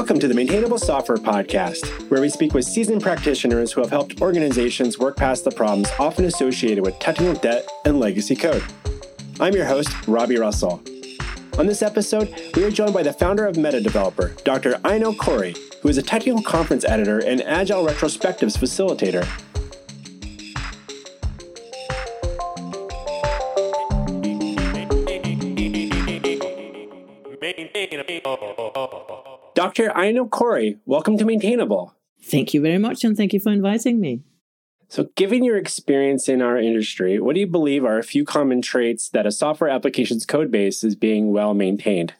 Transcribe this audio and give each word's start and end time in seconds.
Welcome 0.00 0.18
to 0.20 0.28
the 0.28 0.34
Maintainable 0.34 0.78
Software 0.78 1.18
Podcast, 1.18 2.08
where 2.08 2.22
we 2.22 2.30
speak 2.30 2.54
with 2.54 2.64
seasoned 2.64 3.02
practitioners 3.02 3.70
who 3.70 3.82
have 3.82 3.90
helped 3.90 4.22
organizations 4.22 4.98
work 4.98 5.14
past 5.14 5.44
the 5.44 5.50
problems 5.50 5.90
often 5.98 6.24
associated 6.24 6.82
with 6.86 6.98
technical 7.00 7.34
debt 7.34 7.68
and 7.84 8.00
legacy 8.00 8.34
code. 8.34 8.64
I'm 9.40 9.52
your 9.54 9.66
host, 9.66 9.90
Robby 10.08 10.38
Russell. 10.38 10.82
On 11.58 11.66
this 11.66 11.82
episode, 11.82 12.34
we 12.56 12.64
are 12.64 12.70
joined 12.70 12.94
by 12.94 13.02
the 13.02 13.12
founder 13.12 13.44
of 13.44 13.56
Metadeveloper, 13.56 14.42
Dr. 14.42 14.80
Aino 14.86 15.12
Corry, 15.12 15.54
who 15.82 15.90
is 15.90 15.98
a 15.98 16.02
technical 16.02 16.40
conference 16.40 16.82
editor 16.86 17.18
and 17.18 17.42
Agile 17.42 17.84
Retrospectives 17.84 18.56
facilitator. 18.56 19.28
Dr. 29.60 29.94
Aino 29.94 30.24
Corry, 30.24 30.78
welcome 30.86 31.18
to 31.18 31.26
Maintainable. 31.26 31.94
Thank 32.22 32.54
you 32.54 32.62
very 32.62 32.78
much, 32.78 33.04
and 33.04 33.14
thank 33.14 33.34
you 33.34 33.40
for 33.40 33.52
inviting 33.52 34.00
me. 34.00 34.22
So, 34.88 35.10
given 35.16 35.44
your 35.44 35.58
experience 35.58 36.30
in 36.30 36.40
our 36.40 36.56
industry, 36.56 37.20
what 37.20 37.34
do 37.34 37.40
you 37.40 37.46
believe 37.46 37.84
are 37.84 37.98
a 37.98 38.02
few 38.02 38.24
common 38.24 38.62
traits 38.62 39.10
that 39.10 39.26
a 39.26 39.30
software 39.30 39.68
application's 39.68 40.24
code 40.24 40.50
base 40.50 40.82
is 40.82 40.96
being 40.96 41.30
well 41.30 41.52
maintained? 41.52 42.14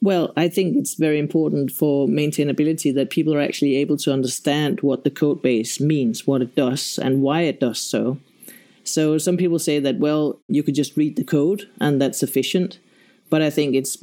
Well, 0.00 0.32
I 0.36 0.48
think 0.48 0.76
it's 0.76 0.94
very 0.94 1.18
important 1.18 1.72
for 1.72 2.06
maintainability 2.06 2.94
that 2.94 3.10
people 3.10 3.34
are 3.34 3.40
actually 3.40 3.74
able 3.74 3.96
to 3.96 4.12
understand 4.12 4.80
what 4.80 5.02
the 5.02 5.10
code 5.10 5.42
base 5.42 5.80
means, 5.80 6.24
what 6.24 6.40
it 6.40 6.54
does, 6.54 7.00
and 7.02 7.20
why 7.20 7.40
it 7.40 7.58
does 7.58 7.80
so. 7.80 8.20
So, 8.84 9.18
some 9.18 9.36
people 9.36 9.58
say 9.58 9.80
that, 9.80 9.98
well, 9.98 10.38
you 10.46 10.62
could 10.62 10.76
just 10.76 10.96
read 10.96 11.16
the 11.16 11.24
code 11.24 11.68
and 11.80 12.00
that's 12.00 12.20
sufficient. 12.20 12.78
But 13.28 13.42
I 13.42 13.50
think 13.50 13.74
it's 13.74 13.98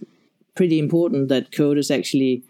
pretty 0.54 0.80
important 0.80 1.30
that 1.30 1.54
code 1.54 1.78
is 1.78 1.90
actually 1.90 2.44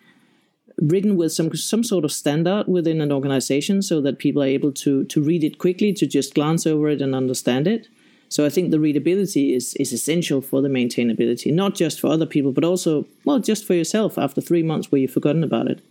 written 0.82 1.16
with 1.16 1.32
some 1.32 1.54
some 1.56 1.84
sort 1.84 2.06
of 2.06 2.12
standard 2.12 2.68
within 2.68 3.02
an 3.02 3.12
organization 3.12 3.82
so 3.82 4.00
that 4.02 4.20
people 4.20 4.44
are 4.44 4.48
able 4.48 4.72
to 4.72 5.06
to 5.06 5.22
read 5.22 5.44
it 5.44 5.58
quickly 5.58 5.94
to 5.94 6.06
just 6.06 6.36
glance 6.36 6.68
over 6.68 6.90
it 6.90 7.02
and 7.02 7.16
understand 7.16 7.68
it. 7.68 7.88
So 8.30 8.46
i 8.46 8.50
think 8.50 8.72
the 8.72 8.80
readability 8.80 9.56
is 9.56 9.74
is 9.76 9.94
essential 9.94 10.42
for 10.42 10.62
the 10.62 10.70
maintainability 10.70 11.54
not 11.54 11.76
just 11.76 12.00
for 12.00 12.08
other 12.08 12.26
people 12.26 12.52
but 12.52 12.66
also 12.66 13.06
well 13.26 13.40
just 13.40 13.66
for 13.66 13.74
yourself 13.74 14.18
after 14.18 14.42
3 14.42 14.64
months 14.64 14.92
where 14.92 15.02
you've 15.02 15.12
forgotten 15.12 15.44
about 15.44 15.68
it. 15.68 15.82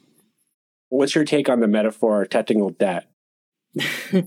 What's 0.88 1.14
your 1.14 1.24
take 1.24 1.48
on 1.48 1.60
the 1.60 1.68
metaphor 1.68 2.24
technical 2.26 2.70
debt? 2.70 3.08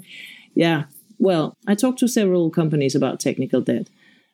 Yeah. 0.56 0.86
Well 1.20 1.54
i 1.68 1.76
talked 1.76 2.00
to 2.00 2.08
several 2.08 2.50
companies 2.50 2.96
about 2.96 3.20
technical 3.20 3.62
debt 3.62 3.88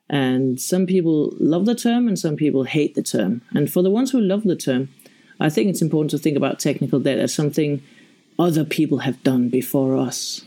and 0.09 0.59
some 0.62 0.86
people 0.86 1.34
love 1.40 1.66
the 1.66 1.76
term 1.76 2.08
and 2.08 2.18
some 2.18 2.36
people 2.36 2.64
hate 2.64 2.96
the 2.96 3.02
term. 3.02 3.42
And 3.56 3.72
for 3.72 3.81
the 3.81 3.90
ones 3.90 4.12
who 4.12 4.22
love 4.22 4.44
the 4.44 4.56
term 4.56 4.90
I 5.39 5.50
think 5.50 5.69
it's 5.69 5.81
important 5.81 6.11
to 6.11 6.17
think 6.17 6.38
about 6.38 6.59
technical 6.59 7.00
debt 7.00 7.19
as 7.19 7.33
something 7.33 7.81
other 8.39 8.66
people 8.66 9.00
have 9.00 9.22
done 9.23 9.50
before 9.50 9.97
us. 9.97 10.41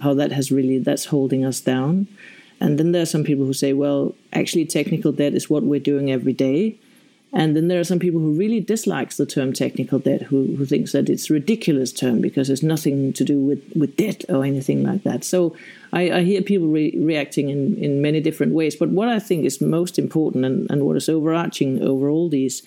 How 0.00 0.14
that 0.14 0.32
has 0.32 0.52
really 0.52 0.78
that's 0.78 1.06
holding 1.06 1.44
us 1.44 1.60
down. 1.60 2.06
And 2.60 2.78
then 2.78 2.92
there 2.92 3.02
are 3.02 3.06
some 3.06 3.24
people 3.24 3.44
who 3.44 3.52
say, 3.52 3.72
well, 3.72 4.14
actually 4.32 4.64
technical 4.66 5.12
debt 5.12 5.34
is 5.34 5.48
what 5.48 5.62
we're 5.62 5.80
doing 5.80 6.10
every 6.10 6.32
day. 6.32 6.76
And 7.32 7.54
then 7.54 7.68
there 7.68 7.78
are 7.78 7.84
some 7.84 7.98
people 7.98 8.20
who 8.20 8.32
really 8.32 8.60
dislikes 8.60 9.18
the 9.18 9.26
term 9.26 9.52
technical 9.52 9.98
debt, 9.98 10.22
who, 10.22 10.56
who 10.56 10.64
thinks 10.64 10.92
that 10.92 11.10
it's 11.10 11.28
a 11.28 11.34
ridiculous 11.34 11.92
term 11.92 12.22
because 12.22 12.48
it's 12.48 12.62
nothing 12.62 13.12
to 13.12 13.24
do 13.24 13.38
with, 13.38 13.62
with 13.76 13.96
debt 13.96 14.24
or 14.30 14.44
anything 14.44 14.82
like 14.82 15.02
that. 15.02 15.24
So 15.24 15.54
I, 15.92 16.10
I 16.10 16.22
hear 16.22 16.40
people 16.40 16.68
re- 16.68 16.96
reacting 16.96 17.50
in, 17.50 17.76
in 17.76 18.00
many 18.00 18.20
different 18.20 18.54
ways. 18.54 18.76
But 18.76 18.88
what 18.88 19.08
I 19.08 19.18
think 19.18 19.44
is 19.44 19.60
most 19.60 19.98
important 19.98 20.46
and, 20.46 20.70
and 20.70 20.86
what 20.86 20.96
is 20.96 21.08
overarching 21.08 21.82
over 21.82 22.08
all 22.08 22.30
these 22.30 22.62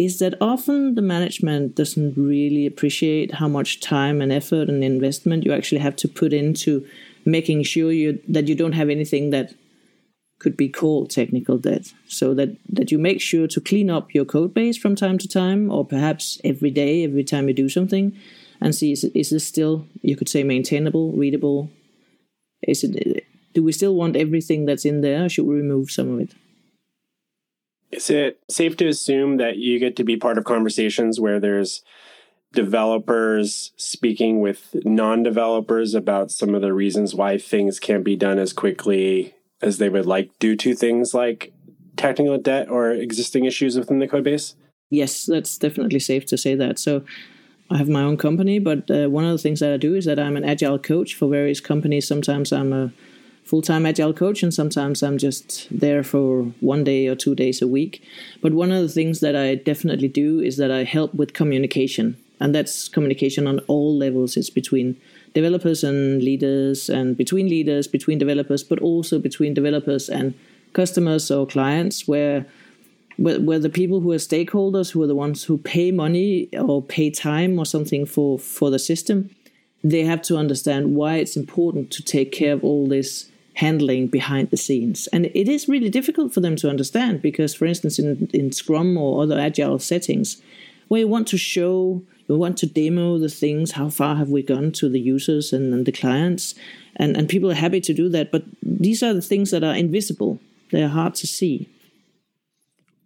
is 0.00 0.18
that 0.18 0.34
often 0.40 0.94
the 0.94 1.02
management 1.02 1.74
doesn't 1.74 2.16
really 2.16 2.64
appreciate 2.64 3.34
how 3.34 3.46
much 3.46 3.80
time 3.80 4.22
and 4.22 4.32
effort 4.32 4.70
and 4.70 4.82
investment 4.82 5.44
you 5.44 5.52
actually 5.52 5.80
have 5.80 5.94
to 5.94 6.08
put 6.08 6.32
into 6.32 6.86
making 7.26 7.62
sure 7.62 7.92
you 7.92 8.18
that 8.26 8.48
you 8.48 8.54
don't 8.54 8.72
have 8.72 8.88
anything 8.88 9.28
that 9.28 9.52
could 10.38 10.56
be 10.56 10.70
called 10.70 11.10
technical 11.10 11.58
debt. 11.58 11.92
So 12.08 12.32
that 12.32 12.56
that 12.70 12.90
you 12.90 12.98
make 12.98 13.20
sure 13.20 13.46
to 13.48 13.60
clean 13.60 13.90
up 13.90 14.14
your 14.14 14.24
code 14.24 14.54
base 14.54 14.78
from 14.78 14.96
time 14.96 15.18
to 15.18 15.28
time 15.28 15.70
or 15.70 15.84
perhaps 15.84 16.40
every 16.44 16.70
day 16.70 17.04
every 17.04 17.22
time 17.22 17.46
you 17.48 17.54
do 17.54 17.68
something 17.68 18.16
and 18.58 18.74
see 18.74 18.92
is, 18.92 19.04
is 19.04 19.28
this 19.28 19.46
still 19.46 19.86
you 20.00 20.16
could 20.16 20.30
say 20.30 20.42
maintainable 20.42 21.12
readable? 21.12 21.68
Is 22.62 22.84
it 22.84 23.26
do 23.52 23.62
we 23.62 23.72
still 23.72 23.94
want 23.94 24.16
everything 24.16 24.64
that's 24.64 24.86
in 24.86 25.02
there 25.02 25.26
or 25.26 25.28
should 25.28 25.44
we 25.44 25.56
remove 25.56 25.90
some 25.90 26.14
of 26.14 26.20
it 26.20 26.30
is 27.92 28.10
it 28.10 28.40
safe 28.48 28.76
to 28.78 28.88
assume 28.88 29.36
that 29.38 29.56
you 29.56 29.78
get 29.78 29.96
to 29.96 30.04
be 30.04 30.16
part 30.16 30.38
of 30.38 30.44
conversations 30.44 31.18
where 31.18 31.40
there's 31.40 31.82
developers 32.52 33.72
speaking 33.76 34.40
with 34.40 34.74
non 34.84 35.22
developers 35.22 35.94
about 35.94 36.30
some 36.30 36.54
of 36.54 36.62
the 36.62 36.72
reasons 36.72 37.14
why 37.14 37.38
things 37.38 37.78
can't 37.78 38.04
be 38.04 38.16
done 38.16 38.38
as 38.38 38.52
quickly 38.52 39.34
as 39.62 39.78
they 39.78 39.88
would 39.88 40.06
like 40.06 40.30
due 40.38 40.56
to 40.56 40.74
things 40.74 41.14
like 41.14 41.52
technical 41.96 42.38
debt 42.38 42.68
or 42.70 42.90
existing 42.90 43.44
issues 43.44 43.78
within 43.78 43.98
the 43.98 44.08
code 44.08 44.24
base? 44.24 44.54
Yes, 44.88 45.26
that's 45.26 45.58
definitely 45.58 46.00
safe 46.00 46.26
to 46.26 46.36
say 46.36 46.54
that. 46.56 46.78
So 46.78 47.04
I 47.70 47.76
have 47.76 47.88
my 47.88 48.02
own 48.02 48.16
company, 48.16 48.58
but 48.58 48.90
uh, 48.90 49.08
one 49.08 49.24
of 49.24 49.32
the 49.32 49.38
things 49.38 49.60
that 49.60 49.72
I 49.72 49.76
do 49.76 49.94
is 49.94 50.04
that 50.06 50.18
I'm 50.18 50.36
an 50.36 50.44
agile 50.44 50.78
coach 50.78 51.14
for 51.14 51.28
various 51.28 51.60
companies. 51.60 52.08
Sometimes 52.08 52.52
I'm 52.52 52.72
a 52.72 52.92
full 53.50 53.60
time 53.62 53.84
agile 53.84 54.12
coach, 54.12 54.44
and 54.44 54.54
sometimes 54.54 55.02
I'm 55.02 55.18
just 55.18 55.66
there 55.76 56.04
for 56.04 56.44
one 56.60 56.84
day 56.84 57.08
or 57.08 57.16
two 57.16 57.34
days 57.34 57.60
a 57.60 57.66
week. 57.66 58.00
But 58.40 58.54
one 58.54 58.70
of 58.70 58.80
the 58.80 58.88
things 58.88 59.18
that 59.20 59.34
I 59.34 59.56
definitely 59.56 60.06
do 60.06 60.38
is 60.38 60.56
that 60.58 60.70
I 60.70 60.84
help 60.84 61.12
with 61.14 61.32
communication, 61.32 62.16
and 62.38 62.54
that's 62.54 62.88
communication 62.88 63.48
on 63.48 63.58
all 63.66 63.98
levels. 63.98 64.36
It's 64.36 64.50
between 64.50 64.96
developers 65.34 65.82
and 65.82 66.22
leaders, 66.22 66.88
and 66.88 67.16
between 67.16 67.48
leaders, 67.48 67.88
between 67.88 68.18
developers, 68.18 68.62
but 68.62 68.78
also 68.78 69.18
between 69.18 69.52
developers 69.52 70.08
and 70.08 70.34
customers 70.72 71.28
or 71.28 71.44
clients, 71.44 72.06
where 72.06 72.46
where, 73.18 73.58
the 73.58 73.68
people 73.68 74.00
who 74.00 74.12
are 74.12 74.16
stakeholders, 74.32 74.92
who 74.92 75.02
are 75.02 75.06
the 75.06 75.14
ones 75.26 75.44
who 75.44 75.58
pay 75.58 75.90
money 75.90 76.48
or 76.56 76.80
pay 76.80 77.10
time 77.10 77.58
or 77.58 77.66
something 77.66 78.06
for 78.06 78.38
for 78.38 78.70
the 78.70 78.78
system, 78.78 79.28
they 79.82 80.04
have 80.04 80.22
to 80.22 80.36
understand 80.36 80.94
why 80.94 81.16
it's 81.16 81.36
important 81.36 81.90
to 81.90 82.02
take 82.02 82.30
care 82.30 82.52
of 82.52 82.62
all 82.62 82.86
this 82.86 83.30
handling 83.54 84.06
behind 84.06 84.50
the 84.50 84.56
scenes. 84.56 85.06
And 85.08 85.26
it 85.26 85.48
is 85.48 85.68
really 85.68 85.90
difficult 85.90 86.32
for 86.32 86.40
them 86.40 86.56
to 86.56 86.70
understand 86.70 87.22
because, 87.22 87.54
for 87.54 87.66
instance, 87.66 87.98
in, 87.98 88.28
in 88.32 88.52
Scrum 88.52 88.96
or 88.96 89.22
other 89.22 89.38
agile 89.38 89.78
settings, 89.78 90.40
where 90.88 91.00
you 91.00 91.08
want 91.08 91.28
to 91.28 91.38
show, 91.38 92.02
you 92.28 92.36
want 92.36 92.56
to 92.58 92.66
demo 92.66 93.18
the 93.18 93.28
things, 93.28 93.72
how 93.72 93.88
far 93.88 94.16
have 94.16 94.28
we 94.28 94.42
gone 94.42 94.72
to 94.72 94.88
the 94.88 95.00
users 95.00 95.52
and, 95.52 95.72
and 95.72 95.86
the 95.86 95.92
clients, 95.92 96.54
and, 96.96 97.16
and 97.16 97.28
people 97.28 97.50
are 97.50 97.54
happy 97.54 97.80
to 97.80 97.94
do 97.94 98.08
that. 98.08 98.32
But 98.32 98.44
these 98.62 99.02
are 99.02 99.14
the 99.14 99.22
things 99.22 99.50
that 99.50 99.64
are 99.64 99.74
invisible, 99.74 100.40
they're 100.70 100.88
hard 100.88 101.14
to 101.16 101.26
see. 101.26 101.68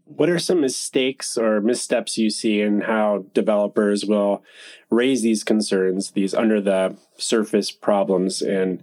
What 0.06 0.28
are 0.28 0.38
some 0.38 0.60
mistakes 0.60 1.36
or 1.36 1.60
missteps 1.60 2.18
you 2.18 2.28
see 2.28 2.60
in 2.60 2.82
how 2.82 3.24
developers 3.32 4.04
will 4.04 4.42
raise 4.90 5.22
these 5.22 5.42
concerns, 5.42 6.10
these 6.10 6.34
under 6.34 6.60
the 6.60 6.96
surface 7.16 7.70
problems, 7.70 8.42
and 8.42 8.82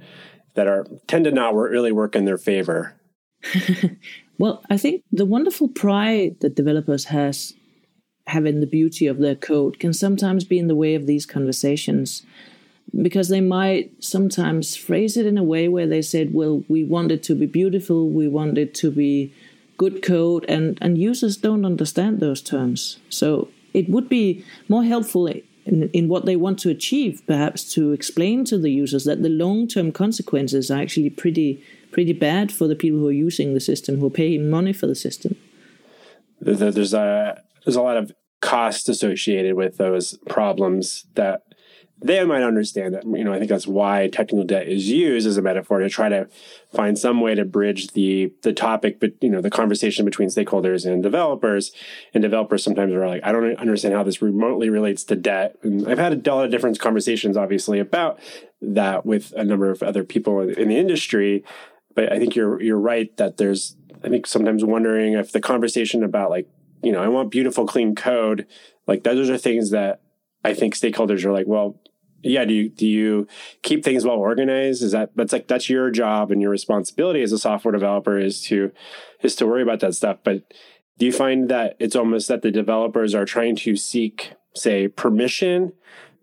that 0.54 0.68
are 0.68 0.86
tend 1.08 1.26
to 1.26 1.32
not 1.32 1.56
really 1.56 1.92
work 1.92 2.16
in 2.16 2.26
their 2.26 2.38
favor? 2.38 2.96
well, 4.38 4.64
I 4.70 4.78
think 4.78 5.04
the 5.12 5.26
wonderful 5.26 5.68
pride 5.68 6.38
that 6.42 6.56
developers 6.56 7.06
has 7.06 7.54
have 8.28 8.46
in 8.46 8.60
the 8.60 8.68
beauty 8.68 9.08
of 9.08 9.18
their 9.18 9.36
code 9.36 9.80
can 9.80 9.94
sometimes 9.94 10.44
be 10.44 10.60
in 10.60 10.68
the 10.68 10.76
way 10.76 10.96
of 10.96 11.08
these 11.08 11.26
conversations 11.26 12.24
because 13.02 13.30
they 13.30 13.42
might 13.42 13.92
sometimes 14.04 14.76
phrase 14.76 15.18
it 15.18 15.26
in 15.26 15.38
a 15.38 15.44
way 15.44 15.68
where 15.68 15.88
they 15.88 16.02
said, 16.02 16.34
"Well, 16.34 16.64
we 16.68 16.84
want 16.84 17.12
it 17.12 17.24
to 17.24 17.36
be 17.36 17.46
beautiful, 17.46 18.10
we 18.10 18.28
want 18.28 18.58
it 18.58 18.74
to 18.76 18.92
be 18.92 19.32
good 19.78 20.02
code," 20.02 20.46
and 20.48 20.78
and 20.82 20.98
users 20.98 21.38
don't 21.38 21.66
understand 21.66 22.20
those 22.20 22.42
terms. 22.42 22.98
So 23.10 23.48
it 23.74 23.90
would 23.90 24.10
be 24.10 24.44
more 24.68 24.84
helpful 24.84 25.28
in, 25.66 25.90
in 25.90 26.08
what 26.08 26.26
they 26.26 26.36
want 26.36 26.60
to 26.60 26.70
achieve, 26.70 27.22
perhaps 27.28 27.72
to 27.74 27.92
explain 27.92 28.46
to 28.46 28.58
the 28.58 28.72
users 28.72 29.04
that 29.06 29.22
the 29.22 29.30
long 29.30 29.68
term 29.68 29.92
consequences 29.92 30.72
are 30.72 30.82
actually 30.82 31.10
pretty 31.10 31.64
pretty 31.92 32.14
bad 32.14 32.52
for 32.52 32.68
the 32.68 32.76
people 32.76 33.00
who 33.00 33.08
are 33.08 33.12
using 33.12 33.54
the 33.54 33.60
system, 33.60 34.00
who 34.00 34.08
are 34.08 34.12
paying 34.12 34.50
money 34.50 34.74
for 34.74 34.88
the 34.88 34.96
system. 34.96 35.36
There's 36.40 36.62
a 36.94 37.42
there's 37.66 37.76
a 37.76 37.82
lot 37.82 37.98
of 37.98 38.12
cost 38.42 38.90
associated 38.90 39.56
with 39.56 39.78
those 39.78 40.18
problems 40.28 41.06
that 41.14 41.44
they 42.04 42.24
might 42.26 42.44
understand 42.44 42.94
that 42.94 43.04
you 43.06 43.24
know 43.24 43.34
i 43.34 43.38
think 43.38 43.50
that's 43.50 43.68
why 43.68 44.08
technical 44.08 44.44
debt 44.44 44.68
is 44.68 44.90
used 44.90 45.28
as 45.28 45.38
a 45.38 45.42
metaphor 45.42 45.80
to 45.80 45.90
try 45.90 46.10
to 46.10 46.28
find 46.74 46.98
some 46.98 47.22
way 47.22 47.36
to 47.36 47.46
bridge 47.46 47.90
the 47.94 48.34
the 48.44 48.54
topic 48.54 49.00
but 49.00 49.12
you 49.22 49.30
know 49.30 49.42
the 49.42 49.50
conversation 49.50 50.06
between 50.06 50.30
stakeholders 50.30 50.86
and 50.86 51.04
developers 51.04 51.72
and 52.14 52.22
developers 52.22 52.64
sometimes 52.64 52.94
are 52.94 53.08
like 53.08 53.24
i 53.24 53.32
don't 53.32 53.56
understand 53.58 53.94
how 53.94 54.04
this 54.04 54.22
remotely 54.22 54.70
relates 54.70 55.04
to 55.04 55.16
debt 55.16 55.56
and 55.64 55.88
i've 55.88 56.00
had 56.00 56.28
a 56.28 56.36
lot 56.36 56.46
of 56.46 56.52
different 56.52 56.80
conversations 56.80 57.38
obviously 57.38 57.80
about 57.80 58.20
that 58.62 59.06
with 59.06 59.34
a 59.34 59.44
number 59.44 59.70
of 59.70 59.82
other 59.82 60.04
people 60.04 60.42
in 60.42 60.68
the 60.68 60.78
industry 60.78 61.44
but 61.96 62.12
i 62.12 62.20
think 62.20 62.36
you're 62.36 62.62
you're 62.62 62.80
right 62.80 63.18
that 63.18 63.38
there's 63.38 63.76
i 64.04 64.10
think 64.10 64.26
sometimes 64.26 64.64
wondering 64.64 65.14
if 65.14 65.32
the 65.32 65.42
conversation 65.42 66.04
about 66.04 66.30
like 66.30 66.48
you 66.84 66.92
know, 66.92 67.02
I 67.02 67.08
want 67.08 67.32
beautiful, 67.32 67.66
clean 67.66 67.96
code. 67.96 68.48
Like 68.88 69.04
those 69.04 69.30
are 69.30 69.38
things 69.38 69.72
that 69.72 70.02
I 70.44 70.54
think 70.54 70.76
stakeholders 70.76 71.24
are 71.24 71.32
like, 71.32 71.48
well, 71.48 71.80
yeah, 72.24 72.46
do 72.46 72.54
you 72.54 72.70
do 72.70 72.88
you 72.88 73.28
keep 73.62 73.84
things 73.84 74.06
well 74.06 74.18
organized? 74.18 74.84
Is 74.84 74.92
that 74.92 75.12
that's 75.16 75.34
like 75.34 75.48
that's 75.48 75.70
your 75.70 75.90
job 75.90 76.32
and 76.32 76.42
your 76.42 76.52
responsibility 76.52 77.22
as 77.22 77.32
a 77.32 77.38
software 77.38 77.72
developer 77.72 78.20
is 78.20 78.42
to 78.44 78.72
is 79.22 79.36
to 79.38 79.48
worry 79.48 79.64
about 79.64 79.80
that 79.82 79.96
stuff. 79.96 80.18
But 80.24 80.54
do 80.98 81.06
you 81.06 81.12
find 81.12 81.50
that 81.50 81.76
it's 81.80 81.96
almost 81.96 82.28
that 82.28 82.42
the 82.42 82.52
developers 82.52 83.16
are 83.16 83.26
trying 83.26 83.56
to 83.58 83.76
seek, 83.76 84.34
say, 84.56 84.88
permission 84.88 85.74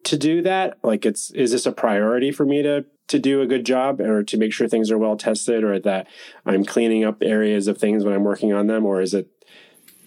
to 0.05 0.17
do 0.17 0.43
that? 0.43 0.79
Like 0.83 1.05
it's 1.05 1.31
is 1.33 1.51
this 1.51 1.67
a 1.67 1.73
priority 1.73 2.31
for 2.31 2.47
me 2.47 2.63
to 2.63 2.85
to 3.09 3.19
do 3.19 3.41
a 3.41 3.47
good 3.47 3.65
job 3.65 4.01
or 4.01 4.23
to 4.23 4.37
make 4.37 4.53
sure 4.53 4.69
things 4.69 4.91
are 4.91 4.99
well 4.99 5.17
tested 5.17 5.65
or 5.65 5.81
that 5.81 6.07
I'm 6.45 6.65
cleaning 6.65 7.05
up 7.05 7.23
areas 7.23 7.67
of 7.67 7.79
things 7.79 8.05
when 8.05 8.15
I'm 8.15 8.25
working 8.25 8.53
on 8.53 8.67
them 8.67 8.85
or 8.85 9.01
is 9.01 9.15
it 9.15 9.29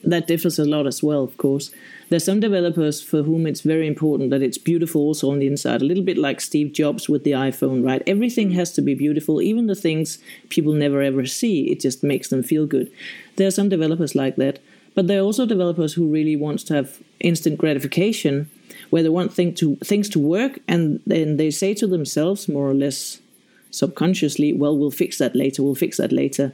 that 0.04 0.28
differs 0.28 0.58
a 0.58 0.66
lot 0.66 0.88
as 0.88 1.04
well, 1.04 1.24
of 1.24 1.38
course. 1.38 1.72
There's 2.12 2.26
some 2.26 2.42
developers 2.42 3.02
for 3.02 3.24
whom 3.24 3.48
it's 3.48 3.62
very 3.62 3.88
important 3.88 4.32
that 4.32 4.42
it's 4.42 4.58
beautiful 4.58 5.00
also 5.00 5.32
on 5.32 5.40
the 5.40 5.48
inside, 5.48 5.82
a 5.82 5.86
little 5.86 6.04
bit 6.04 6.18
like 6.18 6.42
Steve 6.42 6.74
Jobs 6.74 7.08
with 7.08 7.24
the 7.24 7.32
iPhone, 7.32 7.86
right? 7.86 8.04
Everything 8.06 8.50
mm. 8.50 8.56
has 8.56 8.74
to 8.74 8.82
be 8.82 8.94
beautiful, 8.94 9.42
even 9.42 9.68
the 9.68 9.76
things 9.76 10.20
people 10.50 10.74
never 10.74 11.02
ever 11.02 11.26
see. 11.26 11.72
It 11.72 11.80
just 11.80 12.04
makes 12.04 12.28
them 12.28 12.44
feel 12.44 12.66
good. 12.66 12.92
There 13.38 13.48
are 13.48 13.58
some 13.60 13.70
developers 13.70 14.14
like 14.14 14.36
that, 14.36 14.60
but 14.94 15.08
there 15.08 15.20
are 15.20 15.24
also 15.24 15.46
developers 15.46 15.94
who 15.94 16.12
really 16.12 16.36
want 16.36 16.60
to 16.68 16.74
have 16.74 17.00
instant 17.22 17.58
gratification, 17.58 18.50
where 18.90 19.04
they 19.04 19.08
want 19.08 19.34
thing 19.34 19.54
to, 19.56 19.78
things 19.78 20.10
to 20.10 20.20
work, 20.20 20.60
and 20.68 21.00
then 21.08 21.38
they 21.38 21.50
say 21.50 21.74
to 21.76 21.88
themselves, 21.88 22.50
more 22.50 22.70
or 22.70 22.74
less 22.74 23.22
subconsciously, 23.70 24.52
well, 24.52 24.78
we'll 24.78 24.92
fix 24.92 25.18
that 25.20 25.34
later, 25.34 25.64
we'll 25.64 25.76
fix 25.76 25.96
that 25.96 26.12
later. 26.12 26.52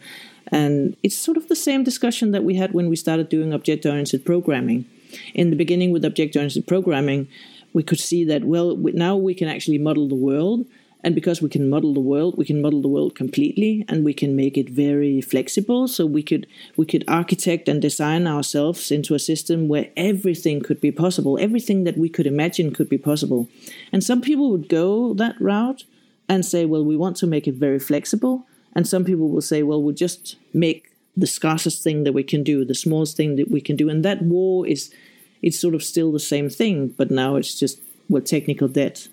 And 0.51 0.95
it's 1.01 1.17
sort 1.17 1.35
of 1.35 1.47
the 1.47 1.55
same 1.55 1.83
discussion 1.83 2.29
that 2.33 2.43
we 2.43 2.57
had 2.57 2.73
when 2.73 2.89
we 2.89 2.95
started 2.95 3.27
doing 3.27 3.55
object 3.55 3.87
oriented 3.87 4.23
programming. 4.23 4.85
In 5.33 5.49
the 5.49 5.55
beginning, 5.55 5.91
with 5.91 6.05
object 6.05 6.35
oriented 6.35 6.67
programming, 6.67 7.27
we 7.73 7.83
could 7.83 7.99
see 7.99 8.23
that, 8.25 8.43
well, 8.43 8.75
now 8.77 9.15
we 9.15 9.33
can 9.33 9.47
actually 9.47 9.77
model 9.77 10.07
the 10.07 10.15
world. 10.15 10.65
And 11.03 11.13
because 11.13 11.41
we 11.41 11.49
can 11.49 11.69
model 11.69 11.93
the 11.93 11.99
world, 11.99 12.37
we 12.37 12.45
can 12.45 12.61
model 12.61 12.81
the 12.81 12.87
world 12.87 13.15
completely 13.15 13.85
and 13.87 14.03
we 14.03 14.13
can 14.13 14.35
make 14.35 14.57
it 14.57 14.69
very 14.69 15.21
flexible. 15.21 15.87
So 15.87 16.05
we 16.05 16.23
could 16.23 16.47
we 16.75 16.85
could 16.85 17.05
architect 17.07 17.69
and 17.69 17.81
design 17.81 18.27
ourselves 18.27 18.91
into 18.91 19.13
a 19.13 19.19
system 19.19 19.67
where 19.67 19.89
everything 19.95 20.59
could 20.59 20.81
be 20.81 20.91
possible. 20.91 21.37
Everything 21.39 21.83
that 21.83 21.97
we 21.97 22.09
could 22.09 22.25
imagine 22.25 22.73
could 22.73 22.89
be 22.89 22.97
possible. 22.97 23.47
And 23.93 24.03
some 24.03 24.21
people 24.21 24.49
would 24.51 24.67
go 24.67 25.13
that 25.13 25.39
route 25.39 25.83
and 26.27 26.43
say, 26.43 26.65
well, 26.65 26.83
we 26.83 26.97
want 26.97 27.15
to 27.17 27.27
make 27.27 27.47
it 27.47 27.55
very 27.55 27.79
flexible 27.79 28.45
and 28.77 28.87
some 28.87 29.03
people 29.03 29.29
will 29.29 29.41
say, 29.41 29.63
well, 29.63 29.81
we'll 29.81 29.95
just 29.95 30.35
make 30.53 30.91
the 31.17 31.27
scarcest 31.27 31.83
thing 31.83 32.03
that 32.03 32.13
we 32.13 32.23
can 32.23 32.43
do, 32.43 32.63
the 32.63 32.75
smallest 32.75 33.17
thing 33.17 33.35
that 33.35 33.49
we 33.49 33.59
can 33.59 33.75
do. 33.75 33.89
And 33.89 34.05
that 34.05 34.21
war 34.21 34.67
is 34.67 34.93
it's 35.41 35.59
sort 35.59 35.75
of 35.75 35.83
still 35.83 36.11
the 36.11 36.19
same 36.19 36.49
thing, 36.49 36.89
but 36.89 37.11
now 37.11 37.35
it's 37.35 37.59
just 37.59 37.81
well 38.07 38.21
technical 38.21 38.67
debt. 38.67 39.07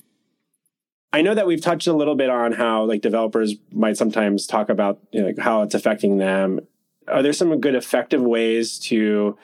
I 1.13 1.23
know 1.23 1.35
that 1.35 1.47
we've 1.47 1.61
touched 1.61 1.87
a 1.87 1.93
little 1.93 2.17
bit 2.17 2.29
on 2.29 2.53
how 2.53 2.85
like 2.85 3.01
developers 3.01 3.55
might 3.73 3.97
sometimes 3.97 4.47
talk 4.47 4.69
about 4.69 5.01
you 5.13 5.23
know, 5.23 5.33
how 5.39 5.63
it's 5.63 5.75
affecting 5.75 6.19
them. 6.19 6.61
Are 7.09 7.23
there 7.23 7.33
some 7.33 7.61
good 7.61 7.75
effective 7.75 8.21
ways 8.21 8.79
to 8.81 9.39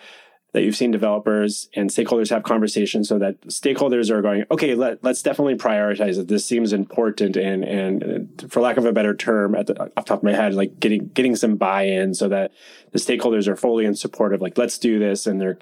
that 0.53 0.63
you've 0.63 0.77
seen 0.77 0.91
developers 0.91 1.69
and 1.77 1.91
stakeholders 1.91 2.31
have 2.31 2.43
conversations 2.43 3.09
so 3.09 3.19
that 3.19 3.41
stakeholders 3.43 4.11
are 4.11 4.21
going, 4.21 4.45
okay, 4.51 4.75
let, 4.75 5.03
let's 5.05 5.23
definitely 5.23 5.55
prioritize 5.55 6.19
it. 6.19 6.29
This 6.29 6.45
seems 6.45 6.73
important. 6.73 7.37
And, 7.37 7.65
and 7.65 8.47
for 8.49 8.61
lack 8.61 8.77
of 8.77 8.85
a 8.85 8.93
better 8.93 9.15
term 9.15 9.55
at 9.55 9.69
the 9.69 9.81
off 9.97 10.05
top 10.07 10.19
of 10.19 10.23
my 10.25 10.33
head, 10.33 10.55
like 10.55 10.81
getting, 10.81 11.09
getting 11.09 11.37
some 11.37 11.57
buy-in 11.57 12.15
so 12.15 12.29
that 12.29 12.53
the 12.93 12.99
stakeholders 12.99 13.47
are 13.47 13.57
fully 13.57 13.85
in 13.85 13.95
support 13.95 14.35
of 14.35 14.41
like, 14.41 14.59
let's 14.59 14.79
do 14.79 14.99
this. 14.99 15.27
And 15.27 15.41
they're 15.41 15.59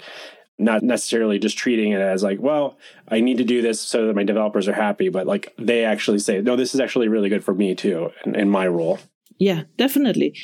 not 0.58 0.82
necessarily 0.82 1.38
just 1.38 1.56
treating 1.56 1.92
it 1.92 2.00
as 2.00 2.22
like, 2.22 2.40
well, 2.40 2.78
I 3.08 3.20
need 3.20 3.38
to 3.38 3.44
do 3.44 3.62
this 3.62 3.80
so 3.80 4.06
that 4.06 4.16
my 4.16 4.24
developers 4.24 4.68
are 4.68 4.72
happy, 4.72 5.08
but 5.08 5.26
like 5.26 5.54
they 5.58 5.84
actually 5.84 6.18
say, 6.18 6.40
no, 6.40 6.56
this 6.56 6.74
is 6.74 6.80
actually 6.80 7.08
really 7.08 7.28
good 7.28 7.44
for 7.44 7.54
me 7.54 7.74
too, 7.74 8.10
in, 8.24 8.34
in 8.34 8.50
my 8.50 8.66
role. 8.66 8.98
Yeah, 9.38 9.64
definitely. 9.76 10.34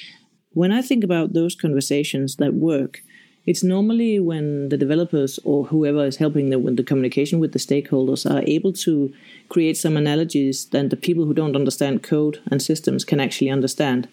When 0.51 0.71
I 0.71 0.83
think 0.83 1.03
about 1.03 1.33
those 1.33 1.57
conversations 1.57 2.37
that 2.37 2.55
work, 2.55 3.01
it's 3.47 3.63
normally 3.63 4.19
when 4.19 4.71
the 4.71 4.77
developers 4.77 5.39
or 5.45 5.67
whoever 5.67 6.05
is 6.07 6.17
helping 6.17 6.51
them 6.51 6.63
with 6.63 6.77
the 6.77 6.83
communication 6.83 7.41
with 7.41 7.53
the 7.53 7.59
stakeholders 7.59 8.29
are 8.29 8.43
able 8.47 8.73
to 8.73 9.13
create 9.49 9.77
some 9.77 9.97
analogies 9.97 10.67
that 10.67 10.91
the 10.91 10.97
people 10.97 11.27
who 11.27 11.35
don't 11.35 11.57
understand 11.57 12.03
code 12.03 12.41
and 12.51 12.63
systems 12.63 13.05
can 13.05 13.21
actually 13.21 13.51
understand. 13.51 14.09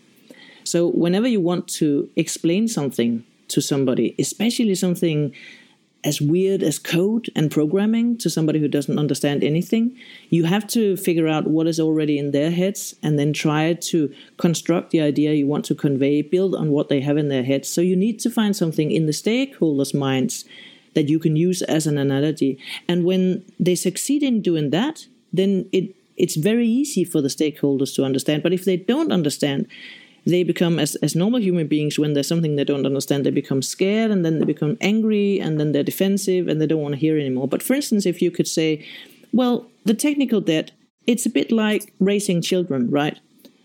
So, 0.63 0.87
whenever 0.87 1.27
you 1.27 1.39
want 1.39 1.67
to 1.79 2.09
explain 2.15 2.67
something 2.67 3.23
to 3.47 3.61
somebody, 3.61 4.15
especially 4.19 4.75
something 4.75 5.33
as 6.03 6.19
weird 6.19 6.63
as 6.63 6.79
code 6.79 7.29
and 7.35 7.51
programming 7.51 8.17
to 8.17 8.29
somebody 8.29 8.59
who 8.59 8.67
doesn't 8.67 8.97
understand 8.97 9.43
anything, 9.43 9.95
you 10.29 10.45
have 10.45 10.67
to 10.67 10.97
figure 10.97 11.27
out 11.27 11.47
what 11.47 11.67
is 11.67 11.79
already 11.79 12.17
in 12.17 12.31
their 12.31 12.51
heads 12.51 12.95
and 13.03 13.19
then 13.19 13.33
try 13.33 13.73
to 13.73 14.13
construct 14.37 14.91
the 14.91 15.01
idea 15.01 15.33
you 15.33 15.47
want 15.47 15.65
to 15.65 15.75
convey, 15.75 16.21
build 16.21 16.55
on 16.55 16.71
what 16.71 16.89
they 16.89 17.01
have 17.01 17.17
in 17.17 17.29
their 17.29 17.43
heads. 17.43 17.67
So 17.69 17.81
you 17.81 17.95
need 17.95 18.19
to 18.21 18.29
find 18.29 18.55
something 18.55 18.91
in 18.91 19.05
the 19.05 19.11
stakeholders' 19.11 19.93
minds 19.93 20.45
that 20.93 21.07
you 21.07 21.19
can 21.19 21.35
use 21.35 21.61
as 21.61 21.87
an 21.87 21.97
analogy. 21.97 22.57
And 22.87 23.05
when 23.05 23.45
they 23.59 23.75
succeed 23.75 24.23
in 24.23 24.41
doing 24.41 24.71
that, 24.71 25.07
then 25.31 25.69
it 25.71 25.95
it's 26.17 26.35
very 26.35 26.67
easy 26.67 27.03
for 27.03 27.19
the 27.19 27.29
stakeholders 27.29 27.95
to 27.95 28.03
understand. 28.03 28.43
But 28.43 28.53
if 28.53 28.63
they 28.63 28.77
don't 28.77 29.11
understand, 29.11 29.65
they 30.25 30.43
become 30.43 30.77
as, 30.79 30.95
as 30.97 31.15
normal 31.15 31.41
human 31.41 31.67
beings 31.67 31.97
when 31.97 32.13
there's 32.13 32.27
something 32.27 32.55
they 32.55 32.63
don't 32.63 32.85
understand 32.85 33.25
they 33.25 33.31
become 33.31 33.61
scared 33.61 34.11
and 34.11 34.23
then 34.23 34.39
they 34.39 34.45
become 34.45 34.77
angry 34.81 35.39
and 35.39 35.59
then 35.59 35.71
they're 35.71 35.83
defensive 35.83 36.47
and 36.47 36.61
they 36.61 36.67
don't 36.67 36.81
want 36.81 36.93
to 36.93 36.99
hear 36.99 37.17
anymore. 37.17 37.47
But 37.47 37.63
for 37.63 37.73
instance 37.73 38.05
if 38.05 38.21
you 38.21 38.31
could 38.31 38.47
say 38.47 38.85
well 39.31 39.69
the 39.85 39.93
technical 39.93 40.41
debt 40.41 40.71
it's 41.07 41.25
a 41.25 41.29
bit 41.29 41.51
like 41.51 41.93
raising 41.99 42.41
children 42.41 42.89
right? 42.89 43.19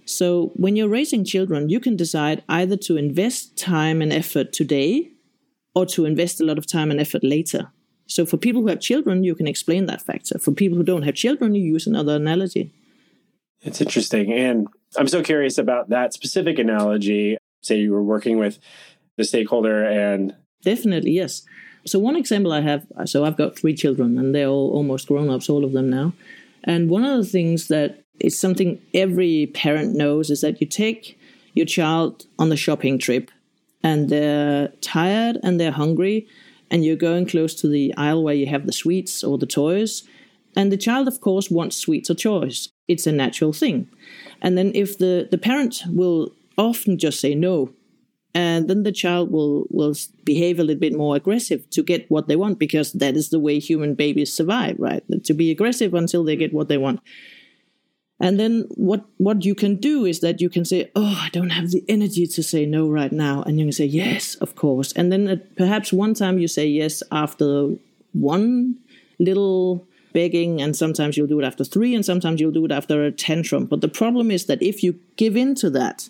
So 0.06 0.52
when 0.54 0.76
you're 0.76 0.88
raising 0.88 1.24
children 1.24 1.68
you 1.68 1.80
can 1.80 1.96
decide 1.96 2.42
either 2.48 2.76
to 2.78 2.96
invest 2.96 3.58
time 3.58 4.00
and 4.00 4.12
effort 4.12 4.52
today 4.52 5.10
or 5.74 5.84
to 5.86 6.06
invest 6.06 6.40
a 6.40 6.44
lot 6.44 6.56
of 6.56 6.66
time 6.66 6.90
and 6.90 6.98
effort 6.98 7.22
later. 7.22 7.70
So 8.06 8.24
for 8.24 8.38
people 8.38 8.62
who 8.62 8.68
have 8.68 8.80
children 8.80 9.24
you 9.24 9.34
can 9.34 9.46
explain 9.46 9.86
that 9.86 10.00
factor. 10.00 10.38
For 10.38 10.52
people 10.52 10.78
who 10.78 10.84
don't 10.84 11.02
have 11.02 11.16
children 11.16 11.54
you 11.54 11.62
use 11.62 11.86
another 11.86 12.16
analogy. 12.16 12.72
It's 13.60 13.80
interesting 13.82 14.32
and 14.32 14.68
I'm 14.96 15.08
so 15.08 15.22
curious 15.22 15.58
about 15.58 15.88
that 15.90 16.12
specific 16.12 16.58
analogy. 16.58 17.36
Say 17.62 17.80
you 17.80 17.92
were 17.92 18.02
working 18.02 18.38
with 18.38 18.58
the 19.16 19.24
stakeholder 19.24 19.84
and. 19.84 20.34
Definitely, 20.62 21.12
yes. 21.12 21.42
So, 21.86 21.98
one 21.98 22.16
example 22.16 22.52
I 22.52 22.60
have 22.62 22.86
so 23.04 23.24
I've 23.24 23.36
got 23.36 23.56
three 23.56 23.74
children 23.74 24.18
and 24.18 24.34
they're 24.34 24.48
all 24.48 24.70
almost 24.72 25.08
grown 25.08 25.30
ups, 25.30 25.48
all 25.48 25.64
of 25.64 25.72
them 25.72 25.88
now. 25.90 26.12
And 26.64 26.90
one 26.90 27.04
of 27.04 27.16
the 27.16 27.30
things 27.30 27.68
that 27.68 28.02
is 28.18 28.38
something 28.38 28.80
every 28.92 29.46
parent 29.54 29.94
knows 29.94 30.30
is 30.30 30.40
that 30.40 30.60
you 30.60 30.66
take 30.66 31.18
your 31.54 31.66
child 31.66 32.26
on 32.38 32.48
the 32.48 32.56
shopping 32.56 32.98
trip 32.98 33.30
and 33.82 34.08
they're 34.08 34.68
tired 34.80 35.38
and 35.42 35.60
they're 35.60 35.70
hungry 35.70 36.26
and 36.70 36.84
you're 36.84 36.96
going 36.96 37.26
close 37.26 37.54
to 37.54 37.68
the 37.68 37.94
aisle 37.96 38.24
where 38.24 38.34
you 38.34 38.46
have 38.46 38.66
the 38.66 38.72
sweets 38.72 39.22
or 39.22 39.38
the 39.38 39.46
toys. 39.46 40.02
And 40.56 40.72
the 40.72 40.76
child, 40.76 41.06
of 41.06 41.20
course, 41.20 41.50
wants 41.50 41.76
sweets 41.76 42.10
or 42.10 42.14
toys. 42.14 42.70
It's 42.88 43.06
a 43.06 43.12
natural 43.12 43.52
thing. 43.52 43.88
And 44.40 44.56
then 44.56 44.72
if 44.74 44.98
the, 44.98 45.28
the 45.30 45.38
parent 45.38 45.82
will 45.88 46.32
often 46.56 46.98
just 46.98 47.20
say 47.20 47.34
no, 47.34 47.70
and 48.34 48.68
then 48.68 48.82
the 48.82 48.92
child 48.92 49.32
will, 49.32 49.66
will 49.70 49.94
behave 50.24 50.58
a 50.58 50.62
little 50.62 50.78
bit 50.78 50.94
more 50.94 51.16
aggressive 51.16 51.68
to 51.70 51.82
get 51.82 52.10
what 52.10 52.28
they 52.28 52.36
want 52.36 52.58
because 52.58 52.92
that 52.92 53.16
is 53.16 53.30
the 53.30 53.40
way 53.40 53.58
human 53.58 53.94
babies 53.94 54.30
survive, 54.30 54.76
right? 54.78 55.02
To 55.24 55.32
be 55.32 55.50
aggressive 55.50 55.94
until 55.94 56.22
they 56.22 56.36
get 56.36 56.52
what 56.52 56.68
they 56.68 56.76
want. 56.76 57.00
And 58.20 58.38
then 58.40 58.66
what 58.70 59.04
what 59.18 59.44
you 59.44 59.54
can 59.54 59.76
do 59.76 60.04
is 60.04 60.20
that 60.20 60.40
you 60.40 60.48
can 60.48 60.64
say, 60.64 60.90
"Oh, 60.94 61.18
I 61.20 61.28
don't 61.32 61.50
have 61.50 61.70
the 61.70 61.84
energy 61.88 62.26
to 62.26 62.42
say 62.42 62.64
no 62.64 62.88
right 62.88 63.12
now," 63.12 63.42
and 63.42 63.58
you 63.58 63.66
can 63.66 63.72
say, 63.72 63.84
"Yes, 63.84 64.36
of 64.36 64.54
course." 64.54 64.92
And 64.92 65.12
then 65.12 65.28
uh, 65.28 65.36
perhaps 65.56 65.92
one 65.92 66.14
time 66.14 66.38
you 66.38 66.48
say 66.48 66.66
yes 66.66 67.02
after 67.12 67.74
one 68.12 68.76
little 69.18 69.86
begging, 70.16 70.62
and 70.62 70.74
sometimes 70.74 71.16
you'll 71.16 71.34
do 71.34 71.40
it 71.40 71.44
after 71.44 71.64
three, 71.64 71.94
and 71.94 72.04
sometimes 72.10 72.40
you'll 72.40 72.58
do 72.58 72.64
it 72.64 72.72
after 72.72 73.04
a 73.04 73.12
tantrum. 73.12 73.66
But 73.66 73.82
the 73.82 73.96
problem 74.00 74.30
is 74.30 74.46
that 74.46 74.62
if 74.62 74.82
you 74.82 74.98
give 75.16 75.36
in 75.36 75.54
to 75.56 75.68
that 75.70 76.08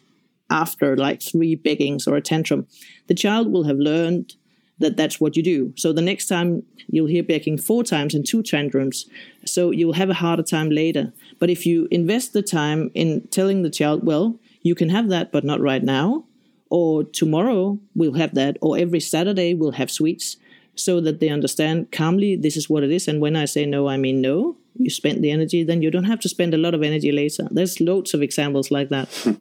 after 0.48 0.96
like 0.96 1.20
three 1.20 1.56
beggings 1.56 2.06
or 2.06 2.14
a 2.16 2.26
tantrum, 2.30 2.68
the 3.08 3.14
child 3.24 3.50
will 3.52 3.64
have 3.64 3.78
learned 3.78 4.36
that 4.78 4.96
that's 4.96 5.20
what 5.20 5.36
you 5.36 5.42
do. 5.42 5.72
So 5.76 5.92
the 5.92 6.08
next 6.10 6.26
time 6.28 6.62
you'll 6.92 7.12
hear 7.14 7.24
begging 7.24 7.58
four 7.58 7.82
times 7.82 8.14
and 8.14 8.24
two 8.24 8.42
tantrums, 8.42 9.06
so 9.44 9.72
you'll 9.72 10.00
have 10.02 10.10
a 10.10 10.20
harder 10.22 10.44
time 10.44 10.70
later. 10.70 11.12
But 11.40 11.50
if 11.50 11.66
you 11.66 11.88
invest 11.90 12.32
the 12.32 12.42
time 12.42 12.90
in 12.94 13.26
telling 13.38 13.62
the 13.62 13.76
child, 13.80 14.06
well, 14.06 14.38
you 14.62 14.74
can 14.76 14.90
have 14.90 15.08
that, 15.08 15.32
but 15.32 15.44
not 15.44 15.60
right 15.60 15.82
now, 15.82 16.24
or 16.70 17.02
tomorrow 17.02 17.78
we'll 17.94 18.20
have 18.22 18.34
that, 18.34 18.56
or 18.60 18.78
every 18.78 19.00
Saturday 19.00 19.54
we'll 19.54 19.80
have 19.80 19.90
sweets, 19.90 20.36
so 20.76 21.00
that 21.00 21.20
they 21.20 21.28
understand 21.28 21.90
calmly 21.90 22.36
this 22.36 22.56
is 22.56 22.70
what 22.70 22.84
it 22.84 22.92
is. 22.92 23.08
And 23.08 23.20
when 23.20 23.36
I 23.36 23.46
say 23.46 23.66
no, 23.66 23.88
I 23.88 23.96
mean 23.96 24.20
no. 24.20 24.56
You 24.74 24.90
spend 24.90 25.24
the 25.24 25.30
energy, 25.30 25.64
then 25.64 25.82
you 25.82 25.90
don't 25.90 26.04
have 26.04 26.20
to 26.20 26.28
spend 26.28 26.52
a 26.52 26.58
lot 26.58 26.74
of 26.74 26.82
energy 26.82 27.10
later. 27.10 27.48
There's 27.50 27.80
loads 27.80 28.12
of 28.12 28.22
examples 28.22 28.70
like 28.70 28.90
that. 28.90 29.08
Hmm. 29.08 29.32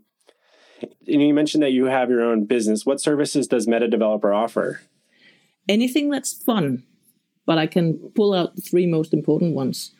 And 1.07 1.21
you 1.21 1.33
mentioned 1.33 1.63
that 1.63 1.71
you 1.71 1.85
have 1.85 2.09
your 2.09 2.21
own 2.21 2.45
business. 2.45 2.85
What 2.85 3.01
services 3.01 3.47
does 3.47 3.67
Metadeveloper 3.67 4.35
offer? 4.35 4.81
anything 5.67 6.09
that's 6.09 6.33
fun, 6.33 6.83
but 7.45 7.57
I 7.57 7.67
can 7.67 7.97
pull 8.15 8.33
out 8.33 8.55
the 8.55 8.61
three 8.61 8.85
most 8.85 9.13
important 9.13 9.55
ones. 9.55 9.91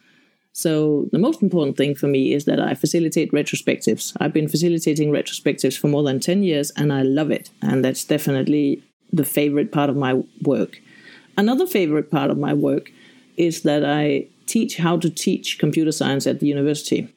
So 0.53 1.09
the 1.11 1.19
most 1.19 1.41
important 1.41 1.75
thing 1.75 1.95
for 1.95 2.07
me 2.07 2.33
is 2.33 2.45
that 2.45 2.61
I 2.61 2.75
facilitate 2.75 3.31
retrospectives. 3.31 4.15
I've 4.19 4.31
been 4.31 4.47
facilitating 4.47 5.11
retrospectives 5.11 5.77
for 5.77 5.89
more 5.89 6.03
than 6.03 6.19
10 6.19 6.43
years 6.43 6.71
and 6.77 6.93
I 6.93 7.01
love 7.01 7.29
it. 7.29 7.49
And 7.61 7.83
that's 7.83 8.05
definitely 8.05 8.81
the 9.11 9.25
favorite 9.25 9.73
part 9.73 9.89
of 9.89 9.97
my 9.97 10.23
work. 10.43 10.79
Another 11.37 11.65
favorite 11.65 12.11
part 12.11 12.31
of 12.31 12.37
my 12.37 12.53
work 12.53 12.91
is 13.37 13.63
that 13.63 13.83
I 13.83 14.27
teach 14.45 14.77
how 14.77 14.97
to 14.97 15.09
teach 15.09 15.59
computer 15.59 15.91
science 15.91 16.27
at 16.27 16.39
the 16.39 16.47
university. 16.47 17.09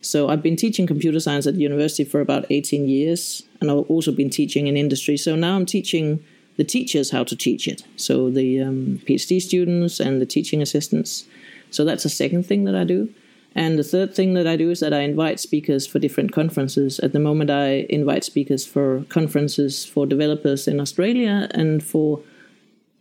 So 0.00 0.28
I've 0.28 0.42
been 0.42 0.56
teaching 0.56 0.86
computer 0.86 1.20
science 1.20 1.46
at 1.46 1.54
the 1.54 1.60
university 1.60 2.04
for 2.04 2.20
about 2.20 2.46
18 2.48 2.88
years, 2.88 3.42
and 3.60 3.70
I've 3.70 3.90
also 3.90 4.12
been 4.12 4.30
teaching 4.30 4.66
in 4.66 4.76
industry. 4.76 5.16
So 5.16 5.34
now 5.34 5.56
I'm 5.56 5.66
teaching 5.66 6.24
the 6.56 6.64
teachers 6.64 7.10
how 7.10 7.24
to 7.24 7.36
teach 7.36 7.66
it. 7.66 7.82
So 7.96 8.30
the 8.30 8.62
um, 8.62 9.00
PhD 9.06 9.40
students 9.42 10.00
and 10.00 10.20
the 10.20 10.26
teaching 10.26 10.62
assistants. 10.62 11.24
So 11.70 11.84
that's 11.84 12.04
the 12.04 12.08
second 12.08 12.46
thing 12.46 12.64
that 12.64 12.74
I 12.74 12.84
do. 12.84 13.12
And 13.54 13.78
the 13.78 13.84
third 13.84 14.14
thing 14.14 14.34
that 14.34 14.46
I 14.46 14.56
do 14.56 14.70
is 14.70 14.80
that 14.80 14.92
I 14.92 15.00
invite 15.00 15.40
speakers 15.40 15.86
for 15.86 15.98
different 15.98 16.32
conferences. 16.32 16.98
At 17.00 17.12
the 17.12 17.18
moment, 17.18 17.50
I 17.50 17.86
invite 17.88 18.22
speakers 18.22 18.66
for 18.66 19.04
conferences 19.08 19.84
for 19.84 20.06
developers 20.06 20.68
in 20.68 20.78
Australia 20.78 21.48
and 21.52 21.82
for 21.82 22.20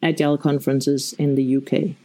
agile 0.05 0.37
conferences 0.37 1.13
in 1.13 1.35
the 1.35 1.57
UK. 1.57 1.95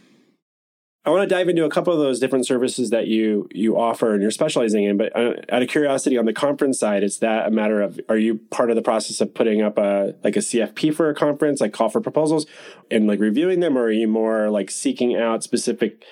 I 1.03 1.09
want 1.09 1.27
to 1.27 1.35
dive 1.35 1.49
into 1.49 1.65
a 1.65 1.69
couple 1.69 1.93
of 1.93 1.99
those 1.99 2.19
different 2.19 2.45
services 2.45 2.91
that 2.91 3.07
you 3.07 3.49
you 3.51 3.75
offer 3.79 4.13
and 4.13 4.21
you're 4.21 4.29
specializing 4.29 4.83
in. 4.83 4.97
But 4.97 5.15
uh, 5.15 5.33
out 5.51 5.63
of 5.63 5.67
curiosity, 5.67 6.15
on 6.17 6.25
the 6.25 6.33
conference 6.33 6.79
side, 6.79 7.03
is 7.03 7.19
that 7.19 7.47
a 7.47 7.51
matter 7.51 7.81
of 7.81 7.99
are 8.07 8.17
you 8.17 8.37
part 8.51 8.69
of 8.69 8.75
the 8.75 8.83
process 8.83 9.19
of 9.19 9.33
putting 9.33 9.63
up 9.63 9.79
a 9.79 10.13
like 10.23 10.35
a 10.35 10.39
CFP 10.39 10.93
for 10.93 11.09
a 11.09 11.15
conference, 11.15 11.59
like 11.59 11.73
call 11.73 11.89
for 11.89 12.01
proposals, 12.01 12.45
and 12.91 13.07
like 13.07 13.19
reviewing 13.19 13.61
them, 13.61 13.77
or 13.77 13.85
are 13.85 13.91
you 13.91 14.07
more 14.07 14.51
like 14.51 14.69
seeking 14.69 15.15
out 15.15 15.43
specific 15.43 16.03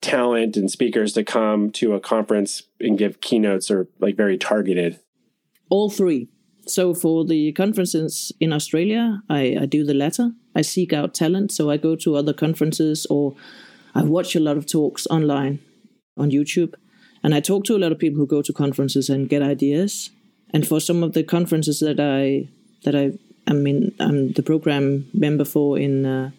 talent 0.00 0.56
and 0.56 0.70
speakers 0.70 1.12
to 1.14 1.24
come 1.24 1.72
to 1.72 1.94
a 1.94 2.00
conference 2.00 2.62
and 2.78 2.96
give 2.96 3.20
keynotes, 3.20 3.72
or 3.72 3.88
like 3.98 4.16
very 4.16 4.38
targeted? 4.38 5.00
All 5.68 5.90
three. 5.90 6.28
So 6.70 6.94
for 6.94 7.24
the 7.24 7.52
conferences 7.52 8.32
in 8.40 8.52
Australia, 8.52 9.22
I, 9.28 9.56
I 9.60 9.66
do 9.66 9.84
the 9.84 9.94
latter. 9.94 10.32
I 10.54 10.62
seek 10.62 10.92
out 10.92 11.14
talent, 11.14 11.52
so 11.52 11.70
I 11.70 11.76
go 11.76 11.96
to 11.96 12.16
other 12.16 12.32
conferences 12.32 13.06
or 13.08 13.34
I 13.94 14.02
watch 14.02 14.36
a 14.36 14.40
lot 14.40 14.56
of 14.56 14.66
talks 14.66 15.06
online 15.06 15.60
on 16.16 16.30
YouTube, 16.30 16.74
and 17.22 17.34
I 17.34 17.40
talk 17.40 17.64
to 17.64 17.76
a 17.76 17.78
lot 17.78 17.92
of 17.92 17.98
people 17.98 18.18
who 18.18 18.26
go 18.26 18.42
to 18.42 18.52
conferences 18.52 19.08
and 19.08 19.28
get 19.28 19.42
ideas. 19.42 20.10
And 20.52 20.66
for 20.66 20.80
some 20.80 21.02
of 21.02 21.12
the 21.12 21.22
conferences 21.22 21.80
that 21.80 22.00
I 22.00 22.48
that 22.84 22.94
I 22.94 23.12
I 23.46 23.54
mean 23.54 23.94
I'm 24.00 24.32
the 24.32 24.42
program 24.42 25.08
member 25.12 25.44
for 25.44 25.78
in 25.78 26.06
uh, 26.06 26.30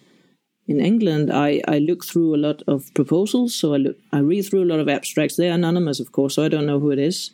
in 0.68 0.80
England, 0.80 1.32
I, 1.34 1.62
I 1.68 1.80
look 1.80 2.06
through 2.06 2.36
a 2.36 2.38
lot 2.38 2.62
of 2.68 2.94
proposals. 2.94 3.56
So 3.56 3.74
I 3.74 3.78
look 3.78 3.98
I 4.12 4.20
read 4.20 4.44
through 4.44 4.64
a 4.64 4.72
lot 4.72 4.80
of 4.80 4.90
abstracts. 4.90 5.36
They're 5.36 5.54
anonymous, 5.54 6.00
of 6.00 6.12
course, 6.12 6.36
so 6.36 6.44
I 6.44 6.50
don't 6.50 6.66
know 6.66 6.80
who 6.80 6.92
it 6.92 7.00
is. 7.00 7.32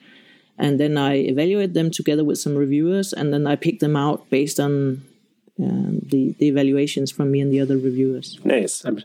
And 0.58 0.80
then 0.80 0.98
I 0.98 1.16
evaluate 1.16 1.74
them 1.74 1.92
together 1.92 2.24
with 2.24 2.38
some 2.38 2.56
reviewers, 2.56 3.12
and 3.12 3.34
then 3.34 3.46
I 3.46 3.56
pick 3.56 3.80
them 3.80 3.96
out 3.96 4.30
based 4.30 4.60
on 4.60 5.04
um, 5.60 6.00
the 6.04 6.36
the 6.40 6.48
evaluations 6.48 7.12
from 7.12 7.32
me 7.32 7.40
and 7.40 7.52
the 7.52 7.62
other 7.62 7.78
reviewers. 7.78 8.40
Nice. 8.44 8.84
I'm, 8.86 9.04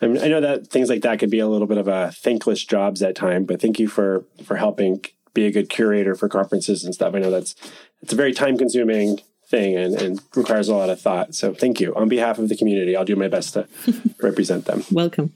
I'm, 0.00 0.18
i 0.18 0.28
know 0.28 0.40
that 0.40 0.66
things 0.68 0.88
like 0.88 1.02
that 1.02 1.18
could 1.18 1.30
be 1.30 1.40
a 1.40 1.48
little 1.48 1.66
bit 1.66 1.78
of 1.78 1.88
a 1.88 2.10
thankless 2.12 2.64
jobs 2.64 3.02
at 3.02 3.14
time, 3.14 3.44
but 3.44 3.60
thank 3.60 3.78
you 3.78 3.88
for 3.88 4.24
for 4.44 4.56
helping 4.56 5.04
be 5.32 5.46
a 5.46 5.52
good 5.52 5.68
curator 5.68 6.14
for 6.14 6.28
conferences 6.28 6.84
and 6.84 6.94
stuff. 6.94 7.14
I 7.14 7.18
know 7.18 7.30
that's 7.30 7.54
it's 8.02 8.12
a 8.12 8.16
very 8.16 8.32
time 8.32 8.56
consuming 8.56 9.20
thing 9.46 9.76
and, 9.76 9.94
and 10.00 10.22
requires 10.34 10.68
a 10.68 10.74
lot 10.74 10.90
of 10.90 11.00
thought. 11.00 11.34
So 11.34 11.52
thank 11.52 11.80
you 11.80 11.94
on 11.94 12.08
behalf 12.08 12.38
of 12.38 12.48
the 12.48 12.56
community. 12.56 12.96
I'll 12.96 13.04
do 13.04 13.16
my 13.16 13.28
best 13.28 13.54
to 13.54 13.68
represent 14.22 14.64
them. 14.64 14.84
Welcome. 14.90 15.34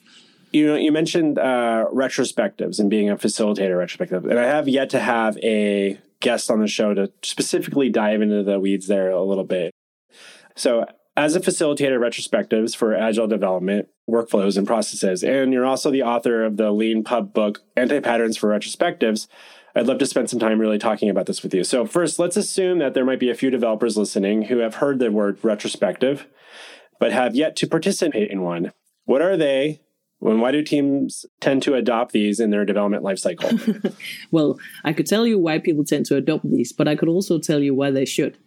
You 0.54 0.68
know, 0.68 0.76
you 0.76 0.92
mentioned 0.92 1.36
uh, 1.36 1.86
retrospectives 1.92 2.78
and 2.78 2.88
being 2.88 3.10
a 3.10 3.16
facilitator 3.16 3.76
retrospective, 3.76 4.24
and 4.24 4.38
I 4.38 4.44
have 4.44 4.68
yet 4.68 4.88
to 4.90 5.00
have 5.00 5.36
a 5.38 5.98
guest 6.20 6.48
on 6.48 6.60
the 6.60 6.68
show 6.68 6.94
to 6.94 7.10
specifically 7.22 7.90
dive 7.90 8.22
into 8.22 8.44
the 8.44 8.60
weeds 8.60 8.86
there 8.86 9.10
a 9.10 9.24
little 9.24 9.42
bit. 9.42 9.72
So, 10.54 10.86
as 11.16 11.34
a 11.34 11.40
facilitator 11.40 11.98
retrospectives 11.98 12.76
for 12.76 12.94
agile 12.94 13.26
development, 13.26 13.88
workflows, 14.08 14.56
and 14.56 14.64
processes, 14.64 15.24
and 15.24 15.52
you're 15.52 15.66
also 15.66 15.90
the 15.90 16.04
author 16.04 16.44
of 16.44 16.56
the 16.56 16.70
Leanpub 16.70 17.32
book, 17.32 17.62
Anti 17.76 17.98
Patterns 17.98 18.36
for 18.36 18.50
Retrospectives, 18.50 19.26
I'd 19.74 19.88
love 19.88 19.98
to 19.98 20.06
spend 20.06 20.30
some 20.30 20.38
time 20.38 20.60
really 20.60 20.78
talking 20.78 21.10
about 21.10 21.26
this 21.26 21.42
with 21.42 21.52
you. 21.52 21.64
So, 21.64 21.84
first, 21.84 22.20
let's 22.20 22.36
assume 22.36 22.78
that 22.78 22.94
there 22.94 23.04
might 23.04 23.18
be 23.18 23.30
a 23.30 23.34
few 23.34 23.50
developers 23.50 23.96
listening 23.96 24.42
who 24.42 24.58
have 24.58 24.76
heard 24.76 25.00
the 25.00 25.10
word 25.10 25.40
retrospective, 25.42 26.28
but 27.00 27.10
have 27.10 27.34
yet 27.34 27.56
to 27.56 27.66
participate 27.66 28.30
in 28.30 28.42
one. 28.42 28.70
What 29.04 29.20
are 29.20 29.36
they? 29.36 29.80
And 30.20 30.40
why 30.40 30.52
do 30.52 30.62
teams 30.62 31.26
tend 31.40 31.62
to 31.64 31.74
adopt 31.74 32.12
these 32.12 32.40
in 32.40 32.50
their 32.50 32.64
development 32.64 33.04
lifecycle? 33.04 33.94
well, 34.30 34.58
I 34.82 34.92
could 34.92 35.06
tell 35.06 35.26
you 35.26 35.38
why 35.38 35.58
people 35.58 35.84
tend 35.84 36.06
to 36.06 36.16
adopt 36.16 36.48
these, 36.50 36.72
but 36.72 36.88
I 36.88 36.96
could 36.96 37.08
also 37.08 37.38
tell 37.38 37.60
you 37.60 37.74
why 37.74 37.90
they 37.90 38.06
should. 38.06 38.38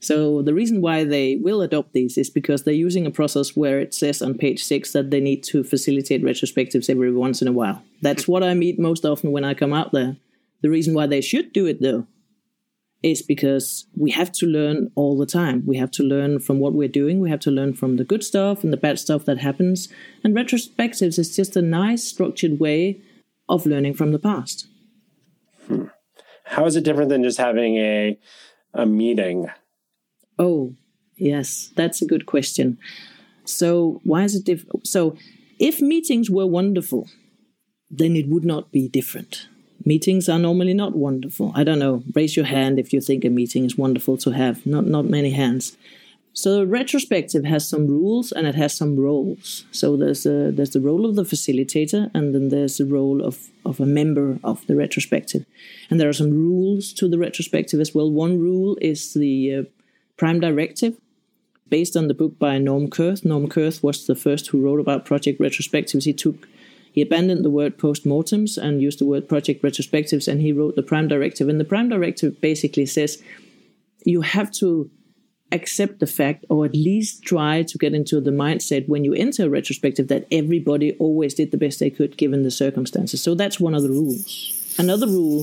So 0.00 0.42
the 0.42 0.54
reason 0.54 0.80
why 0.80 1.04
they 1.04 1.36
will 1.36 1.62
adopt 1.62 1.92
these 1.92 2.18
is 2.18 2.28
because 2.28 2.62
they're 2.62 2.74
using 2.74 3.06
a 3.06 3.10
process 3.10 3.56
where 3.56 3.80
it 3.80 3.94
says 3.94 4.20
on 4.20 4.36
page 4.36 4.62
six 4.62 4.92
that 4.92 5.10
they 5.10 5.20
need 5.20 5.42
to 5.44 5.64
facilitate 5.64 6.22
retrospectives 6.22 6.90
every 6.90 7.12
once 7.12 7.40
in 7.40 7.48
a 7.48 7.52
while. 7.52 7.82
That's 8.02 8.28
what 8.28 8.42
I 8.42 8.54
meet 8.54 8.78
most 8.78 9.04
often 9.04 9.32
when 9.32 9.44
I 9.44 9.54
come 9.54 9.72
out 9.72 9.92
there. 9.92 10.16
The 10.60 10.70
reason 10.70 10.94
why 10.94 11.06
they 11.06 11.20
should 11.20 11.52
do 11.52 11.66
it 11.66 11.80
though 11.80 12.06
is 13.04 13.22
because 13.22 13.86
we 13.96 14.10
have 14.10 14.32
to 14.32 14.46
learn 14.46 14.90
all 14.94 15.18
the 15.18 15.26
time. 15.26 15.62
We 15.66 15.76
have 15.76 15.90
to 15.92 16.02
learn 16.02 16.40
from 16.40 16.58
what 16.58 16.72
we're 16.72 16.88
doing. 16.88 17.20
We 17.20 17.30
have 17.30 17.40
to 17.40 17.50
learn 17.50 17.74
from 17.74 17.96
the 17.96 18.04
good 18.04 18.24
stuff 18.24 18.64
and 18.64 18.72
the 18.72 18.78
bad 18.78 18.98
stuff 18.98 19.24
that 19.26 19.38
happens. 19.38 19.88
And 20.22 20.34
retrospectives 20.34 21.18
is 21.18 21.36
just 21.36 21.56
a 21.56 21.62
nice 21.62 22.02
structured 22.04 22.58
way 22.58 23.00
of 23.48 23.66
learning 23.66 23.94
from 23.94 24.12
the 24.12 24.18
past. 24.18 24.66
Hmm. 25.66 25.86
How 26.44 26.66
is 26.66 26.76
it 26.76 26.84
different 26.84 27.10
than 27.10 27.22
just 27.22 27.38
having 27.38 27.76
a 27.76 28.18
a 28.72 28.86
meeting 28.86 29.48
Oh, 30.38 30.74
yes, 31.16 31.70
that's 31.76 32.02
a 32.02 32.06
good 32.06 32.26
question. 32.26 32.78
So, 33.44 34.00
why 34.04 34.24
is 34.24 34.34
it 34.34 34.44
different? 34.44 34.86
So, 34.86 35.16
if 35.58 35.80
meetings 35.80 36.28
were 36.28 36.46
wonderful, 36.46 37.08
then 37.90 38.16
it 38.16 38.28
would 38.28 38.44
not 38.44 38.72
be 38.72 38.88
different. 38.88 39.48
Meetings 39.84 40.28
are 40.28 40.38
normally 40.38 40.74
not 40.74 40.96
wonderful. 40.96 41.52
I 41.54 41.64
don't 41.64 41.78
know. 41.78 42.02
Raise 42.14 42.36
your 42.36 42.46
hand 42.46 42.78
if 42.78 42.92
you 42.92 43.00
think 43.00 43.24
a 43.24 43.28
meeting 43.28 43.64
is 43.64 43.76
wonderful 43.76 44.16
to 44.18 44.30
have. 44.30 44.64
Not 44.64 44.86
not 44.86 45.04
many 45.04 45.30
hands. 45.30 45.76
So 46.36 46.64
retrospective 46.64 47.44
has 47.44 47.68
some 47.68 47.86
rules 47.86 48.32
and 48.32 48.44
it 48.44 48.56
has 48.56 48.76
some 48.76 48.98
roles. 48.98 49.66
So 49.70 49.96
there's 49.96 50.26
a, 50.26 50.50
there's 50.50 50.70
the 50.70 50.80
role 50.80 51.06
of 51.06 51.14
the 51.14 51.22
facilitator 51.22 52.10
and 52.12 52.34
then 52.34 52.48
there's 52.48 52.78
the 52.78 52.86
role 52.86 53.24
of, 53.24 53.50
of 53.64 53.78
a 53.78 53.86
member 53.86 54.40
of 54.42 54.66
the 54.66 54.74
retrospective. 54.74 55.46
And 55.88 56.00
there 56.00 56.08
are 56.08 56.12
some 56.12 56.32
rules 56.32 56.92
to 56.94 57.08
the 57.08 57.18
retrospective 57.18 57.78
as 57.78 57.94
well. 57.94 58.10
One 58.10 58.40
rule 58.40 58.76
is 58.80 59.14
the 59.14 59.54
uh, 59.54 59.62
Prime 60.16 60.40
Directive, 60.40 60.96
based 61.68 61.96
on 61.96 62.08
the 62.08 62.14
book 62.14 62.36
by 62.36 62.58
Norm 62.58 62.90
Kerth. 62.90 63.24
Norm 63.24 63.48
Kerth 63.48 63.84
was 63.84 64.08
the 64.08 64.16
first 64.16 64.48
who 64.48 64.60
wrote 64.60 64.80
about 64.80 65.04
project 65.04 65.40
retrospectives. 65.40 66.04
He 66.04 66.12
took 66.12 66.48
he 66.94 67.02
abandoned 67.02 67.44
the 67.44 67.50
word 67.50 67.76
postmortems 67.76 68.56
and 68.56 68.80
used 68.80 69.00
the 69.00 69.04
word 69.04 69.28
project 69.28 69.64
retrospectives, 69.64 70.28
and 70.28 70.40
he 70.40 70.52
wrote 70.52 70.76
the 70.76 70.82
Prime 70.82 71.08
Directive. 71.08 71.48
And 71.48 71.58
the 71.58 71.64
Prime 71.64 71.88
Directive 71.88 72.40
basically 72.40 72.86
says 72.86 73.20
you 74.04 74.20
have 74.20 74.52
to 74.52 74.88
accept 75.50 75.98
the 75.98 76.06
fact, 76.06 76.44
or 76.48 76.64
at 76.64 76.72
least 76.72 77.24
try 77.24 77.64
to 77.64 77.78
get 77.78 77.94
into 77.94 78.20
the 78.20 78.30
mindset 78.30 78.88
when 78.88 79.02
you 79.02 79.12
enter 79.12 79.46
a 79.46 79.48
retrospective 79.48 80.06
that 80.06 80.28
everybody 80.30 80.92
always 81.00 81.34
did 81.34 81.50
the 81.50 81.56
best 81.56 81.80
they 81.80 81.90
could 81.90 82.16
given 82.16 82.44
the 82.44 82.50
circumstances. 82.52 83.20
So 83.20 83.34
that's 83.34 83.58
one 83.58 83.74
of 83.74 83.82
the 83.82 83.88
rules. 83.88 84.74
Another 84.78 85.08
rule 85.08 85.40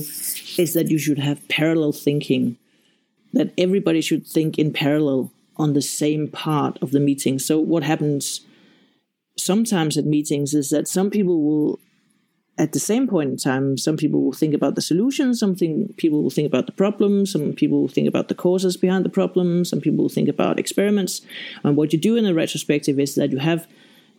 is 0.56 0.72
that 0.72 0.88
you 0.88 0.96
should 0.96 1.18
have 1.18 1.46
parallel 1.48 1.92
thinking 1.92 2.56
that 3.34 3.52
everybody 3.58 4.00
should 4.00 4.26
think 4.26 4.58
in 4.58 4.72
parallel 4.72 5.30
on 5.58 5.74
the 5.74 5.82
same 5.82 6.28
part 6.28 6.78
of 6.80 6.92
the 6.92 7.00
meeting. 7.00 7.38
So, 7.38 7.60
what 7.60 7.82
happens 7.82 8.40
sometimes 9.36 9.96
at 9.96 10.04
meetings 10.04 10.54
is 10.54 10.70
that 10.70 10.88
some 10.88 11.10
people 11.10 11.42
will, 11.42 11.78
at 12.58 12.72
the 12.72 12.78
same 12.78 13.08
point 13.08 13.30
in 13.30 13.36
time, 13.36 13.78
some 13.78 13.96
people 13.96 14.22
will 14.22 14.32
think 14.32 14.54
about 14.54 14.74
the 14.74 14.82
solution, 14.82 15.34
some 15.34 15.54
people 15.54 16.22
will 16.22 16.30
think 16.30 16.46
about 16.46 16.66
the 16.66 16.72
problem, 16.72 17.26
some 17.26 17.52
people 17.52 17.80
will 17.80 17.88
think 17.88 18.08
about 18.08 18.28
the 18.28 18.34
causes 18.34 18.76
behind 18.76 19.04
the 19.04 19.10
problem, 19.10 19.64
some 19.64 19.80
people 19.80 20.04
will 20.04 20.08
think 20.08 20.28
about 20.28 20.58
experiments. 20.58 21.22
And 21.64 21.76
what 21.76 21.92
you 21.92 21.98
do 21.98 22.16
in 22.16 22.26
a 22.26 22.34
retrospective 22.34 22.98
is 22.98 23.14
that 23.14 23.32
you 23.32 23.38
have 23.38 23.66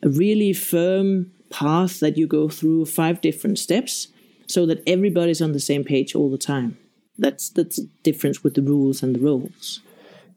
a 0.01 0.10
really 0.10 0.53
firm 0.53 1.32
path 1.50 2.00
that 2.00 2.17
you 2.17 2.27
go 2.27 2.50
through 2.50 2.86
five 2.86 3.22
different 3.22 3.60
steps 3.60 4.08
so 4.48 4.65
that 4.65 4.84
everybody's 4.88 5.41
on 5.41 5.53
the 5.53 5.60
same 5.60 5.84
page 5.84 6.15
all 6.15 6.29
the 6.29 6.38
time 6.38 6.77
that's 7.17 7.50
that's 7.50 7.77
the 7.77 7.89
difference 8.03 8.43
with 8.43 8.55
the 8.55 8.62
rules 8.62 9.03
and 9.03 9.15
the 9.15 9.20
roles. 9.20 9.82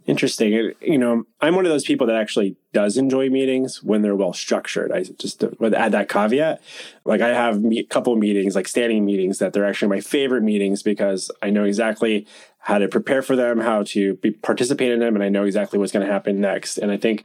Interesting. 0.06 0.72
You 0.80 0.98
know, 0.98 1.24
I'm 1.40 1.56
one 1.56 1.66
of 1.66 1.72
those 1.72 1.84
people 1.84 2.06
that 2.06 2.16
actually 2.16 2.56
does 2.76 2.98
enjoy 2.98 3.30
meetings 3.30 3.82
when 3.82 4.02
they're 4.02 4.14
well 4.14 4.34
structured. 4.34 4.92
I 4.92 5.02
just 5.02 5.42
would 5.58 5.72
add 5.72 5.92
that 5.92 6.10
caveat. 6.10 6.60
Like 7.06 7.22
I 7.22 7.28
have 7.28 7.64
a 7.64 7.82
couple 7.84 8.14
meetings, 8.16 8.54
like 8.54 8.68
standing 8.68 9.06
meetings, 9.06 9.38
that 9.38 9.54
they're 9.54 9.64
actually 9.64 9.88
my 9.88 10.00
favorite 10.02 10.42
meetings 10.42 10.82
because 10.82 11.30
I 11.40 11.48
know 11.48 11.64
exactly 11.64 12.26
how 12.58 12.76
to 12.76 12.86
prepare 12.86 13.22
for 13.22 13.34
them, 13.34 13.60
how 13.60 13.84
to 13.84 14.16
be, 14.16 14.30
participate 14.30 14.92
in 14.92 14.98
them, 14.98 15.14
and 15.14 15.24
I 15.24 15.30
know 15.30 15.44
exactly 15.44 15.78
what's 15.78 15.90
going 15.90 16.06
to 16.06 16.12
happen 16.12 16.38
next. 16.38 16.76
And 16.76 16.90
I 16.90 16.98
think 16.98 17.24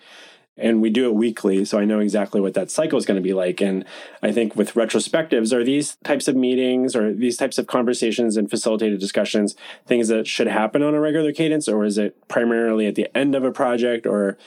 and 0.58 0.81
we 0.81 0.89
do 0.89 1.10
it 1.10 1.15
weekly. 1.15 1.65
So 1.65 1.79
I 1.79 1.86
know 1.86 2.00
exactly 2.00 2.39
what 2.39 2.53
that 2.53 2.72
cycle 2.72 2.98
is 2.98 3.05
going 3.05 3.15
to 3.15 3.22
be 3.22 3.34
like. 3.34 3.60
And 3.60 3.84
I 4.22 4.31
think 4.31 4.55
with 4.55 4.74
retrospectives, 4.74 5.51
are 5.51 5.63
these 5.63 5.98
types 6.03 6.29
of 6.29 6.36
meetings 6.36 6.96
or 6.96 7.13
these 7.13 7.36
types 7.36 7.58
of 7.58 7.67
conversations 7.67 8.38
and 8.38 8.50
facilitated 8.50 9.00
discussions 9.00 9.55
things 9.86 10.08
that 10.10 10.27
should 10.27 10.48
happen 10.48 10.84
on 10.84 10.93
a 10.93 11.00
regular 11.00 11.34
cadence, 11.34 11.67
or 11.67 11.84
is 11.84 11.98
it 11.98 12.15
primarily 12.27 12.86
at 12.86 12.96
the 12.96 13.08
end 13.17 13.36
of 13.36 13.43
a 13.43 13.51
project? 13.51 14.05
Or, 14.05 14.38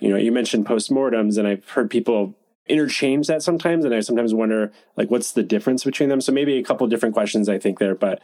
you 0.00 0.08
know, 0.08 0.16
you 0.16 0.32
mentioned 0.32 0.66
postmortems, 0.66 1.38
and 1.38 1.46
I've 1.46 1.68
heard 1.68 1.90
people 1.90 2.34
interchange 2.66 3.26
that 3.26 3.42
sometimes. 3.42 3.84
And 3.84 3.94
I 3.94 4.00
sometimes 4.00 4.34
wonder, 4.34 4.72
like, 4.96 5.10
what's 5.10 5.32
the 5.32 5.42
difference 5.42 5.84
between 5.84 6.08
them? 6.08 6.20
So 6.20 6.32
maybe 6.32 6.58
a 6.58 6.62
couple 6.62 6.86
different 6.86 7.14
questions 7.14 7.48
I 7.48 7.58
think 7.58 7.78
there, 7.78 7.94
but 7.94 8.20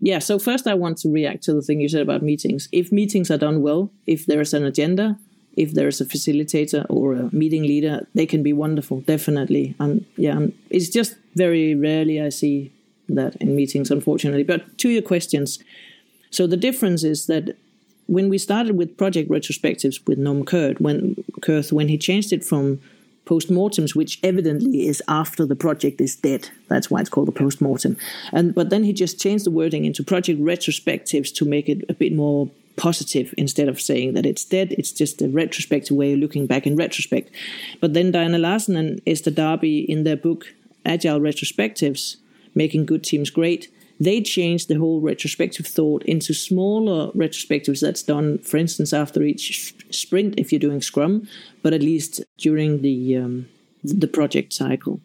yeah, 0.00 0.18
so 0.18 0.38
first 0.38 0.66
I 0.66 0.74
want 0.74 0.98
to 0.98 1.08
react 1.08 1.44
to 1.44 1.54
the 1.54 1.62
thing 1.62 1.80
you 1.80 1.88
said 1.88 2.02
about 2.02 2.22
meetings. 2.22 2.68
If 2.72 2.92
meetings 2.92 3.30
are 3.30 3.38
done 3.38 3.62
well, 3.62 3.90
if 4.06 4.26
there's 4.26 4.52
an 4.52 4.64
agenda, 4.64 5.18
if 5.56 5.72
there's 5.72 6.00
a 6.00 6.04
facilitator 6.04 6.84
or 6.90 7.14
a 7.14 7.34
meeting 7.34 7.62
leader, 7.62 8.06
they 8.14 8.26
can 8.26 8.42
be 8.42 8.52
wonderful, 8.52 9.00
definitely. 9.02 9.74
And 9.78 10.04
yeah, 10.16 10.46
it's 10.68 10.88
just 10.88 11.16
very 11.36 11.74
rarely 11.74 12.20
I 12.20 12.28
see 12.30 12.72
that 13.08 13.36
in 13.36 13.54
meetings, 13.54 13.90
unfortunately. 13.90 14.42
But 14.42 14.78
to 14.78 14.88
your 14.88 15.02
questions, 15.02 15.58
so 16.30 16.46
the 16.46 16.56
difference 16.56 17.04
is 17.04 17.26
that 17.26 17.56
when 18.06 18.28
we 18.28 18.38
started 18.38 18.76
with 18.76 18.96
project 18.96 19.30
retrospectives 19.30 20.06
with 20.06 20.18
Norm 20.18 20.44
Kerth, 20.44 20.80
when 20.80 21.16
Kerth, 21.40 21.72
when 21.72 21.88
he 21.88 21.98
changed 21.98 22.32
it 22.32 22.44
from 22.44 22.80
postmortems, 23.26 23.94
which 23.94 24.18
evidently 24.22 24.86
is 24.86 25.02
after 25.08 25.46
the 25.46 25.56
project 25.56 26.00
is 26.00 26.14
dead. 26.14 26.50
That's 26.68 26.90
why 26.90 27.00
it's 27.00 27.08
called 27.08 27.28
a 27.28 27.32
postmortem. 27.32 27.96
And 28.32 28.54
but 28.54 28.70
then 28.70 28.84
he 28.84 28.92
just 28.92 29.20
changed 29.20 29.46
the 29.46 29.50
wording 29.50 29.84
into 29.84 30.04
project 30.04 30.40
retrospectives 30.40 31.34
to 31.36 31.44
make 31.44 31.68
it 31.68 31.84
a 31.88 31.94
bit 31.94 32.12
more 32.12 32.50
positive 32.76 33.32
instead 33.38 33.68
of 33.68 33.80
saying 33.80 34.14
that 34.14 34.26
it's 34.26 34.44
dead. 34.44 34.72
It's 34.72 34.92
just 34.92 35.22
a 35.22 35.28
retrospective 35.28 35.96
way 35.96 36.12
of 36.12 36.18
looking 36.18 36.46
back 36.46 36.66
in 36.66 36.76
retrospect. 36.76 37.30
But 37.80 37.94
then 37.94 38.10
Diana 38.10 38.38
Larsen 38.38 38.76
and 38.76 39.00
Esther 39.06 39.30
Derby 39.30 39.78
in 39.90 40.04
their 40.04 40.16
book 40.16 40.46
Agile 40.84 41.20
Retrospectives, 41.20 42.16
Making 42.54 42.84
Good 42.84 43.04
Teams 43.04 43.30
Great, 43.30 43.72
they 44.00 44.20
changed 44.20 44.68
the 44.68 44.74
whole 44.74 45.00
retrospective 45.00 45.66
thought 45.66 46.02
into 46.04 46.34
smaller 46.34 47.12
retrospectives 47.12 47.80
that's 47.80 48.02
done, 48.02 48.38
for 48.38 48.56
instance, 48.56 48.92
after 48.92 49.22
each 49.22 49.74
sprint 49.90 50.34
if 50.38 50.52
you're 50.52 50.58
doing 50.58 50.82
Scrum, 50.82 51.28
but 51.62 51.72
at 51.72 51.80
least 51.80 52.22
during 52.38 52.82
the 52.82 53.16
um, 53.16 53.48
the 53.82 54.08
project 54.08 54.52
cycle. 54.52 55.00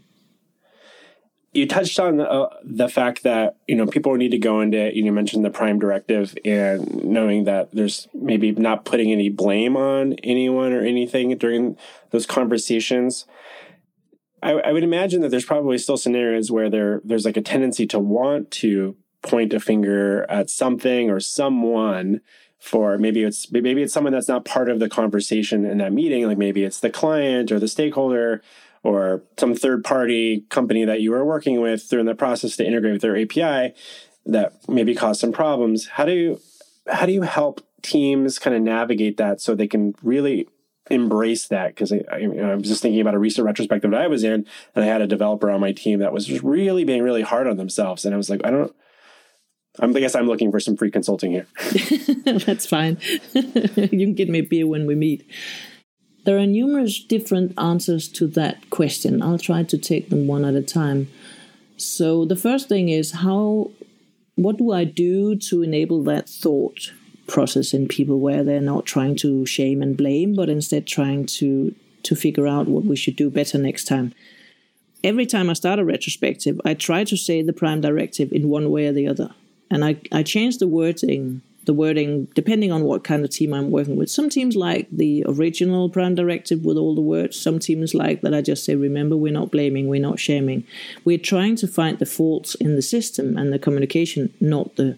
You 1.51 1.67
touched 1.67 1.99
on 1.99 2.19
uh, 2.19 2.47
the 2.63 2.87
fact 2.87 3.23
that 3.23 3.57
you 3.67 3.75
know 3.75 3.87
people 3.87 4.13
need 4.15 4.29
to 4.31 4.37
go 4.37 4.61
into. 4.61 4.91
You 4.95 5.03
know 5.03 5.11
mentioned 5.11 5.43
the 5.43 5.49
Prime 5.49 5.79
Directive 5.79 6.37
and 6.45 7.03
knowing 7.03 7.45
that 7.45 7.71
there's 7.71 8.07
maybe 8.13 8.51
not 8.51 8.85
putting 8.85 9.11
any 9.11 9.29
blame 9.29 9.75
on 9.75 10.13
anyone 10.23 10.73
or 10.73 10.81
anything 10.81 11.35
during 11.37 11.77
those 12.11 12.25
conversations. 12.25 13.25
I, 14.41 14.51
I, 14.51 14.71
would 14.71 14.83
imagine 14.83 15.21
that 15.21 15.29
there's 15.29 15.45
probably 15.45 15.77
still 15.77 15.97
scenarios 15.97 16.51
where 16.51 16.69
there 16.69 17.01
there's 17.03 17.25
like 17.25 17.37
a 17.37 17.41
tendency 17.41 17.85
to 17.87 17.99
want 17.99 18.51
to 18.51 18.95
point 19.21 19.53
a 19.53 19.59
finger 19.59 20.25
at 20.29 20.49
something 20.49 21.09
or 21.09 21.19
someone 21.19 22.21
for 22.57 22.97
maybe 22.97 23.23
it's 23.23 23.51
maybe 23.51 23.81
it's 23.81 23.93
someone 23.93 24.13
that's 24.13 24.27
not 24.27 24.45
part 24.45 24.69
of 24.69 24.79
the 24.79 24.89
conversation 24.89 25.65
in 25.65 25.77
that 25.79 25.93
meeting 25.93 26.25
like 26.25 26.37
maybe 26.37 26.63
it's 26.63 26.79
the 26.79 26.89
client 26.89 27.51
or 27.51 27.59
the 27.59 27.67
stakeholder 27.67 28.41
or 28.83 29.23
some 29.37 29.55
third 29.55 29.83
party 29.83 30.45
company 30.49 30.85
that 30.85 31.01
you 31.01 31.13
are 31.13 31.25
working 31.25 31.59
with 31.61 31.87
during 31.89 32.05
the 32.05 32.15
process 32.15 32.55
to 32.55 32.65
integrate 32.65 32.93
with 32.93 33.01
their 33.01 33.17
API 33.17 33.73
that 34.25 34.53
maybe 34.67 34.95
cause 34.95 35.19
some 35.19 35.31
problems. 35.31 35.87
How 35.87 36.05
do 36.05 36.13
you 36.13 36.41
how 36.91 37.05
do 37.05 37.11
you 37.11 37.23
help 37.23 37.61
teams 37.81 38.39
kind 38.39 38.55
of 38.55 38.61
navigate 38.61 39.17
that 39.17 39.41
so 39.41 39.55
they 39.55 39.67
can 39.67 39.95
really 40.01 40.47
embrace 40.89 41.47
that 41.47 41.69
because 41.69 41.91
I, 41.91 42.03
I, 42.11 42.17
you 42.17 42.33
know, 42.33 42.51
I, 42.51 42.55
was 42.55 42.67
just 42.67 42.81
thinking 42.81 43.01
about 43.01 43.15
a 43.15 43.19
recent 43.19 43.45
retrospective 43.45 43.91
that 43.91 44.01
I 44.01 44.07
was 44.07 44.23
in, 44.23 44.45
and 44.75 44.85
I 44.85 44.87
had 44.87 45.01
a 45.01 45.07
developer 45.07 45.49
on 45.49 45.61
my 45.61 45.71
team 45.71 45.99
that 45.99 46.13
was 46.13 46.25
just 46.25 46.43
really 46.43 46.83
being 46.83 47.03
really 47.03 47.21
hard 47.21 47.47
on 47.47 47.57
themselves, 47.57 48.05
and 48.05 48.13
I 48.13 48.17
was 48.17 48.29
like, 48.29 48.41
I 48.43 48.51
don't. 48.51 48.73
I'm, 49.79 49.95
I 49.95 49.99
guess 49.99 50.15
I'm 50.15 50.27
looking 50.27 50.51
for 50.51 50.59
some 50.59 50.75
free 50.75 50.91
consulting 50.91 51.31
here. 51.31 51.47
That's 52.45 52.65
fine. 52.65 52.97
you 53.33 53.87
can 53.87 54.13
get 54.13 54.27
me 54.27 54.39
a 54.39 54.43
beer 54.43 54.67
when 54.67 54.85
we 54.85 54.95
meet. 54.95 55.29
There 56.25 56.37
are 56.37 56.45
numerous 56.45 57.01
different 57.01 57.53
answers 57.57 58.09
to 58.09 58.27
that 58.27 58.69
question. 58.71 59.21
I'll 59.21 59.37
try 59.37 59.63
to 59.63 59.77
take 59.77 60.09
them 60.09 60.27
one 60.27 60.43
at 60.43 60.53
a 60.53 60.61
time. 60.61 61.07
So 61.77 62.25
the 62.25 62.35
first 62.35 62.67
thing 62.67 62.89
is 62.89 63.11
how 63.11 63.71
what 64.35 64.57
do 64.57 64.71
I 64.71 64.85
do 64.85 65.35
to 65.35 65.61
enable 65.63 66.03
that 66.03 66.29
thought? 66.29 66.93
Process 67.29 67.73
in 67.73 67.87
people 67.87 68.19
where 68.19 68.43
they're 68.43 68.61
not 68.61 68.85
trying 68.85 69.15
to 69.17 69.45
shame 69.45 69.81
and 69.81 69.95
blame, 69.95 70.35
but 70.35 70.49
instead 70.49 70.85
trying 70.85 71.25
to 71.25 71.73
to 72.01 72.15
figure 72.15 72.47
out 72.47 72.67
what 72.67 72.85
we 72.85 72.95
should 72.95 73.15
do 73.15 73.29
better 73.29 73.57
next 73.57 73.83
time. 73.83 74.13
Every 75.03 75.25
time 75.25 75.49
I 75.49 75.53
start 75.53 75.79
a 75.79 75.85
retrospective, 75.85 76.59
I 76.63 76.73
try 76.73 77.03
to 77.03 77.17
say 77.17 77.41
the 77.41 77.53
prime 77.53 77.81
directive 77.81 78.31
in 78.31 78.49
one 78.49 78.71
way 78.71 78.87
or 78.87 78.93
the 78.93 79.07
other. 79.07 79.31
And 79.69 79.83
I, 79.85 79.97
I 80.11 80.23
change 80.23 80.57
the 80.57 80.67
wording 80.67 81.41
the 81.69 81.73
wording 81.73 82.25
depending 82.33 82.71
on 82.71 82.83
what 82.83 83.03
kind 83.03 83.23
of 83.23 83.29
team 83.29 83.53
I'm 83.53 83.69
working 83.69 83.95
with. 83.95 84.09
Some 84.09 84.27
teams 84.27 84.55
like 84.55 84.87
the 84.91 85.23
original 85.27 85.87
prime 85.87 86.15
directive 86.15 86.65
with 86.65 86.77
all 86.77 86.95
the 86.95 87.01
words. 87.01 87.39
Some 87.39 87.59
teams 87.59 87.93
like 87.93 88.21
that 88.21 88.33
I 88.33 88.41
just 88.41 88.65
say, 88.65 88.75
remember, 88.75 89.15
we're 89.15 89.31
not 89.31 89.51
blaming, 89.51 89.87
we're 89.87 90.01
not 90.01 90.19
shaming. 90.19 90.63
We're 91.05 91.19
trying 91.19 91.55
to 91.57 91.67
find 91.67 91.99
the 91.99 92.07
faults 92.07 92.55
in 92.55 92.75
the 92.75 92.81
system 92.81 93.37
and 93.37 93.53
the 93.53 93.59
communication, 93.59 94.33
not 94.41 94.77
the 94.77 94.97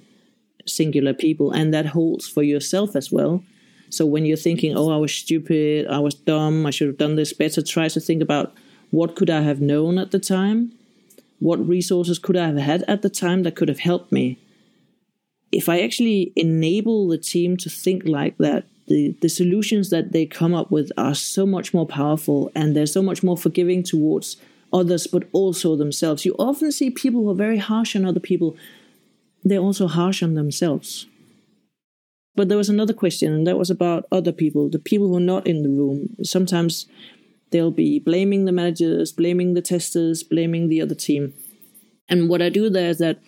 singular 0.66 1.14
people, 1.14 1.52
and 1.52 1.74
that 1.74 1.88
holds 1.88 2.28
for 2.28 2.44
yourself 2.44 2.96
as 2.96 3.12
well. 3.12 3.44
So 3.90 4.06
when 4.06 4.26
you're 4.26 4.38
thinking, 4.38 4.76
"Oh, 4.76 4.90
I 4.90 4.98
was 4.98 5.14
stupid, 5.14 5.88
I 5.88 6.00
was 6.00 6.16
dumb, 6.16 6.66
I 6.66 6.72
should 6.72 6.88
have 6.88 6.98
done 6.98 7.16
this 7.16 7.34
better," 7.34 7.62
try 7.62 7.88
to 7.90 8.00
think 8.00 8.22
about 8.22 8.54
what 8.92 9.16
could 9.16 9.30
I 9.30 9.42
have 9.42 9.62
known 9.62 9.98
at 9.98 10.12
the 10.12 10.20
time, 10.20 10.72
what 11.40 11.68
resources 11.68 12.20
could 12.20 12.38
I 12.38 12.48
have 12.48 12.58
had 12.58 12.84
at 12.88 13.02
the 13.02 13.10
time 13.10 13.44
that 13.44 13.56
could 13.56 13.70
have 13.70 13.80
helped 13.80 14.12
me. 14.12 14.38
If 15.52 15.68
I 15.68 15.82
actually 15.82 16.32
enable 16.36 17.08
the 17.08 17.18
team 17.18 17.58
to 17.58 17.70
think 17.70 18.06
like 18.06 18.38
that, 18.38 18.66
the, 18.88 19.16
the 19.22 19.30
solutions 19.30 19.90
that 19.90 20.12
they 20.12 20.26
come 20.26 20.54
up 20.54 20.72
with 20.72 20.92
are 20.98 21.16
so 21.16 21.46
much 21.46 21.74
more 21.74 21.86
powerful 21.86 22.52
and 22.56 22.76
they're 22.76 22.86
so 22.86 23.02
much 23.02 23.24
more 23.24 23.38
forgiving 23.38 23.84
towards 23.84 24.38
others, 24.74 25.08
but 25.08 25.24
also 25.32 25.76
themselves. 25.76 26.26
You 26.26 26.36
often 26.40 26.72
see 26.72 26.90
people 26.90 27.24
who 27.24 27.30
are 27.30 27.36
very 27.36 27.58
harsh 27.58 27.96
on 27.96 28.06
other 28.06 28.20
people 28.20 28.56
they're 29.44 29.60
also 29.60 29.88
harsh 29.88 30.22
on 30.24 30.36
themselves. 30.36 31.08
But 32.36 32.48
there 32.48 32.58
was 32.58 32.70
another 32.70 32.94
question, 32.94 33.34
and 33.34 33.46
that 33.46 33.58
was 33.58 33.70
about 33.70 34.06
other 34.12 34.32
people, 34.32 34.70
the 34.70 34.80
people 34.80 35.10
who 35.10 35.18
are 35.18 35.20
not 35.20 35.48
in 35.48 35.64
the 35.64 35.70
room. 35.70 36.16
Sometimes 36.24 36.88
they'll 37.52 37.72
be 37.72 38.00
blaming 38.00 38.46
the 38.46 38.52
managers, 38.52 39.12
blaming 39.12 39.54
the 39.54 39.62
testers, 39.62 40.24
blaming 40.24 40.70
the 40.70 40.82
other 40.82 40.96
team. 40.96 41.34
And 42.08 42.30
what 42.30 42.42
I 42.42 42.50
do 42.50 42.70
there 42.70 42.90
is 42.90 43.00
that 43.00 43.20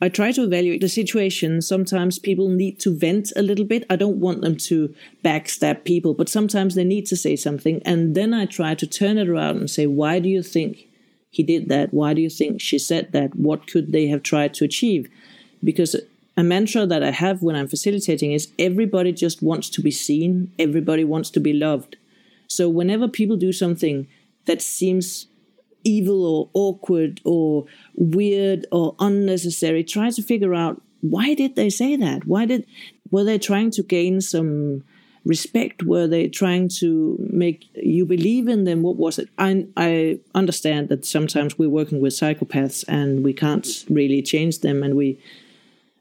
I 0.00 0.08
try 0.08 0.32
to 0.32 0.42
evaluate 0.42 0.80
the 0.80 0.88
situation. 0.88 1.60
Sometimes 1.62 2.18
people 2.18 2.48
need 2.48 2.80
to 2.80 2.96
vent 2.96 3.32
a 3.36 3.42
little 3.42 3.64
bit. 3.64 3.84
I 3.88 3.94
don't 3.94 4.18
want 4.18 4.42
them 4.42 4.56
to 4.56 4.94
backstab 5.24 5.84
people, 5.84 6.12
but 6.12 6.28
sometimes 6.28 6.74
they 6.74 6.82
need 6.82 7.06
to 7.06 7.16
say 7.16 7.36
something. 7.36 7.80
And 7.84 8.16
then 8.16 8.34
I 8.34 8.46
try 8.46 8.74
to 8.74 8.86
turn 8.86 9.16
it 9.16 9.28
around 9.28 9.58
and 9.58 9.70
say, 9.70 9.86
why 9.86 10.18
do 10.18 10.28
you 10.28 10.42
think 10.42 10.88
he 11.30 11.44
did 11.44 11.68
that? 11.68 11.94
Why 11.94 12.14
do 12.14 12.20
you 12.20 12.30
think 12.30 12.60
she 12.60 12.80
said 12.80 13.12
that? 13.12 13.36
What 13.36 13.68
could 13.68 13.92
they 13.92 14.08
have 14.08 14.24
tried 14.24 14.54
to 14.54 14.64
achieve? 14.64 15.08
Because 15.64 15.96
a 16.36 16.42
mantra 16.42 16.86
that 16.86 17.02
I 17.02 17.10
have 17.10 17.42
when 17.42 17.56
I'm 17.56 17.68
facilitating 17.68 18.32
is 18.32 18.48
everybody 18.58 19.12
just 19.12 19.42
wants 19.42 19.68
to 19.70 19.82
be 19.82 19.90
seen, 19.90 20.52
everybody 20.58 21.04
wants 21.04 21.30
to 21.30 21.40
be 21.40 21.52
loved. 21.52 21.96
So 22.48 22.68
whenever 22.68 23.08
people 23.08 23.36
do 23.36 23.52
something 23.52 24.06
that 24.46 24.62
seems 24.62 25.26
evil 25.84 26.24
or 26.24 26.50
awkward 26.54 27.20
or 27.24 27.66
weird 27.94 28.66
or 28.72 28.94
unnecessary, 28.98 29.84
try 29.84 30.10
to 30.10 30.22
figure 30.22 30.54
out 30.54 30.80
why 31.00 31.34
did 31.34 31.56
they 31.56 31.68
say 31.68 31.96
that? 31.96 32.26
Why 32.26 32.46
did 32.46 32.66
were 33.10 33.24
they 33.24 33.38
trying 33.38 33.70
to 33.72 33.82
gain 33.82 34.20
some 34.20 34.84
respect? 35.24 35.82
Were 35.82 36.06
they 36.06 36.28
trying 36.28 36.68
to 36.80 37.16
make 37.30 37.68
you 37.74 38.06
believe 38.06 38.48
in 38.48 38.64
them? 38.64 38.82
What 38.82 38.96
was 38.96 39.18
it? 39.18 39.28
I, 39.38 39.66
I 39.76 40.18
understand 40.34 40.88
that 40.88 41.04
sometimes 41.04 41.58
we're 41.58 41.68
working 41.68 42.00
with 42.00 42.14
psychopaths 42.14 42.84
and 42.88 43.22
we 43.22 43.32
can't 43.32 43.84
really 43.90 44.22
change 44.22 44.60
them, 44.60 44.82
and 44.82 44.96
we 44.96 45.18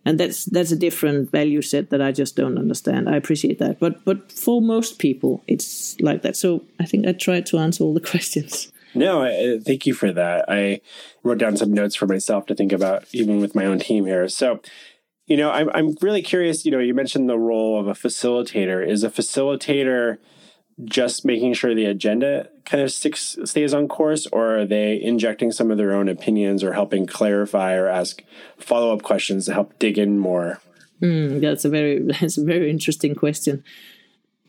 and 0.05 0.19
that's 0.19 0.45
that's 0.45 0.71
a 0.71 0.75
different 0.75 1.31
value 1.31 1.61
set 1.61 1.89
that 1.91 2.01
I 2.01 2.11
just 2.11 2.35
don't 2.35 2.57
understand. 2.57 3.09
I 3.09 3.15
appreciate 3.15 3.59
that, 3.59 3.79
but 3.79 4.03
but 4.03 4.31
for 4.31 4.61
most 4.61 4.99
people, 4.99 5.43
it's 5.47 5.99
like 5.99 6.23
that. 6.23 6.35
So 6.35 6.63
I 6.79 6.85
think 6.85 7.07
I 7.07 7.13
tried 7.13 7.45
to 7.47 7.59
answer 7.59 7.83
all 7.83 7.93
the 7.93 7.99
questions. 8.11 8.71
No, 8.93 9.21
I, 9.21 9.29
uh, 9.29 9.59
thank 9.65 9.85
you 9.85 9.93
for 9.93 10.11
that. 10.11 10.45
I 10.49 10.81
wrote 11.23 11.37
down 11.37 11.55
some 11.55 11.73
notes 11.73 11.95
for 11.95 12.07
myself 12.07 12.45
to 12.47 12.55
think 12.55 12.73
about, 12.73 13.05
even 13.13 13.39
with 13.39 13.55
my 13.55 13.65
own 13.65 13.79
team 13.79 14.05
here. 14.05 14.27
So, 14.27 14.59
you 15.27 15.37
know, 15.37 15.49
I'm 15.49 15.69
I'm 15.73 15.95
really 16.01 16.21
curious. 16.21 16.65
You 16.65 16.71
know, 16.71 16.79
you 16.79 16.93
mentioned 16.93 17.29
the 17.29 17.39
role 17.39 17.79
of 17.79 17.87
a 17.87 17.93
facilitator. 17.93 18.85
Is 18.85 19.03
a 19.03 19.09
facilitator 19.09 20.17
just 20.85 21.25
making 21.25 21.53
sure 21.53 21.75
the 21.75 21.85
agenda 21.85 22.49
kind 22.65 22.83
of 22.83 22.91
sticks, 22.91 23.37
stays 23.45 23.73
on 23.73 23.87
course, 23.87 24.27
or 24.27 24.59
are 24.59 24.65
they 24.65 25.01
injecting 25.01 25.51
some 25.51 25.71
of 25.71 25.77
their 25.77 25.93
own 25.93 26.09
opinions 26.09 26.63
or 26.63 26.73
helping 26.73 27.05
clarify 27.05 27.73
or 27.73 27.87
ask 27.87 28.23
follow 28.57 28.93
up 28.93 29.03
questions 29.03 29.45
to 29.45 29.53
help 29.53 29.77
dig 29.79 29.97
in 29.97 30.19
more? 30.19 30.59
Mm, 31.01 31.41
that's 31.41 31.65
a 31.65 31.69
very 31.69 31.99
that's 32.19 32.37
a 32.37 32.43
very 32.43 32.69
interesting 32.69 33.15
question. 33.15 33.63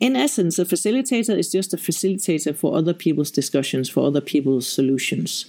in 0.00 0.16
essence, 0.16 0.58
a 0.58 0.64
facilitator 0.64 1.37
is 1.38 1.52
just 1.52 1.74
a 1.74 1.76
facilitator 1.76 2.54
for 2.56 2.76
other 2.76 2.94
people's 2.94 3.30
discussions, 3.30 3.88
for 3.88 4.06
other 4.06 4.20
people's 4.20 4.68
solutions. 4.68 5.46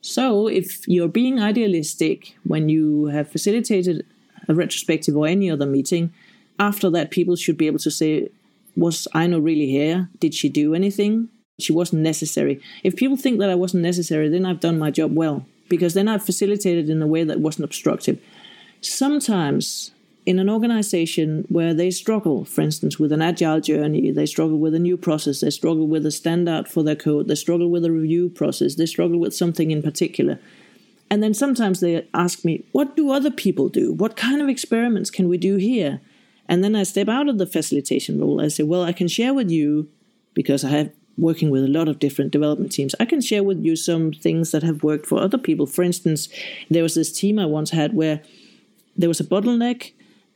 So, 0.00 0.48
if 0.48 0.86
you're 0.86 1.08
being 1.08 1.40
idealistic 1.40 2.36
when 2.44 2.68
you 2.68 3.06
have 3.06 3.30
facilitated 3.30 4.04
a 4.48 4.54
retrospective 4.54 5.16
or 5.16 5.26
any 5.26 5.50
other 5.50 5.64
meeting, 5.64 6.12
after 6.58 6.90
that, 6.90 7.10
people 7.10 7.36
should 7.36 7.56
be 7.56 7.66
able 7.66 7.78
to 7.78 7.90
say, 7.90 8.28
Was 8.76 9.08
Aino 9.14 9.38
really 9.38 9.66
here? 9.66 10.08
Did 10.18 10.34
she 10.34 10.48
do 10.48 10.74
anything? 10.74 11.28
She 11.58 11.72
wasn't 11.72 12.02
necessary. 12.02 12.60
If 12.82 12.96
people 12.96 13.16
think 13.16 13.38
that 13.38 13.50
I 13.50 13.54
wasn't 13.54 13.82
necessary, 13.82 14.28
then 14.28 14.44
I've 14.44 14.60
done 14.60 14.78
my 14.78 14.90
job 14.90 15.14
well, 15.14 15.46
because 15.68 15.94
then 15.94 16.08
I've 16.08 16.24
facilitated 16.24 16.90
in 16.90 17.00
a 17.00 17.06
way 17.06 17.24
that 17.24 17.40
wasn't 17.40 17.64
obstructive. 17.64 18.18
Sometimes 18.80 19.92
in 20.26 20.38
an 20.38 20.48
organization 20.48 21.44
where 21.48 21.74
they 21.74 21.90
struggle, 21.90 22.44
for 22.44 22.62
instance, 22.62 22.98
with 22.98 23.12
an 23.12 23.22
agile 23.22 23.60
journey, 23.60 24.10
they 24.10 24.26
struggle 24.26 24.58
with 24.58 24.74
a 24.74 24.78
new 24.78 24.96
process, 24.96 25.40
they 25.40 25.50
struggle 25.50 25.86
with 25.86 26.06
a 26.06 26.10
standard 26.10 26.66
for 26.66 26.82
their 26.82 26.96
code, 26.96 27.28
they 27.28 27.34
struggle 27.34 27.68
with 27.68 27.84
a 27.84 27.92
review 27.92 28.30
process, 28.30 28.74
they 28.74 28.86
struggle 28.86 29.18
with 29.18 29.34
something 29.34 29.70
in 29.70 29.82
particular. 29.82 30.38
And 31.10 31.22
then 31.22 31.34
sometimes 31.34 31.80
they 31.80 32.08
ask 32.14 32.44
me, 32.44 32.64
What 32.72 32.96
do 32.96 33.10
other 33.10 33.30
people 33.30 33.68
do? 33.68 33.92
What 33.92 34.16
kind 34.16 34.40
of 34.40 34.48
experiments 34.48 35.10
can 35.10 35.28
we 35.28 35.36
do 35.36 35.56
here? 35.56 36.00
And 36.48 36.62
then 36.62 36.76
I 36.76 36.82
step 36.82 37.08
out 37.08 37.28
of 37.28 37.38
the 37.38 37.46
facilitation 37.46 38.20
role. 38.20 38.40
I 38.40 38.48
say, 38.48 38.62
Well, 38.62 38.82
I 38.82 38.92
can 38.92 39.08
share 39.08 39.34
with 39.34 39.50
you, 39.50 39.88
because 40.34 40.64
I 40.64 40.70
have 40.70 40.90
working 41.16 41.50
with 41.50 41.64
a 41.64 41.68
lot 41.68 41.88
of 41.88 41.98
different 41.98 42.32
development 42.32 42.72
teams, 42.72 42.94
I 42.98 43.04
can 43.04 43.20
share 43.20 43.42
with 43.42 43.60
you 43.60 43.76
some 43.76 44.12
things 44.12 44.50
that 44.50 44.62
have 44.62 44.82
worked 44.82 45.06
for 45.06 45.20
other 45.20 45.38
people. 45.38 45.66
For 45.66 45.82
instance, 45.82 46.28
there 46.70 46.82
was 46.82 46.94
this 46.94 47.12
team 47.12 47.38
I 47.38 47.46
once 47.46 47.70
had 47.70 47.94
where 47.94 48.22
there 48.96 49.08
was 49.08 49.20
a 49.20 49.24
bottleneck 49.24 49.92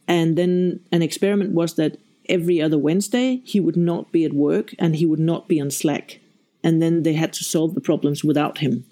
and 0.06 0.36
then 0.36 0.80
an 0.92 1.02
experiment 1.02 1.52
was 1.52 1.74
that 1.74 1.98
every 2.28 2.60
other 2.60 2.78
Wednesday 2.78 3.40
he 3.44 3.60
would 3.60 3.76
not 3.76 4.12
be 4.12 4.24
at 4.24 4.32
work 4.32 4.74
and 4.78 4.96
he 4.96 5.06
would 5.06 5.20
not 5.20 5.48
be 5.48 5.60
on 5.60 5.70
Slack. 5.70 6.20
And 6.62 6.82
then 6.82 7.02
they 7.02 7.14
had 7.14 7.32
to 7.34 7.44
solve 7.44 7.74
the 7.74 7.80
problems 7.80 8.24
without 8.24 8.58
him. 8.58 8.84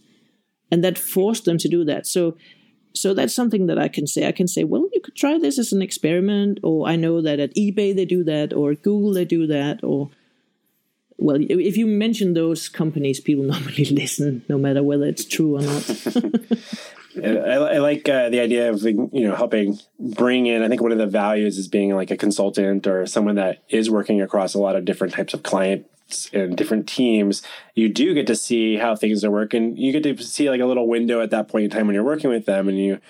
And 0.71 0.83
that 0.83 0.99
forced 0.99 1.45
them 1.45 1.59
to 1.59 1.69
do 1.69 1.85
that. 1.85 2.07
So 2.07 2.37
so 2.97 3.15
that's 3.15 3.35
something 3.35 3.67
that 3.67 3.79
I 3.79 3.89
can 3.89 4.07
say. 4.07 4.27
I 4.27 4.33
can 4.33 4.49
say, 4.49 4.65
well, 4.65 4.89
you 4.93 5.01
could 5.01 5.15
try 5.15 5.39
this 5.39 5.59
as 5.59 5.73
an 5.73 5.83
experiment, 5.83 6.61
or 6.63 6.89
I 6.89 6.97
know 6.97 7.21
that 7.21 7.39
at 7.39 7.55
eBay 7.55 7.95
they 7.95 8.05
do 8.05 8.25
that, 8.25 8.53
or 8.53 8.75
Google 8.75 9.13
they 9.13 9.25
do 9.25 9.47
that, 9.47 9.85
or 9.85 10.11
well, 11.19 11.39
if 11.41 11.77
you 11.77 11.87
mention 11.87 12.35
those 12.35 12.69
companies, 12.69 13.21
people 13.21 13.45
normally 13.55 13.85
listen, 13.87 14.45
no 14.49 14.59
matter 14.59 14.83
whether 14.83 15.07
it's 15.07 15.25
true 15.25 15.57
or 15.57 15.63
not. 15.63 15.91
I, 17.25 17.55
I 17.55 17.79
like 17.79 18.07
uh, 18.09 18.29
the 18.29 18.41
idea 18.41 18.71
of 18.71 18.83
you 18.83 19.09
know 19.13 19.35
helping 19.35 19.79
bring 19.99 20.47
in. 20.47 20.63
I 20.63 20.69
think 20.69 20.83
one 20.83 20.93
of 20.93 20.99
the 20.99 21.07
values 21.07 21.57
is 21.57 21.67
being 21.69 21.95
like 21.95 22.11
a 22.11 22.17
consultant 22.17 22.87
or 22.87 23.07
someone 23.07 23.37
that 23.37 23.63
is 23.69 23.89
working 23.89 24.21
across 24.21 24.55
a 24.55 24.59
lot 24.59 24.77
of 24.77 24.85
different 24.85 25.15
types 25.15 25.33
of 25.33 25.43
clients 25.43 25.89
and 26.33 26.57
different 26.57 26.88
teams. 26.88 27.42
You 27.75 27.88
do 27.88 28.14
get 28.14 28.27
to 28.29 28.37
see 28.37 28.77
how 28.77 28.97
things 28.97 29.25
are 29.25 29.31
working. 29.31 29.77
You 29.77 29.92
get 29.92 30.03
to 30.05 30.23
see 30.23 30.51
like 30.51 30.61
a 30.61 30.66
little 30.66 30.88
window 30.88 31.21
at 31.21 31.31
that 31.31 31.49
point 31.49 31.64
in 31.64 31.71
time 31.71 31.87
when 31.87 31.95
you're 31.95 32.05
working 32.05 32.31
with 32.31 32.47
them, 32.47 32.69
and 32.69 32.79
you 32.79 33.01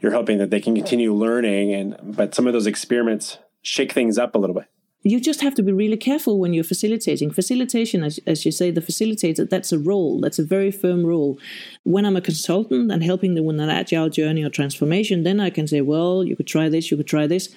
you're 0.00 0.12
hoping 0.12 0.38
that 0.38 0.50
they 0.50 0.60
can 0.60 0.74
continue 0.74 1.14
learning. 1.14 1.72
And 1.72 1.96
but 2.02 2.34
some 2.34 2.46
of 2.46 2.52
those 2.52 2.66
experiments 2.66 3.38
shake 3.62 3.92
things 3.92 4.18
up 4.18 4.34
a 4.34 4.38
little 4.38 4.54
bit 4.54 4.66
you 5.06 5.20
just 5.20 5.40
have 5.40 5.54
to 5.54 5.62
be 5.62 5.72
really 5.72 5.96
careful 5.96 6.40
when 6.40 6.52
you're 6.52 6.64
facilitating. 6.64 7.30
Facilitation, 7.30 8.02
as, 8.02 8.18
as 8.26 8.44
you 8.44 8.50
say, 8.50 8.72
the 8.72 8.80
facilitator, 8.80 9.48
that's 9.48 9.70
a 9.70 9.78
role, 9.78 10.20
that's 10.20 10.40
a 10.40 10.44
very 10.44 10.72
firm 10.72 11.06
role. 11.06 11.38
When 11.84 12.04
I'm 12.04 12.16
a 12.16 12.20
consultant 12.20 12.90
and 12.90 13.04
helping 13.04 13.34
them 13.34 13.44
with 13.44 13.60
an 13.60 13.70
agile 13.70 14.08
journey 14.08 14.42
or 14.42 14.50
transformation, 14.50 15.22
then 15.22 15.38
I 15.38 15.50
can 15.50 15.68
say, 15.68 15.80
well, 15.80 16.24
you 16.24 16.34
could 16.34 16.48
try 16.48 16.68
this, 16.68 16.90
you 16.90 16.96
could 16.96 17.06
try 17.06 17.28
this. 17.28 17.54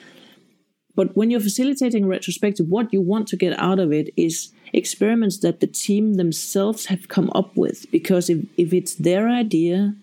But 0.94 1.18
when 1.18 1.32
you're 1.32 1.40
facilitating 1.40 2.04
a 2.04 2.08
retrospective, 2.08 2.68
what 2.68 2.94
you 2.94 3.02
want 3.02 3.28
to 3.30 3.36
get 3.36 3.58
out 3.58 3.80
of 3.80 3.92
it 3.92 4.12
is 4.16 4.52
experiments 4.74 5.40
that 5.40 5.60
the 5.60 5.68
team 5.68 6.16
themselves 6.16 6.88
have 6.88 7.08
come 7.08 7.32
up 7.36 7.56
with. 7.56 7.90
Because 7.92 8.30
if, 8.30 8.46
if 8.58 8.74
it's 8.74 8.96
their 8.96 9.30
idea, 9.30 9.96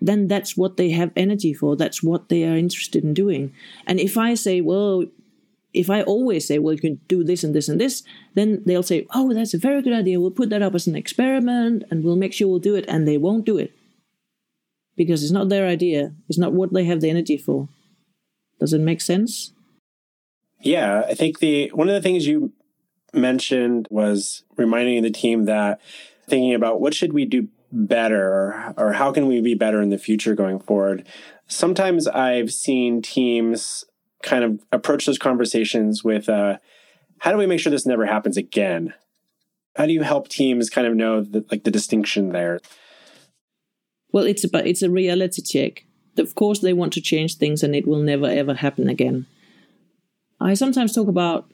then 0.00 0.28
that's 0.28 0.56
what 0.56 0.76
they 0.76 0.90
have 0.90 1.10
energy 1.16 1.52
for. 1.52 1.76
That's 1.76 2.02
what 2.02 2.28
they 2.28 2.44
are 2.44 2.56
interested 2.56 3.04
in 3.04 3.14
doing. 3.14 3.52
And 3.86 3.98
if 3.98 4.16
I 4.16 4.34
say, 4.34 4.60
well, 4.60 5.04
if 5.72 5.90
I 5.90 6.02
always 6.02 6.46
say, 6.46 6.58
well, 6.58 6.74
you 6.74 6.80
can 6.80 7.00
do 7.08 7.22
this 7.22 7.44
and 7.44 7.54
this 7.54 7.68
and 7.68 7.80
this, 7.80 8.02
then 8.34 8.62
they'll 8.64 8.82
say, 8.82 9.06
oh, 9.14 9.32
that's 9.34 9.54
a 9.54 9.58
very 9.58 9.82
good 9.82 9.92
idea. 9.92 10.20
We'll 10.20 10.30
put 10.30 10.50
that 10.50 10.62
up 10.62 10.74
as 10.74 10.86
an 10.86 10.96
experiment 10.96 11.84
and 11.90 12.02
we'll 12.02 12.16
make 12.16 12.32
sure 12.32 12.48
we'll 12.48 12.58
do 12.58 12.74
it. 12.74 12.86
And 12.88 13.06
they 13.06 13.18
won't 13.18 13.44
do 13.44 13.58
it 13.58 13.72
because 14.96 15.22
it's 15.22 15.32
not 15.32 15.48
their 15.48 15.66
idea. 15.66 16.14
It's 16.28 16.38
not 16.38 16.54
what 16.54 16.72
they 16.72 16.84
have 16.84 17.00
the 17.00 17.10
energy 17.10 17.36
for. 17.36 17.68
Does 18.58 18.72
it 18.72 18.80
make 18.80 19.02
sense? 19.02 19.52
Yeah, 20.62 21.04
I 21.06 21.14
think 21.14 21.40
the 21.40 21.70
one 21.74 21.88
of 21.88 21.94
the 21.94 22.00
things 22.00 22.26
you 22.26 22.52
mentioned 23.12 23.86
was 23.90 24.42
reminding 24.56 25.02
the 25.02 25.10
team 25.10 25.44
that 25.44 25.80
thinking 26.28 26.54
about 26.54 26.80
what 26.80 26.94
should 26.94 27.12
we 27.12 27.24
do 27.24 27.48
better 27.72 28.74
or, 28.76 28.92
how 28.92 29.12
can 29.12 29.26
we 29.26 29.40
be 29.40 29.54
better 29.54 29.80
in 29.82 29.90
the 29.90 29.98
future 29.98 30.34
going 30.34 30.58
forward. 30.58 31.06
Sometimes 31.48 32.06
I've 32.06 32.52
seen 32.52 33.02
teams 33.02 33.84
kind 34.22 34.44
of 34.44 34.60
approach 34.72 35.06
those 35.06 35.18
conversations 35.18 36.02
with 36.02 36.28
uh, 36.28 36.58
how 37.18 37.32
do 37.32 37.38
we 37.38 37.46
make 37.46 37.60
sure 37.60 37.70
this 37.70 37.86
never 37.86 38.06
happens 38.06 38.36
again? 38.36 38.94
How 39.76 39.86
do 39.86 39.92
you 39.92 40.02
help 40.02 40.28
teams 40.28 40.70
kind 40.70 40.86
of 40.86 40.94
know 40.94 41.20
the, 41.20 41.44
like 41.50 41.64
the 41.64 41.70
distinction 41.70 42.30
there? 42.30 42.60
Well, 44.12 44.24
it's 44.24 44.44
about 44.44 44.66
it's 44.66 44.82
a 44.82 44.90
reality 44.90 45.42
check. 45.42 45.84
Of 46.16 46.34
course, 46.34 46.60
they 46.60 46.72
want 46.72 46.94
to 46.94 47.02
change 47.02 47.36
things, 47.36 47.62
and 47.62 47.76
it 47.76 47.86
will 47.86 47.98
never 47.98 48.26
ever 48.26 48.54
happen 48.54 48.88
again. 48.88 49.26
I 50.40 50.54
sometimes 50.54 50.94
talk 50.94 51.08
about 51.08 51.50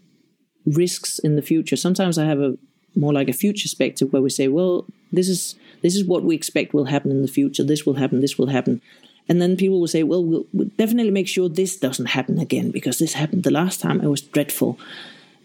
risks 0.67 1.19
in 1.19 1.37
the 1.37 1.43
future. 1.43 1.77
Sometimes 1.77 2.19
I 2.19 2.25
have 2.25 2.41
a 2.41 2.57
more 2.95 3.13
like 3.13 3.29
a 3.29 3.33
future 3.33 3.65
perspective 3.65 4.13
where 4.13 4.23
we 4.23 4.31
say, 4.31 4.49
well, 4.49 4.85
this 5.13 5.29
is 5.29 5.55
this 5.83 5.97
is 5.97 6.05
what 6.05 6.23
we 6.23 6.35
expect 6.35 6.75
will 6.75 6.85
happen 6.87 7.11
in 7.11 7.23
the 7.23 7.29
future. 7.29 7.65
This 7.65 7.85
will 7.85 7.95
happen. 7.95 8.21
This 8.21 8.39
will 8.39 8.49
happen. 8.49 8.81
And 9.29 9.41
then 9.41 9.57
people 9.57 9.81
will 9.81 9.89
say, 9.89 10.03
well, 10.03 10.25
we'll, 10.25 10.47
we'll 10.53 10.71
definitely 10.77 11.11
make 11.11 11.29
sure 11.29 11.49
this 11.49 11.77
doesn't 11.77 12.07
happen 12.07 12.39
again 12.39 12.71
because 12.71 12.99
this 12.99 13.15
happened 13.15 13.45
the 13.45 13.51
last 13.51 13.81
time. 13.81 14.01
It 14.01 14.09
was 14.09 14.21
dreadful. 14.21 14.79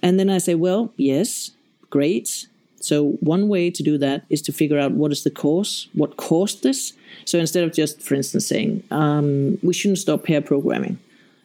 And 0.01 0.19
then 0.19 0.29
I 0.29 0.39
say, 0.39 0.55
well, 0.55 0.91
yes, 0.97 1.51
great. 1.89 2.47
So 2.79 3.11
one 3.19 3.47
way 3.47 3.71
to 3.71 3.83
do 3.83 3.97
that 3.97 4.25
is 4.29 4.41
to 4.43 4.51
figure 4.51 4.79
out 4.79 4.91
what 4.91 5.11
is 5.11 5.23
the 5.23 5.31
cause, 5.31 5.87
what 5.93 6.17
caused 6.17 6.63
this. 6.63 6.93
So 7.25 7.39
instead 7.39 7.63
of 7.63 7.73
just, 7.73 8.01
for 8.01 8.15
instance, 8.15 8.45
saying 8.47 8.83
um, 8.91 9.57
we 9.63 9.73
shouldn't 9.73 9.99
stop 9.99 10.23
pair 10.23 10.41
programming, 10.41 10.99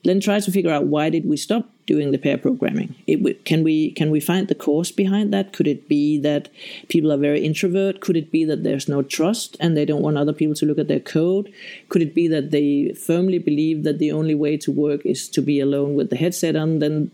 then 0.04 0.20
try 0.20 0.40
to 0.40 0.50
figure 0.50 0.70
out 0.70 0.86
why 0.86 1.10
did 1.10 1.24
we 1.24 1.36
stop 1.36 1.68
doing 1.86 2.10
the 2.10 2.18
pair 2.18 2.38
programming? 2.38 2.94
It, 3.06 3.44
can 3.44 3.62
we 3.62 3.92
can 3.92 4.10
we 4.10 4.20
find 4.20 4.48
the 4.48 4.54
cause 4.54 4.90
behind 4.90 5.32
that? 5.32 5.52
Could 5.52 5.68
it 5.68 5.88
be 5.88 6.18
that 6.20 6.48
people 6.88 7.12
are 7.12 7.16
very 7.16 7.44
introvert? 7.44 8.00
Could 8.00 8.16
it 8.16 8.30
be 8.30 8.44
that 8.44 8.64
there's 8.64 8.88
no 8.88 9.02
trust 9.02 9.56
and 9.60 9.76
they 9.76 9.84
don't 9.84 10.02
want 10.02 10.18
other 10.18 10.32
people 10.32 10.54
to 10.56 10.66
look 10.66 10.78
at 10.78 10.88
their 10.88 11.00
code? 11.00 11.52
Could 11.88 12.02
it 12.02 12.14
be 12.14 12.28
that 12.28 12.50
they 12.50 12.94
firmly 12.94 13.38
believe 13.38 13.84
that 13.84 13.98
the 13.98 14.12
only 14.12 14.34
way 14.34 14.56
to 14.58 14.70
work 14.72 15.06
is 15.06 15.28
to 15.30 15.40
be 15.40 15.60
alone 15.60 15.94
with 15.94 16.10
the 16.10 16.16
headset 16.16 16.56
on? 16.56 16.78
Then 16.78 17.10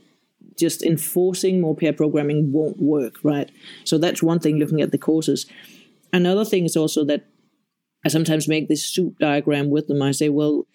just 0.57 0.83
enforcing 0.83 1.61
more 1.61 1.77
pair 1.77 1.93
programming 1.93 2.51
won't 2.53 2.81
work 2.81 3.15
right? 3.23 3.51
So 3.85 3.97
that's 3.97 4.23
one 4.23 4.41
thing 4.41 4.57
looking 4.57 4.81
at 4.81 4.91
the 4.93 4.99
causes 4.99 5.47
another 6.13 6.45
thing 6.45 6.65
is 6.65 6.77
also 6.77 7.05
that 7.05 7.27
I 8.05 8.09
sometimes 8.09 8.49
make 8.49 8.69
this 8.69 8.85
soup 8.87 9.19
diagram 9.19 9.71
with 9.71 9.89
them. 9.89 10.03
I 10.03 10.13
say, 10.13 10.29
well, 10.29 10.67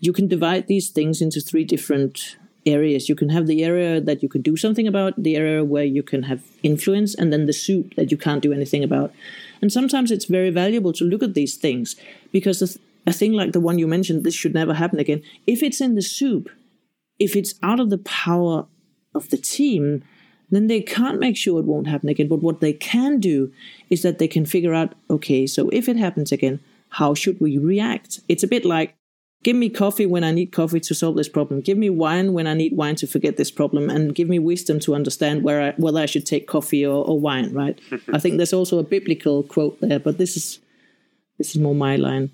you 0.00 0.12
can 0.12 0.28
divide 0.28 0.66
these 0.66 0.90
things 0.90 1.20
into 1.20 1.40
three 1.40 1.64
different 1.64 2.36
areas. 2.66 3.08
You 3.08 3.14
can 3.14 3.30
have 3.30 3.46
the 3.46 3.64
area 3.64 4.00
that 4.00 4.22
you 4.22 4.28
can 4.28 4.42
do 4.42 4.56
something 4.56 4.86
about, 4.86 5.20
the 5.20 5.36
area 5.36 5.64
where 5.64 5.84
you 5.84 6.02
can 6.02 6.24
have 6.24 6.42
influence, 6.62 7.14
and 7.14 7.32
then 7.32 7.46
the 7.46 7.52
soup 7.52 7.94
that 7.96 8.10
you 8.10 8.16
can't 8.16 8.42
do 8.42 8.52
anything 8.52 8.84
about. 8.84 9.12
And 9.60 9.72
sometimes 9.72 10.10
it's 10.10 10.26
very 10.26 10.50
valuable 10.50 10.92
to 10.94 11.04
look 11.04 11.22
at 11.22 11.34
these 11.34 11.56
things 11.56 11.96
because 12.30 12.62
a, 13.06 13.12
thing 13.12 13.32
like 13.32 13.52
the 13.52 13.60
one 13.60 13.78
you 13.78 13.86
mentioned, 13.86 14.22
this 14.22 14.34
should 14.34 14.54
never 14.54 14.74
happen 14.74 14.98
again. 14.98 15.22
If 15.46 15.62
it's 15.62 15.80
in 15.80 15.94
the 15.94 16.02
soup, 16.02 16.50
if 17.18 17.34
it's 17.34 17.54
out 17.62 17.80
of 17.80 17.90
the 17.90 17.98
power 17.98 18.66
of 19.14 19.30
the 19.30 19.38
team, 19.38 20.04
then 20.50 20.66
they 20.66 20.82
can't 20.82 21.18
make 21.18 21.36
sure 21.36 21.58
it 21.58 21.66
won't 21.66 21.86
happen 21.86 22.08
again. 22.10 22.28
But 22.28 22.42
what 22.42 22.60
they 22.60 22.74
can 22.74 23.18
do 23.18 23.50
is 23.88 24.02
that 24.02 24.18
they 24.18 24.28
can 24.28 24.44
figure 24.44 24.74
out 24.74 24.94
okay, 25.08 25.46
so 25.46 25.70
if 25.70 25.88
it 25.88 25.96
happens 25.96 26.32
again, 26.32 26.60
how 26.90 27.14
should 27.14 27.40
we 27.40 27.58
react? 27.58 28.20
It's 28.28 28.42
a 28.42 28.48
bit 28.48 28.64
like 28.64 28.94
Give 29.44 29.54
me 29.54 29.70
coffee 29.70 30.06
when 30.06 30.24
I 30.24 30.32
need 30.32 30.50
coffee 30.50 30.80
to 30.80 30.94
solve 30.94 31.16
this 31.16 31.28
problem. 31.28 31.60
Give 31.60 31.78
me 31.78 31.90
wine 31.90 32.32
when 32.32 32.48
I 32.48 32.54
need 32.54 32.76
wine 32.76 32.96
to 32.96 33.06
forget 33.06 33.36
this 33.36 33.52
problem, 33.52 33.88
and 33.88 34.14
give 34.14 34.28
me 34.28 34.40
wisdom 34.40 34.80
to 34.80 34.94
understand 34.94 35.44
where 35.44 35.62
I, 35.62 35.74
whether 35.76 36.00
I 36.00 36.06
should 36.06 36.26
take 36.26 36.48
coffee 36.48 36.84
or, 36.84 37.04
or 37.04 37.20
wine. 37.20 37.52
Right? 37.52 37.78
I 38.12 38.18
think 38.18 38.36
there's 38.36 38.52
also 38.52 38.78
a 38.78 38.82
biblical 38.82 39.44
quote 39.44 39.80
there, 39.80 40.00
but 40.00 40.18
this 40.18 40.36
is 40.36 40.58
this 41.38 41.50
is 41.50 41.62
more 41.62 41.74
my 41.74 41.94
line. 41.94 42.32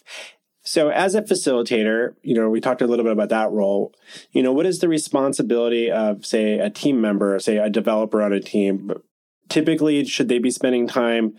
so, 0.62 0.90
as 0.90 1.14
a 1.14 1.22
facilitator, 1.22 2.14
you 2.22 2.34
know, 2.34 2.50
we 2.50 2.60
talked 2.60 2.82
a 2.82 2.86
little 2.86 3.04
bit 3.04 3.12
about 3.12 3.30
that 3.30 3.50
role. 3.50 3.94
You 4.32 4.42
know, 4.42 4.52
what 4.52 4.66
is 4.66 4.80
the 4.80 4.88
responsibility 4.88 5.90
of, 5.90 6.26
say, 6.26 6.58
a 6.58 6.68
team 6.68 7.00
member, 7.00 7.38
say, 7.38 7.56
a 7.56 7.70
developer 7.70 8.22
on 8.22 8.34
a 8.34 8.40
team? 8.40 8.92
Typically, 9.48 10.04
should 10.04 10.28
they 10.28 10.38
be 10.38 10.50
spending 10.50 10.86
time 10.86 11.34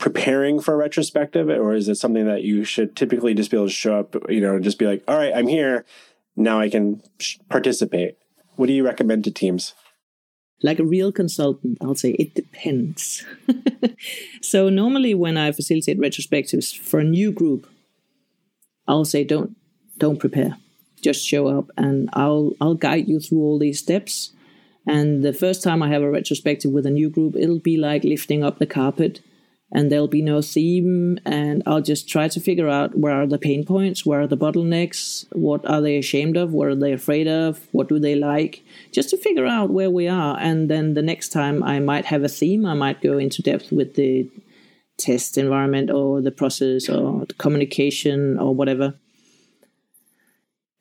preparing 0.00 0.60
for 0.60 0.74
a 0.74 0.76
retrospective, 0.76 1.48
or 1.48 1.74
is 1.74 1.88
it 1.88 1.94
something 1.94 2.26
that 2.26 2.42
you 2.42 2.64
should 2.64 2.96
typically 2.96 3.34
just 3.34 3.52
be 3.52 3.56
able 3.56 3.68
to 3.68 3.72
show 3.72 4.00
up, 4.00 4.16
you 4.28 4.40
know, 4.40 4.56
and 4.56 4.64
just 4.64 4.78
be 4.78 4.86
like, 4.86 5.04
all 5.06 5.16
right, 5.16 5.32
I'm 5.32 5.46
here. 5.46 5.84
Now 6.34 6.58
I 6.58 6.68
can 6.68 7.00
participate. 7.48 8.16
What 8.56 8.66
do 8.66 8.72
you 8.72 8.84
recommend 8.84 9.24
to 9.24 9.30
teams? 9.30 9.74
like 10.62 10.78
a 10.78 10.84
real 10.84 11.10
consultant, 11.10 11.78
I'll 11.80 11.94
say 11.94 12.10
it 12.12 12.34
depends. 12.34 13.24
so 14.42 14.68
normally 14.68 15.14
when 15.14 15.36
I 15.36 15.52
facilitate 15.52 15.98
retrospectives 15.98 16.76
for 16.76 17.00
a 17.00 17.04
new 17.04 17.32
group, 17.32 17.66
I'll 18.86 19.04
say 19.04 19.24
don't 19.24 19.56
don't 19.98 20.18
prepare. 20.18 20.56
Just 21.02 21.26
show 21.26 21.46
up 21.46 21.70
and 21.76 22.10
I'll 22.12 22.52
I'll 22.60 22.74
guide 22.74 23.08
you 23.08 23.20
through 23.20 23.40
all 23.40 23.58
these 23.58 23.78
steps. 23.78 24.32
And 24.86 25.22
the 25.22 25.32
first 25.32 25.62
time 25.62 25.82
I 25.82 25.88
have 25.88 26.02
a 26.02 26.10
retrospective 26.10 26.72
with 26.72 26.86
a 26.86 26.90
new 26.90 27.10
group, 27.10 27.36
it'll 27.36 27.58
be 27.58 27.76
like 27.76 28.02
lifting 28.04 28.42
up 28.42 28.58
the 28.58 28.66
carpet 28.66 29.20
and 29.72 29.90
there'll 29.90 30.08
be 30.08 30.22
no 30.22 30.42
theme 30.42 31.18
and 31.24 31.62
i'll 31.66 31.80
just 31.80 32.08
try 32.08 32.28
to 32.28 32.40
figure 32.40 32.68
out 32.68 32.96
where 32.98 33.14
are 33.14 33.26
the 33.26 33.38
pain 33.38 33.64
points 33.64 34.04
where 34.04 34.20
are 34.20 34.26
the 34.26 34.36
bottlenecks 34.36 35.26
what 35.32 35.64
are 35.68 35.80
they 35.80 35.96
ashamed 35.96 36.36
of 36.36 36.52
what 36.52 36.68
are 36.68 36.74
they 36.74 36.92
afraid 36.92 37.28
of 37.28 37.68
what 37.72 37.88
do 37.88 37.98
they 37.98 38.14
like 38.14 38.62
just 38.92 39.10
to 39.10 39.16
figure 39.16 39.46
out 39.46 39.70
where 39.70 39.90
we 39.90 40.08
are. 40.08 40.36
And 40.40 40.68
then 40.68 40.94
the 40.94 41.02
next 41.02 41.28
time 41.30 41.62
i 41.62 41.78
might 41.78 42.06
have 42.06 42.24
a 42.24 42.28
theme 42.28 42.66
i 42.66 42.74
might 42.74 43.00
go 43.00 43.18
into 43.18 43.42
depth 43.42 43.70
with 43.70 43.94
the 43.94 44.28
test 45.00 45.38
environment 45.38 45.90
or 45.90 46.20
the 46.20 46.30
process 46.30 46.88
or 46.88 47.24
the 47.26 47.34
communication 47.34 48.38
or 48.38 48.54
whatever. 48.54 48.94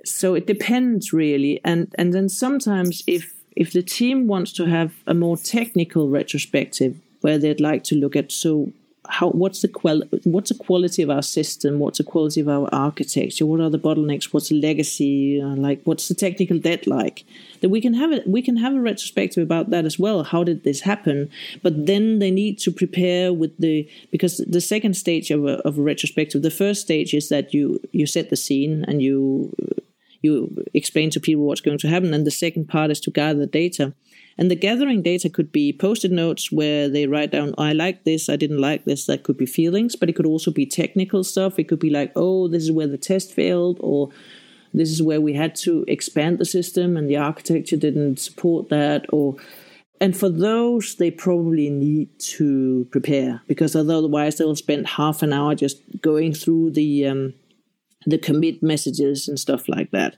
So 0.06 0.36
it 0.36 0.46
depends 0.46 1.14
really. 1.14 1.62
And 1.64 1.94
and 1.98 2.14
then 2.14 2.30
sometimes 2.30 3.04
if 3.08 3.34
if 3.56 3.74
the 3.74 3.82
team 3.82 4.28
wants 4.28 4.52
to 4.54 4.66
have 4.66 4.94
a 5.08 5.14
more 5.14 5.38
technical 5.38 6.10
retrospective 6.10 7.00
where 7.22 7.38
they'd 7.38 7.60
like 7.60 7.84
to 7.86 7.96
look 7.96 8.16
at 8.16 8.32
so 8.32 8.72
how 9.10 9.30
what's 9.32 9.62
the 9.62 9.68
qual 9.68 10.04
what's 10.24 10.50
the 10.50 10.56
quality 10.56 11.02
of 11.02 11.10
our 11.10 11.22
system? 11.22 11.80
What's 11.80 11.98
the 11.98 12.04
quality 12.04 12.42
of 12.42 12.48
our 12.48 12.70
architecture? 12.72 13.46
What 13.46 13.60
are 13.60 13.70
the 13.70 13.80
bottlenecks? 13.80 14.26
What's 14.26 14.50
the 14.50 14.62
legacy? 14.62 15.42
Uh, 15.42 15.56
like 15.56 15.82
what's 15.84 16.08
the 16.08 16.14
technical 16.14 16.60
debt 16.60 16.86
like? 16.86 17.26
That 17.62 17.70
we 17.70 17.82
can 17.82 17.96
have 17.96 18.12
it 18.12 18.28
we 18.28 18.42
can 18.42 18.58
have 18.58 18.74
a 18.74 18.80
retrospective 18.80 19.44
about 19.44 19.72
that 19.72 19.86
as 19.86 19.98
well. 19.98 20.24
How 20.24 20.44
did 20.44 20.64
this 20.64 20.82
happen? 20.82 21.30
But 21.64 21.88
then 21.88 22.20
they 22.20 22.32
need 22.32 22.60
to 22.60 22.72
prepare 22.72 23.34
with 23.34 23.58
the 23.58 23.90
because 24.12 24.38
the 24.38 24.62
second 24.62 24.94
stage 24.96 25.32
of 25.32 25.44
a, 25.46 25.58
of 25.68 25.80
a 25.80 25.82
retrospective 25.82 26.42
the 26.42 26.52
first 26.52 26.82
stage 26.82 27.14
is 27.14 27.30
that 27.30 27.54
you 27.54 27.80
you 27.92 28.06
set 28.06 28.30
the 28.30 28.38
scene 28.38 28.86
and 28.88 29.02
you 29.02 29.54
you 30.22 30.66
explain 30.74 31.10
to 31.12 31.20
people 31.20 31.44
what's 31.44 31.62
going 31.62 31.78
to 31.78 31.88
happen 31.88 32.14
and 32.14 32.26
the 32.26 32.32
second 32.32 32.68
part 32.68 32.92
is 32.92 33.00
to 33.02 33.12
gather 33.12 33.40
the 33.40 33.48
data 33.48 33.94
and 34.40 34.50
the 34.50 34.56
gathering 34.56 35.02
data 35.02 35.30
could 35.30 35.52
be 35.52 35.74
post-it 35.74 36.14
notes 36.14 36.50
where 36.50 36.88
they 36.88 37.08
write 37.08 37.30
down, 37.30 37.54
I 37.58 37.74
like 37.74 38.06
this, 38.06 38.30
I 38.30 38.38
didn't 38.38 38.62
like 38.62 38.86
this. 38.86 39.06
That 39.06 39.24
could 39.24 39.36
be 39.36 39.46
feelings, 39.46 39.98
but 39.98 40.08
it 40.08 40.16
could 40.16 40.26
also 40.26 40.50
be 40.50 40.66
technical 40.66 41.26
stuff. 41.26 41.60
It 41.60 41.68
could 41.68 41.80
be 41.80 41.90
like, 41.90 42.14
oh, 42.16 42.48
this 42.48 42.64
is 42.64 42.72
where 42.72 42.88
the 42.88 42.98
test 42.98 43.34
failed, 43.34 43.80
or 43.82 44.12
this 44.74 44.92
is 44.92 45.04
where 45.04 45.20
we 45.20 45.34
had 45.34 45.56
to 45.56 45.84
expand 45.90 46.38
the 46.38 46.46
system 46.46 46.96
and 46.96 47.10
the 47.10 47.18
architecture 47.18 47.76
didn't 47.76 48.18
support 48.18 48.70
that, 48.70 49.06
or 49.12 49.36
and 50.00 50.16
for 50.16 50.30
those 50.30 50.96
they 50.96 51.12
probably 51.12 51.70
need 51.70 52.08
to 52.20 52.88
prepare 52.92 53.42
because 53.48 53.76
otherwise 53.76 54.38
they'll 54.38 54.56
spend 54.56 54.88
half 54.88 55.22
an 55.22 55.34
hour 55.34 55.54
just 55.54 55.82
going 56.00 56.34
through 56.34 56.72
the 56.72 57.06
um, 57.06 57.34
the 58.06 58.18
commit 58.18 58.64
messages 58.64 59.28
and 59.28 59.40
stuff 59.40 59.68
like 59.68 59.92
that 59.92 60.16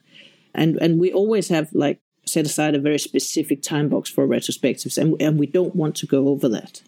and 0.53 0.77
and 0.81 0.99
we 0.99 1.11
always 1.11 1.49
have 1.49 1.69
like 1.73 1.99
set 2.25 2.45
aside 2.45 2.75
a 2.75 2.79
very 2.79 2.99
specific 2.99 3.61
time 3.61 3.89
box 3.89 4.09
for 4.09 4.27
retrospectives, 4.27 4.97
and, 4.97 5.19
and 5.21 5.39
we 5.39 5.45
don't 5.45 5.75
want 5.75 5.95
to 5.95 6.05
go 6.05 6.27
over 6.27 6.47
that. 6.49 6.81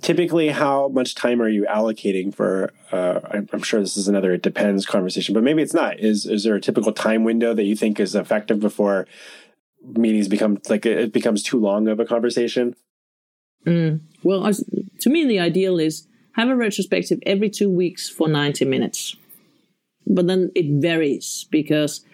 Typically, 0.00 0.48
how 0.48 0.88
much 0.88 1.14
time 1.14 1.40
are 1.40 1.48
you 1.48 1.64
allocating 1.64 2.34
for? 2.34 2.72
Uh, 2.90 3.20
I'm, 3.30 3.48
I'm 3.52 3.62
sure 3.62 3.80
this 3.80 3.96
is 3.96 4.08
another 4.08 4.32
it 4.32 4.42
depends 4.42 4.84
conversation, 4.84 5.32
but 5.34 5.44
maybe 5.44 5.62
it's 5.62 5.74
not. 5.74 6.00
Is 6.00 6.26
is 6.26 6.44
there 6.44 6.56
a 6.56 6.60
typical 6.60 6.92
time 6.92 7.24
window 7.24 7.54
that 7.54 7.64
you 7.64 7.76
think 7.76 8.00
is 8.00 8.14
effective 8.14 8.58
before 8.60 9.06
meetings 9.82 10.28
become 10.28 10.60
like 10.68 10.86
it 10.86 11.12
becomes 11.12 11.42
too 11.42 11.58
long 11.58 11.88
of 11.88 12.00
a 12.00 12.04
conversation? 12.04 12.74
Mm. 13.64 14.00
Well, 14.24 14.50
to 14.52 15.10
me, 15.10 15.24
the 15.24 15.38
ideal 15.38 15.78
is 15.78 16.08
have 16.32 16.48
a 16.48 16.56
retrospective 16.56 17.20
every 17.24 17.50
two 17.50 17.70
weeks 17.70 18.08
for 18.08 18.26
90 18.26 18.64
minutes. 18.64 19.16
But 20.06 20.26
then 20.26 20.50
it 20.54 20.66
varies 20.80 21.46
because 21.50 22.04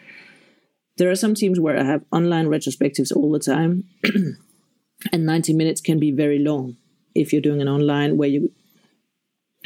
there 0.98 1.10
are 1.10 1.16
some 1.16 1.34
teams 1.34 1.58
where 1.60 1.78
I 1.78 1.84
have 1.84 2.04
online 2.12 2.46
retrospectives 2.46 3.14
all 3.14 3.32
the 3.32 3.38
time, 3.38 3.84
and 5.12 5.26
90 5.26 5.54
minutes 5.54 5.80
can 5.80 5.98
be 5.98 6.10
very 6.10 6.38
long 6.38 6.76
if 7.14 7.32
you're 7.32 7.42
doing 7.42 7.60
an 7.60 7.68
online 7.68 8.16
where 8.16 8.28
you 8.28 8.52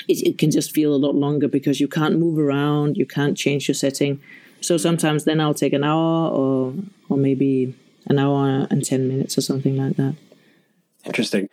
it, 0.08 0.26
it, 0.26 0.38
can 0.38 0.50
just 0.50 0.72
feel 0.72 0.94
a 0.94 0.96
lot 0.96 1.14
longer 1.14 1.48
because 1.48 1.80
you 1.80 1.86
can't 1.86 2.18
move 2.18 2.38
around, 2.38 2.96
you 2.96 3.06
can't 3.06 3.36
change 3.36 3.68
your 3.68 3.74
setting. 3.74 4.20
So 4.60 4.76
sometimes 4.76 5.24
then 5.24 5.40
I'll 5.40 5.54
take 5.54 5.72
an 5.72 5.84
hour 5.84 6.30
or 6.30 6.74
or 7.08 7.16
maybe 7.16 7.74
an 8.06 8.18
hour 8.18 8.66
and 8.70 8.84
10 8.84 9.06
minutes 9.06 9.36
or 9.36 9.42
something 9.42 9.76
like 9.76 9.96
that. 9.96 10.14
Interesting. 11.04 11.48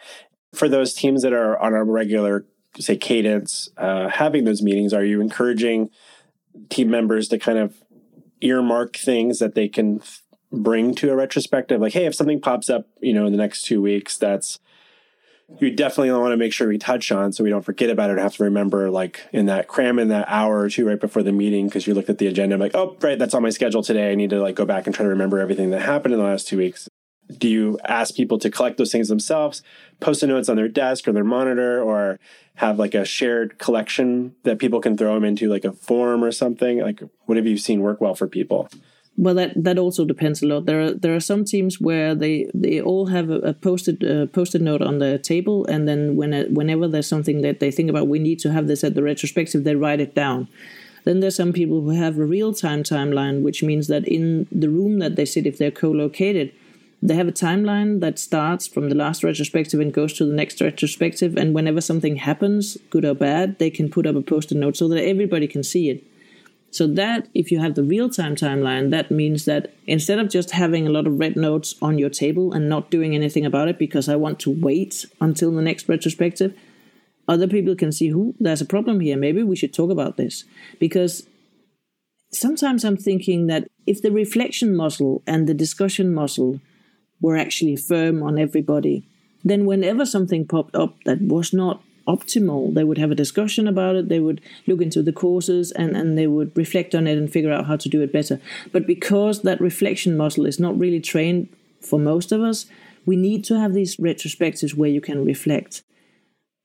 For 0.54 0.70
those 0.70 0.94
teams 0.94 1.22
that 1.24 1.34
are 1.34 1.58
on 1.60 1.74
a 1.74 1.84
regular 1.84 2.46
say 2.80 2.98
cadence 2.98 3.70
uh, 3.78 4.10
having 4.10 4.46
those 4.46 4.62
meetings, 4.62 4.94
are 4.94 5.04
you 5.04 5.22
encouraging 5.22 5.90
team 6.70 6.90
members 6.90 7.28
to 7.30 7.40
kind 7.40 7.58
of 7.58 7.84
earmark 8.42 8.96
things 8.96 9.40
that 9.40 9.56
they 9.56 9.68
can 9.68 10.02
bring 10.52 10.96
to 10.96 11.12
a 11.12 11.16
retrospective. 11.16 11.82
Like 11.82 11.94
hey 11.94 12.06
if 12.06 12.16
something 12.16 12.42
pops 12.42 12.70
up 12.70 12.88
you 13.02 13.14
know 13.14 13.26
in 13.26 13.32
the 13.32 13.38
next 13.38 13.64
two 13.64 13.82
weeks 13.82 14.18
that's 14.18 14.60
you 15.60 15.72
definitely 15.72 16.12
want 16.12 16.32
to 16.32 16.38
make 16.38 16.54
sure 16.54 16.68
we 16.68 16.78
touch 16.78 17.12
on 17.12 17.34
so 17.34 17.44
we 17.44 17.50
don't 17.50 17.64
forget 17.64 17.90
about 17.90 18.12
it 18.12 18.14
or 18.14 18.20
have 18.20 18.36
to 18.36 18.44
remember 18.44 18.90
like 18.90 19.28
in 19.34 19.48
that 19.48 19.68
cram 19.68 19.98
in 19.98 20.08
that 20.10 20.28
hour 20.28 20.60
or 20.60 20.70
two 20.70 20.88
right 20.88 21.00
before 21.00 21.24
the 21.24 21.32
meeting 21.32 21.68
because 21.68 21.88
you 21.88 21.94
looked 21.94 22.10
at 22.10 22.18
the 22.18 22.28
agenda 22.28 22.56
I'm 22.56 22.62
like 22.62 22.76
oh 22.76 22.98
right 23.02 23.18
that's 23.18 23.34
on 23.34 23.44
my 23.44 23.50
schedule 23.50 23.84
today. 23.84 24.12
I 24.12 24.16
need 24.16 24.30
to 24.32 24.42
like 24.42 24.56
go 24.56 24.66
back 24.66 24.86
and 24.86 24.96
try 24.96 25.04
to 25.04 25.10
remember 25.10 25.40
everything 25.40 25.70
that 25.72 25.82
happened 25.82 26.14
in 26.14 26.20
the 26.20 26.26
last 26.26 26.48
two 26.48 26.58
weeks 26.58 26.89
do 27.38 27.48
you 27.48 27.80
ask 27.86 28.16
people 28.16 28.40
to 28.40 28.50
collect 28.50 28.78
those 28.78 28.92
things 28.92 29.08
themselves 29.08 29.62
post-it 30.00 30.28
notes 30.28 30.50
on 30.50 30.56
their 30.56 30.68
desk 30.68 31.08
or 31.08 31.12
their 31.12 31.24
monitor 31.24 31.82
or 31.82 32.20
have 32.56 32.78
like 32.78 32.94
a 32.94 33.06
shared 33.06 33.58
collection 33.58 34.36
that 34.44 34.60
people 34.60 34.82
can 34.82 34.98
throw 34.98 35.14
them 35.14 35.24
into 35.24 35.48
like 35.48 35.64
a 35.64 35.72
form 35.72 36.24
or 36.24 36.32
something? 36.32 36.80
Like 36.80 37.02
what 37.26 37.38
have 37.38 37.48
you 37.48 37.58
seen 37.58 37.82
work 37.82 38.02
well 38.02 38.16
for 38.16 38.28
people? 38.28 38.70
Well 39.18 39.36
that 39.36 39.64
that 39.64 39.78
also 39.78 40.06
depends 40.06 40.42
a 40.42 40.48
lot. 40.48 40.66
There 40.66 40.82
are 40.82 40.92
there 40.92 41.16
are 41.16 41.20
some 41.20 41.46
teams 41.46 41.80
where 41.80 42.16
they 42.16 42.50
they 42.54 42.82
all 42.82 43.08
have 43.08 43.30
a, 43.30 43.40
a 43.40 43.54
posted 43.54 44.04
uh, 44.04 44.26
posted 44.28 44.62
note 44.62 44.82
on 44.82 45.00
the 45.00 45.20
table 45.20 45.66
and 45.68 45.88
then 45.88 46.16
when 46.16 46.34
it, 46.34 46.52
whenever 46.52 46.88
there's 46.88 47.08
something 47.08 47.42
that 47.42 47.60
they 47.60 47.72
think 47.72 47.90
about 47.90 48.08
we 48.08 48.20
need 48.20 48.40
to 48.40 48.52
have 48.52 48.68
this 48.68 48.84
at 48.84 48.96
the 48.96 49.04
retrospective 49.04 49.64
they 49.64 49.76
write 49.76 50.00
it 50.00 50.16
down. 50.16 50.48
Then 51.06 51.22
there's 51.22 51.36
some 51.36 51.54
people 51.54 51.82
who 51.82 51.92
have 51.92 52.18
a 52.18 52.26
real 52.26 52.54
time 52.54 52.84
timeline 52.84 53.42
which 53.42 53.64
means 53.64 53.88
that 53.88 54.08
in 54.08 54.48
the 54.52 54.70
room 54.70 55.00
that 55.00 55.16
they 55.16 55.26
sit 55.26 55.46
if 55.46 55.58
they're 55.58 55.72
co-located 55.72 56.52
they 57.02 57.16
have 57.16 57.28
a 57.28 57.34
timeline 57.34 58.02
that 58.02 58.20
starts 58.20 58.68
from 58.68 58.90
the 58.90 58.96
last 58.96 59.24
retrospective 59.24 59.80
and 59.80 59.94
goes 59.94 60.14
to 60.14 60.26
the 60.26 60.34
next 60.34 60.60
retrospective. 60.60 61.38
And 61.38 61.56
whenever 61.56 61.80
something 61.80 62.18
happens, 62.18 62.78
good 62.90 63.06
or 63.06 63.14
bad, 63.14 63.58
they 63.58 63.70
can 63.70 63.90
put 63.90 64.06
up 64.06 64.16
a 64.16 64.22
post-it 64.22 64.58
note 64.58 64.76
so 64.76 64.88
that 64.90 65.04
everybody 65.04 65.48
can 65.48 65.64
see 65.64 65.90
it. 65.90 66.04
So 66.72 66.86
that 66.88 67.28
if 67.34 67.52
you 67.52 67.60
have 67.60 67.76
the 67.76 67.84
real-time 67.84 68.36
timeline, 68.36 68.92
that 68.92 69.10
means 69.10 69.46
that 69.46 69.74
instead 69.88 70.20
of 70.20 70.30
just 70.30 70.52
having 70.52 70.86
a 70.86 70.92
lot 70.92 71.08
of 71.08 71.20
red 71.20 71.36
notes 71.36 71.74
on 71.82 71.98
your 71.98 72.10
table 72.10 72.54
and 72.54 72.70
not 72.70 72.92
doing 72.92 73.16
anything 73.16 73.46
about 73.46 73.70
it 73.70 73.80
because 73.80 74.08
I 74.08 74.18
want 74.18 74.40
to 74.42 74.52
wait 74.52 75.06
until 75.20 75.52
the 75.52 75.62
next 75.62 75.90
retrospective, 75.90 76.54
other 77.28 77.48
people 77.48 77.76
can 77.76 77.92
see 77.92 78.10
who 78.10 78.36
there's 78.40 78.62
a 78.62 78.66
problem 78.66 79.00
here. 79.00 79.18
Maybe 79.18 79.42
we 79.42 79.56
should 79.56 79.74
talk 79.74 79.90
about 79.90 80.18
this 80.18 80.44
because 80.80 81.26
sometimes 82.32 82.84
I'm 82.84 82.98
thinking 82.98 83.48
that 83.48 83.68
if 83.88 84.02
the 84.02 84.12
reflection 84.12 84.76
muscle 84.76 85.24
and 85.26 85.48
the 85.48 85.54
discussion 85.54 86.14
muscle 86.14 86.60
were 87.22 87.38
actually 87.38 87.76
firm 87.76 88.24
on 88.24 88.40
everybody. 88.40 89.06
Then, 89.44 89.66
whenever 89.66 90.06
something 90.06 90.46
popped 90.46 90.76
up 90.76 90.96
that 91.06 91.22
was 91.22 91.54
not 91.54 91.82
optimal, 92.08 92.74
they 92.74 92.84
would 92.84 92.98
have 92.98 93.12
a 93.12 93.16
discussion 93.16 93.68
about 93.68 93.96
it, 93.96 94.10
they 94.10 94.20
would 94.20 94.42
look 94.68 94.82
into 94.82 95.04
the 95.04 95.14
causes, 95.14 95.72
and, 95.72 95.96
and 95.96 96.18
they 96.18 96.28
would 96.28 96.56
reflect 96.58 96.96
on 96.96 97.08
it 97.08 97.18
and 97.18 97.32
figure 97.32 97.52
out 97.52 97.68
how 97.68 97.78
to 97.78 97.90
do 97.90 98.02
it 98.02 98.12
better. 98.12 98.42
But 98.72 98.88
because 98.88 99.44
that 99.44 99.62
reflection 99.62 100.18
muscle 100.18 100.46
is 100.46 100.60
not 100.60 100.78
really 100.78 101.00
trained 101.00 101.50
for 101.82 102.00
most 102.00 102.32
of 102.32 102.42
us, 102.42 102.66
we 103.06 103.16
need 103.16 103.44
to 103.46 103.60
have 103.60 103.74
these 103.74 103.98
retrospectives 103.98 104.76
where 104.76 104.90
you 104.90 105.02
can 105.02 105.24
reflect. 105.24 105.84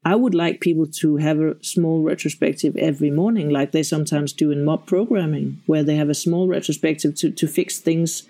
I 0.04 0.16
would 0.16 0.34
like 0.34 0.60
people 0.60 0.86
to 1.00 1.16
have 1.16 1.40
a 1.40 1.62
small 1.64 2.02
retrospective 2.02 2.76
every 2.76 3.10
morning, 3.10 3.48
like 3.48 3.72
they 3.72 3.82
sometimes 3.82 4.32
do 4.32 4.50
in 4.50 4.64
mob 4.64 4.86
programming, 4.86 5.62
where 5.66 5.82
they 5.82 5.96
have 5.96 6.10
a 6.10 6.14
small 6.14 6.46
retrospective 6.46 7.14
to, 7.16 7.30
to 7.30 7.46
fix 7.46 7.78
things 7.78 8.24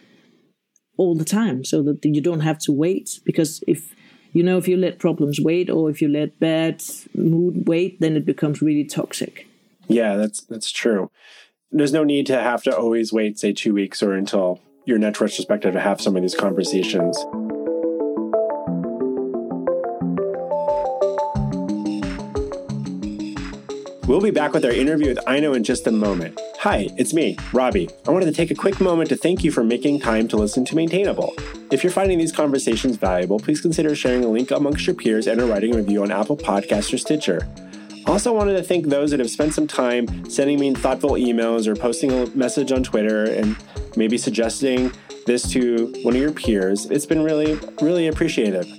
all 0.97 1.15
the 1.15 1.25
time 1.25 1.65
so 1.65 1.83
that 1.83 2.05
you 2.05 2.21
don't 2.21 2.41
have 2.41 2.59
to 2.59 2.73
wait 2.73 3.21
because 3.25 3.63
if 3.67 3.95
you 4.33 4.43
know 4.43 4.59
if 4.59 4.69
you 4.69 4.77
let 4.77 4.99
problems 4.99 5.41
wait 5.41 5.71
or 5.71 5.91
if 5.91 6.01
you 6.03 6.09
let 6.09 6.39
bad 6.41 6.83
mood 7.15 7.69
wait 7.69 8.01
then 8.01 8.17
it 8.17 8.25
becomes 8.25 8.63
really 8.63 8.85
toxic. 8.85 9.47
Yeah 9.89 10.17
that's 10.17 10.43
that's 10.43 10.71
true. 10.71 11.11
There's 11.71 11.93
no 11.93 12.05
need 12.05 12.27
to 12.27 12.41
have 12.41 12.63
to 12.65 12.77
always 12.77 13.13
wait 13.13 13.39
say 13.39 13.53
two 13.53 13.75
weeks 13.75 14.03
or 14.03 14.13
until 14.13 14.61
your 14.87 14.99
next 14.99 15.21
retrospective 15.21 15.73
to 15.73 15.81
have 15.81 16.01
some 16.01 16.17
of 16.17 16.23
these 16.23 16.35
conversations 16.35 17.25
We'll 24.15 24.23
be 24.23 24.31
back 24.31 24.53
with 24.53 24.65
our 24.65 24.71
interview 24.71 25.09
with 25.09 25.29
Aino 25.29 25.55
in 25.55 25.65
just 25.65 25.89
a 25.89 25.91
moment. 25.91 26.41
Hi, 26.61 26.87
it's 26.97 27.13
me, 27.13 27.37
Robby. 27.53 27.91
I 28.07 28.13
wanted 28.13 28.27
to 28.27 28.33
take 28.33 28.53
a 28.53 28.55
quick 28.55 28.81
moment 28.81 29.09
to 29.09 29.17
thank 29.17 29.43
you 29.43 29.51
for 29.51 29.65
making 29.65 29.99
time 29.99 30.29
to 30.29 30.37
listen 30.37 30.65
to 30.67 30.77
Maintainable. 30.77 31.35
If 31.73 31.83
you're 31.83 31.91
finding 31.91 32.19
these 32.19 32.31
conversations 32.31 32.97
valuable, 32.97 33.41
please 33.41 33.61
consider 33.61 33.93
sharing 33.97 34.23
a 34.23 34.29
link 34.29 34.53
amongst 34.53 34.87
your 34.87 34.95
peers 34.95 35.27
and 35.27 35.41
a 35.41 35.47
writing 35.47 35.75
a 35.75 35.79
review 35.79 36.05
on 36.05 36.13
Apple 36.13 36.37
Podcasts 36.37 36.95
or 36.95 36.99
Stitcher. 36.99 37.41
Also, 38.07 38.33
wanted 38.33 38.57
to 38.57 38.63
thank 38.63 38.87
those 38.87 39.11
that 39.11 39.19
have 39.19 39.31
spent 39.31 39.53
some 39.53 39.67
time 39.67 40.31
sending 40.31 40.61
me 40.61 40.73
thoughtful 40.75 41.15
emails 41.15 41.67
or 41.67 41.75
posting 41.75 42.13
a 42.13 42.27
message 42.37 42.71
on 42.71 42.85
Twitter 42.85 43.25
and 43.25 43.57
maybe 43.97 44.17
suggesting 44.17 44.93
this 45.27 45.51
to 45.51 45.93
one 46.05 46.15
of 46.15 46.21
your 46.21 46.31
peers. 46.31 46.87
It's 46.89 47.07
been 47.07 47.25
really, 47.25 47.59
really 47.83 48.07
appreciative. 48.07 48.73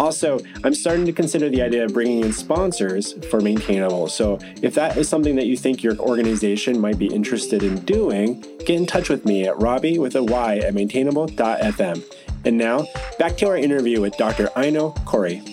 Also, 0.00 0.40
I'm 0.64 0.72
starting 0.72 1.04
to 1.04 1.12
consider 1.12 1.50
the 1.50 1.60
idea 1.60 1.84
of 1.84 1.92
bringing 1.92 2.24
in 2.24 2.32
sponsors 2.32 3.12
for 3.28 3.38
Maintainable. 3.38 4.08
So, 4.08 4.38
if 4.62 4.74
that 4.74 4.96
is 4.96 5.10
something 5.10 5.36
that 5.36 5.44
you 5.44 5.58
think 5.58 5.82
your 5.82 5.94
organization 5.98 6.80
might 6.80 6.98
be 6.98 7.04
interested 7.08 7.62
in 7.62 7.80
doing, 7.80 8.40
get 8.60 8.70
in 8.70 8.86
touch 8.86 9.10
with 9.10 9.26
me 9.26 9.46
at 9.46 9.60
Robby 9.60 9.98
with 9.98 10.16
a 10.16 10.22
Y 10.22 10.56
at 10.56 10.72
maintainable.fm. 10.72 12.02
And 12.46 12.56
now, 12.56 12.86
back 13.18 13.36
to 13.36 13.48
our 13.48 13.58
interview 13.58 14.00
with 14.00 14.16
Dr. 14.16 14.48
Aino 14.56 14.92
Corry. 15.04 15.46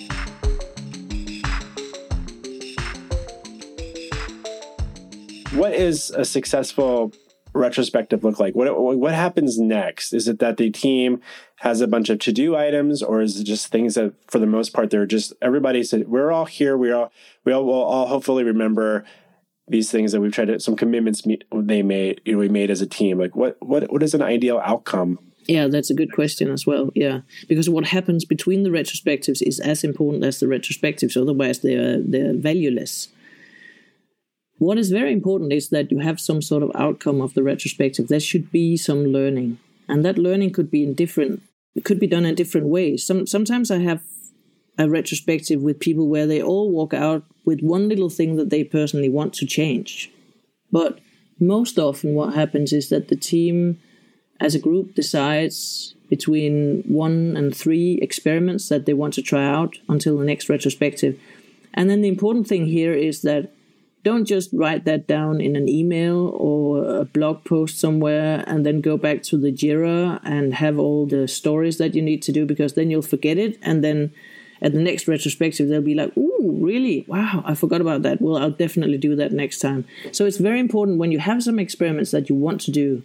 What 5.57 5.73
is 5.73 6.09
a 6.11 6.23
successful 6.23 7.11
retrospective 7.57 8.23
look 8.23 8.39
like? 8.39 8.55
What 8.55 8.77
what 8.77 9.13
happens 9.13 9.59
next? 9.59 10.13
Is 10.13 10.27
it 10.27 10.39
that 10.39 10.57
the 10.57 10.69
team 10.69 11.21
has 11.57 11.81
a 11.81 11.87
bunch 11.87 12.09
of 12.09 12.19
to 12.19 12.31
do 12.31 12.55
items, 12.55 13.01
or 13.01 13.21
is 13.21 13.39
it 13.39 13.43
just 13.43 13.67
things 13.67 13.95
that, 13.95 14.13
for 14.27 14.39
the 14.39 14.45
most 14.45 14.73
part, 14.73 14.89
they're 14.89 15.05
just 15.05 15.33
everybody 15.41 15.83
said 15.83 16.07
we're 16.07 16.31
all 16.31 16.45
here. 16.45 16.77
We 16.77 16.91
all 16.91 17.11
we 17.43 17.53
all 17.53 17.65
will 17.65 17.73
all 17.73 18.07
hopefully 18.07 18.43
remember 18.43 19.05
these 19.67 19.91
things 19.91 20.11
that 20.13 20.21
we've 20.21 20.31
tried 20.31 20.45
to 20.45 20.59
some 20.59 20.77
commitments 20.77 21.23
they 21.51 21.83
made 21.83 22.21
you 22.23 22.33
know 22.33 22.39
we 22.39 22.49
made 22.49 22.71
as 22.71 22.81
a 22.81 22.87
team. 22.87 23.19
Like 23.19 23.35
what 23.35 23.57
what 23.59 23.91
what 23.91 24.03
is 24.03 24.13
an 24.13 24.21
ideal 24.21 24.61
outcome? 24.63 25.19
Yeah, 25.47 25.67
that's 25.67 25.89
a 25.89 25.95
good 25.95 26.11
question 26.11 26.51
as 26.51 26.67
well. 26.67 26.91
Yeah, 26.93 27.21
because 27.47 27.69
what 27.69 27.87
happens 27.87 28.25
between 28.25 28.63
the 28.63 28.69
retrospectives 28.69 29.41
is 29.41 29.59
as 29.59 29.83
important 29.83 30.25
as 30.25 30.39
the 30.39 30.45
retrospectives. 30.45 31.19
Otherwise, 31.19 31.59
they're 31.59 32.01
they're 32.01 32.33
valueless. 32.33 33.09
What 34.59 34.77
is 34.77 34.89
very 34.89 35.13
important 35.13 35.53
is 35.53 35.69
that 35.69 35.91
you 35.91 35.99
have 35.99 36.19
some 36.19 36.41
sort 36.41 36.63
of 36.63 36.71
outcome 36.73 37.21
of 37.21 37.33
the 37.33 37.43
retrospective. 37.43 38.07
There 38.07 38.19
should 38.19 38.51
be 38.51 38.75
some 38.75 39.05
learning, 39.05 39.59
and 39.87 40.03
that 40.03 40.17
learning 40.17 40.53
could 40.53 40.71
be 40.71 40.83
in 40.83 40.93
different. 40.93 41.43
It 41.75 41.85
could 41.85 41.99
be 41.99 42.07
done 42.07 42.25
in 42.25 42.35
different 42.35 42.67
ways. 42.67 43.05
Some 43.05 43.27
sometimes 43.27 43.69
I 43.69 43.79
have 43.79 44.01
a 44.79 44.89
retrospective 44.89 45.61
with 45.61 45.79
people 45.79 46.07
where 46.07 46.27
they 46.27 46.41
all 46.41 46.71
walk 46.71 46.93
out 46.93 47.23
with 47.45 47.61
one 47.61 47.87
little 47.87 48.09
thing 48.09 48.35
that 48.35 48.49
they 48.49 48.63
personally 48.63 49.09
want 49.09 49.33
to 49.35 49.45
change, 49.45 50.11
but 50.71 50.99
most 51.39 51.77
often 51.77 52.15
what 52.15 52.33
happens 52.33 52.73
is 52.73 52.89
that 52.89 53.09
the 53.09 53.15
team 53.15 53.79
as 54.39 54.55
a 54.55 54.59
group 54.59 54.95
decides 54.95 55.95
between 56.09 56.83
one 56.87 57.35
and 57.35 57.55
three 57.55 57.99
experiments 58.01 58.69
that 58.69 58.85
they 58.85 58.93
want 58.93 59.13
to 59.15 59.21
try 59.21 59.45
out 59.45 59.77
until 59.89 60.17
the 60.17 60.25
next 60.25 60.49
retrospective. 60.49 61.19
And 61.73 61.89
then 61.89 62.01
the 62.01 62.07
important 62.07 62.47
thing 62.47 62.65
here 62.65 62.93
is 62.93 63.21
that 63.21 63.51
don't 64.03 64.25
just 64.25 64.49
write 64.53 64.85
that 64.85 65.07
down 65.07 65.41
in 65.41 65.55
an 65.55 65.67
email 65.67 66.29
or 66.29 66.99
a 67.01 67.05
blog 67.05 67.43
post 67.43 67.79
somewhere 67.79 68.43
and 68.47 68.65
then 68.65 68.81
go 68.81 68.97
back 68.97 69.23
to 69.23 69.37
the 69.37 69.51
Jira 69.51 70.19
and 70.23 70.53
have 70.53 70.79
all 70.79 71.05
the 71.05 71.27
stories 71.27 71.77
that 71.77 71.95
you 71.95 72.01
need 72.01 72.21
to 72.23 72.31
do 72.31 72.45
because 72.45 72.73
then 72.73 72.89
you'll 72.89 73.01
forget 73.01 73.37
it. 73.37 73.57
And 73.61 73.83
then 73.83 74.13
at 74.61 74.73
the 74.73 74.79
next 74.79 75.07
retrospective, 75.07 75.67
they'll 75.67 75.81
be 75.81 75.95
like, 75.95 76.15
Ooh, 76.17 76.59
really? 76.61 77.05
Wow, 77.07 77.43
I 77.45 77.53
forgot 77.53 77.81
about 77.81 78.03
that. 78.03 78.21
Well, 78.21 78.37
I'll 78.37 78.51
definitely 78.51 78.97
do 78.97 79.15
that 79.15 79.31
next 79.31 79.59
time. 79.59 79.85
So 80.11 80.25
it's 80.25 80.37
very 80.37 80.59
important 80.59 80.99
when 80.99 81.11
you 81.11 81.19
have 81.19 81.43
some 81.43 81.59
experiments 81.59 82.11
that 82.11 82.29
you 82.29 82.35
want 82.35 82.61
to 82.61 82.71
do 82.71 83.03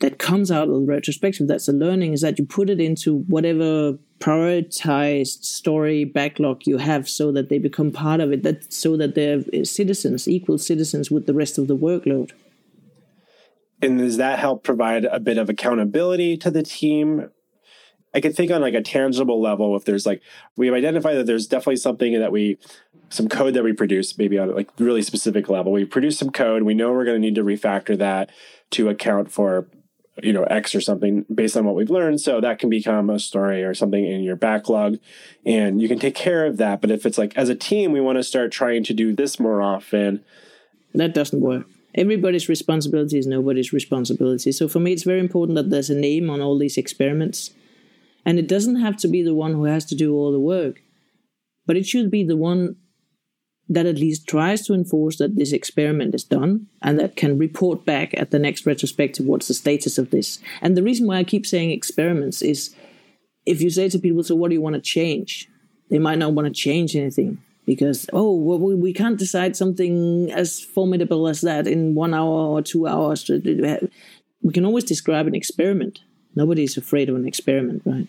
that 0.00 0.18
comes 0.18 0.50
out 0.50 0.68
of 0.68 0.74
the 0.74 0.80
retrospective, 0.80 1.48
that's 1.48 1.68
a 1.68 1.72
learning, 1.72 2.12
is 2.12 2.20
that 2.20 2.38
you 2.38 2.44
put 2.44 2.68
it 2.68 2.80
into 2.80 3.20
whatever 3.20 3.98
prioritized 4.18 5.44
story 5.44 6.04
backlog 6.04 6.66
you 6.66 6.78
have 6.78 7.08
so 7.08 7.30
that 7.32 7.48
they 7.48 7.58
become 7.58 7.90
part 7.90 8.20
of 8.20 8.32
it, 8.32 8.42
that 8.42 8.72
so 8.72 8.96
that 8.96 9.14
they're 9.14 9.64
citizens, 9.64 10.26
equal 10.26 10.58
citizens 10.58 11.10
with 11.10 11.26
the 11.26 11.34
rest 11.34 11.58
of 11.58 11.66
the 11.66 11.76
workload. 11.76 12.32
And 13.82 13.98
does 13.98 14.16
that 14.16 14.38
help 14.38 14.64
provide 14.64 15.04
a 15.04 15.20
bit 15.20 15.38
of 15.38 15.50
accountability 15.50 16.36
to 16.38 16.50
the 16.50 16.62
team? 16.62 17.30
I 18.14 18.20
could 18.20 18.34
think 18.34 18.50
on 18.50 18.62
like 18.62 18.74
a 18.74 18.80
tangible 18.80 19.40
level 19.40 19.76
if 19.76 19.84
there's 19.84 20.06
like 20.06 20.22
we've 20.56 20.72
identified 20.72 21.18
that 21.18 21.26
there's 21.26 21.46
definitely 21.46 21.76
something 21.76 22.18
that 22.18 22.32
we 22.32 22.58
some 23.10 23.28
code 23.28 23.54
that 23.54 23.62
we 23.62 23.74
produce 23.74 24.16
maybe 24.16 24.38
on 24.38 24.54
like 24.54 24.70
really 24.78 25.02
specific 25.02 25.50
level. 25.50 25.72
We 25.72 25.84
produce 25.84 26.18
some 26.18 26.30
code, 26.30 26.62
we 26.62 26.74
know 26.74 26.92
we're 26.92 27.04
going 27.04 27.20
to 27.20 27.26
need 27.26 27.34
to 27.34 27.44
refactor 27.44 27.98
that 27.98 28.30
to 28.70 28.88
account 28.88 29.30
for 29.30 29.68
you 30.22 30.32
know 30.32 30.44
x 30.44 30.74
or 30.74 30.80
something 30.80 31.24
based 31.32 31.56
on 31.56 31.64
what 31.64 31.74
we've 31.74 31.90
learned. 31.90 32.20
So 32.20 32.40
that 32.40 32.58
can 32.58 32.70
become 32.70 33.10
a 33.10 33.18
story 33.18 33.62
or 33.62 33.74
something 33.74 34.04
in 34.04 34.22
your 34.22 34.36
backlog. 34.36 34.98
And 35.44 35.80
you 35.80 35.88
can 35.88 35.98
take 35.98 36.14
care 36.14 36.46
of 36.46 36.56
that. 36.58 36.80
But 36.80 36.90
if 36.90 37.06
it's 37.06 37.18
like 37.18 37.36
as 37.36 37.48
a 37.48 37.54
team 37.54 37.92
we 37.92 38.00
want 38.00 38.18
to 38.18 38.24
start 38.24 38.52
trying 38.52 38.84
to 38.84 38.94
do 38.94 39.14
this 39.14 39.38
more 39.38 39.62
often 39.62 40.24
that 40.94 41.12
doesn't 41.14 41.42
work. 41.42 41.66
Everybody's 41.94 42.48
responsibility 42.48 43.18
is 43.18 43.26
nobody's 43.26 43.72
responsibility. 43.72 44.50
So 44.52 44.68
for 44.68 44.80
me 44.80 44.92
it's 44.92 45.02
very 45.02 45.20
important 45.20 45.56
that 45.56 45.70
there's 45.70 45.90
a 45.90 45.94
name 45.94 46.30
on 46.30 46.40
all 46.40 46.58
these 46.58 46.78
experiments. 46.78 47.50
And 48.24 48.38
it 48.38 48.48
doesn't 48.48 48.80
have 48.80 48.96
to 48.98 49.08
be 49.08 49.22
the 49.22 49.34
one 49.34 49.52
who 49.52 49.64
has 49.64 49.84
to 49.86 49.94
do 49.94 50.14
all 50.14 50.32
the 50.32 50.40
work 50.40 50.80
but 51.66 51.76
it 51.76 51.86
should 51.86 52.10
be 52.10 52.24
the 52.24 52.36
one 52.36 52.76
that 53.68 53.86
at 53.86 53.98
least 53.98 54.28
tries 54.28 54.64
to 54.66 54.74
enforce 54.74 55.18
that 55.18 55.36
this 55.36 55.52
experiment 55.52 56.14
is 56.14 56.24
done 56.24 56.66
and 56.82 56.98
that 56.98 57.16
can 57.16 57.38
report 57.38 57.84
back 57.84 58.14
at 58.16 58.30
the 58.30 58.38
next 58.38 58.64
retrospective 58.64 59.26
what's 59.26 59.48
the 59.48 59.54
status 59.54 59.98
of 59.98 60.10
this. 60.10 60.38
And 60.62 60.76
the 60.76 60.82
reason 60.82 61.06
why 61.06 61.16
I 61.16 61.24
keep 61.24 61.46
saying 61.46 61.70
experiments 61.70 62.42
is 62.42 62.74
if 63.44 63.60
you 63.60 63.70
say 63.70 63.88
to 63.88 63.98
people, 63.98 64.22
so 64.22 64.34
what 64.34 64.48
do 64.48 64.54
you 64.54 64.60
want 64.60 64.74
to 64.74 64.80
change? 64.80 65.48
They 65.90 65.98
might 65.98 66.18
not 66.18 66.32
want 66.32 66.46
to 66.46 66.52
change 66.52 66.96
anything 66.96 67.42
because, 67.64 68.08
oh, 68.12 68.34
well, 68.34 68.58
we 68.58 68.92
can't 68.92 69.18
decide 69.18 69.56
something 69.56 70.30
as 70.32 70.60
formidable 70.60 71.26
as 71.28 71.40
that 71.40 71.66
in 71.66 71.94
one 71.94 72.14
hour 72.14 72.28
or 72.28 72.62
two 72.62 72.86
hours. 72.86 73.28
We 73.28 74.52
can 74.52 74.64
always 74.64 74.84
describe 74.84 75.26
an 75.26 75.34
experiment. 75.34 76.00
Nobody's 76.34 76.76
afraid 76.76 77.08
of 77.08 77.16
an 77.16 77.26
experiment, 77.26 77.82
right? 77.84 78.06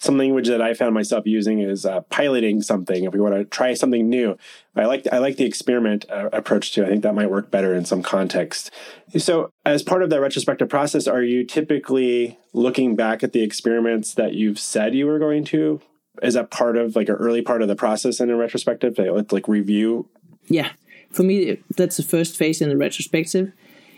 Some 0.00 0.16
language 0.16 0.48
that 0.48 0.62
I 0.62 0.72
found 0.72 0.94
myself 0.94 1.26
using 1.26 1.60
is 1.60 1.84
uh, 1.84 2.00
piloting 2.02 2.62
something. 2.62 3.04
If 3.04 3.12
we 3.12 3.20
want 3.20 3.34
to 3.34 3.44
try 3.44 3.74
something 3.74 4.08
new, 4.08 4.36
I 4.74 4.86
like 4.86 5.06
I 5.12 5.18
like 5.18 5.36
the 5.36 5.44
experiment 5.44 6.06
uh, 6.10 6.30
approach 6.32 6.72
too. 6.72 6.84
I 6.84 6.88
think 6.88 7.02
that 7.02 7.14
might 7.14 7.30
work 7.30 7.50
better 7.50 7.74
in 7.74 7.84
some 7.84 8.02
context. 8.02 8.70
So, 9.18 9.52
as 9.66 9.82
part 9.82 10.02
of 10.02 10.08
that 10.08 10.20
retrospective 10.20 10.70
process, 10.70 11.06
are 11.06 11.22
you 11.22 11.44
typically 11.44 12.38
looking 12.54 12.96
back 12.96 13.22
at 13.22 13.34
the 13.34 13.42
experiments 13.42 14.14
that 14.14 14.32
you've 14.32 14.58
said 14.58 14.94
you 14.94 15.06
were 15.06 15.18
going 15.18 15.44
to? 15.46 15.82
Is 16.22 16.32
that 16.32 16.50
part 16.50 16.78
of 16.78 16.96
like 16.96 17.10
an 17.10 17.16
early 17.16 17.42
part 17.42 17.60
of 17.60 17.68
the 17.68 17.76
process 17.76 18.20
in 18.20 18.30
a 18.30 18.36
retrospective? 18.36 18.98
Like, 18.98 19.30
like 19.30 19.48
review. 19.48 20.08
Yeah, 20.46 20.70
for 21.10 21.24
me, 21.24 21.62
that's 21.76 21.98
the 21.98 22.02
first 22.02 22.38
phase 22.38 22.62
in 22.62 22.70
the 22.70 22.76
retrospective. 22.76 23.52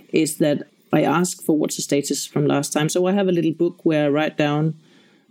Is 0.08 0.38
that 0.38 0.64
I 0.92 1.04
ask 1.04 1.42
for 1.42 1.56
what's 1.56 1.76
the 1.76 1.82
status 1.82 2.26
from 2.26 2.46
last 2.46 2.72
time. 2.72 2.88
So 2.88 3.06
I 3.06 3.12
have 3.12 3.28
a 3.28 3.32
little 3.32 3.52
book 3.52 3.80
where 3.84 4.06
I 4.06 4.08
write 4.08 4.36
down 4.36 4.74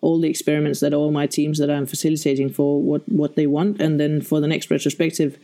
all 0.02 0.20
the 0.20 0.30
experiments 0.30 0.80
that 0.80 0.94
all 0.94 1.12
my 1.12 1.28
teams 1.28 1.60
that 1.60 1.70
I'm 1.70 1.86
facilitating 1.86 2.50
for 2.50 2.82
what 2.82 3.08
what 3.08 3.36
they 3.36 3.48
want, 3.48 3.82
and 3.82 4.00
then 4.00 4.22
for 4.22 4.42
the 4.42 4.48
next 4.48 4.70
retrospective. 4.70 5.38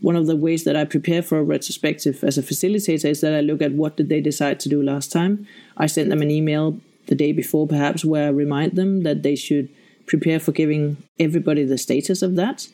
One 0.00 0.16
of 0.16 0.26
the 0.26 0.34
ways 0.34 0.64
that 0.64 0.74
I 0.74 0.84
prepare 0.84 1.22
for 1.22 1.38
a 1.38 1.44
retrospective 1.44 2.24
as 2.24 2.36
a 2.36 2.42
facilitator 2.42 3.04
is 3.04 3.20
that 3.20 3.34
I 3.34 3.40
look 3.40 3.62
at 3.62 3.72
what 3.72 3.96
did 3.96 4.08
they 4.08 4.20
decide 4.20 4.58
to 4.60 4.68
do 4.68 4.82
last 4.82 5.12
time. 5.12 5.46
I 5.76 5.86
send 5.86 6.10
them 6.10 6.22
an 6.22 6.30
email 6.30 6.80
the 7.06 7.14
day 7.14 7.32
before, 7.32 7.68
perhaps, 7.68 8.04
where 8.04 8.26
I 8.26 8.30
remind 8.30 8.72
them 8.74 9.04
that 9.04 9.22
they 9.22 9.36
should 9.36 9.68
prepare 10.06 10.40
for 10.40 10.50
giving 10.50 10.96
everybody 11.20 11.62
the 11.64 11.78
status 11.78 12.20
of 12.20 12.34
that. 12.34 12.66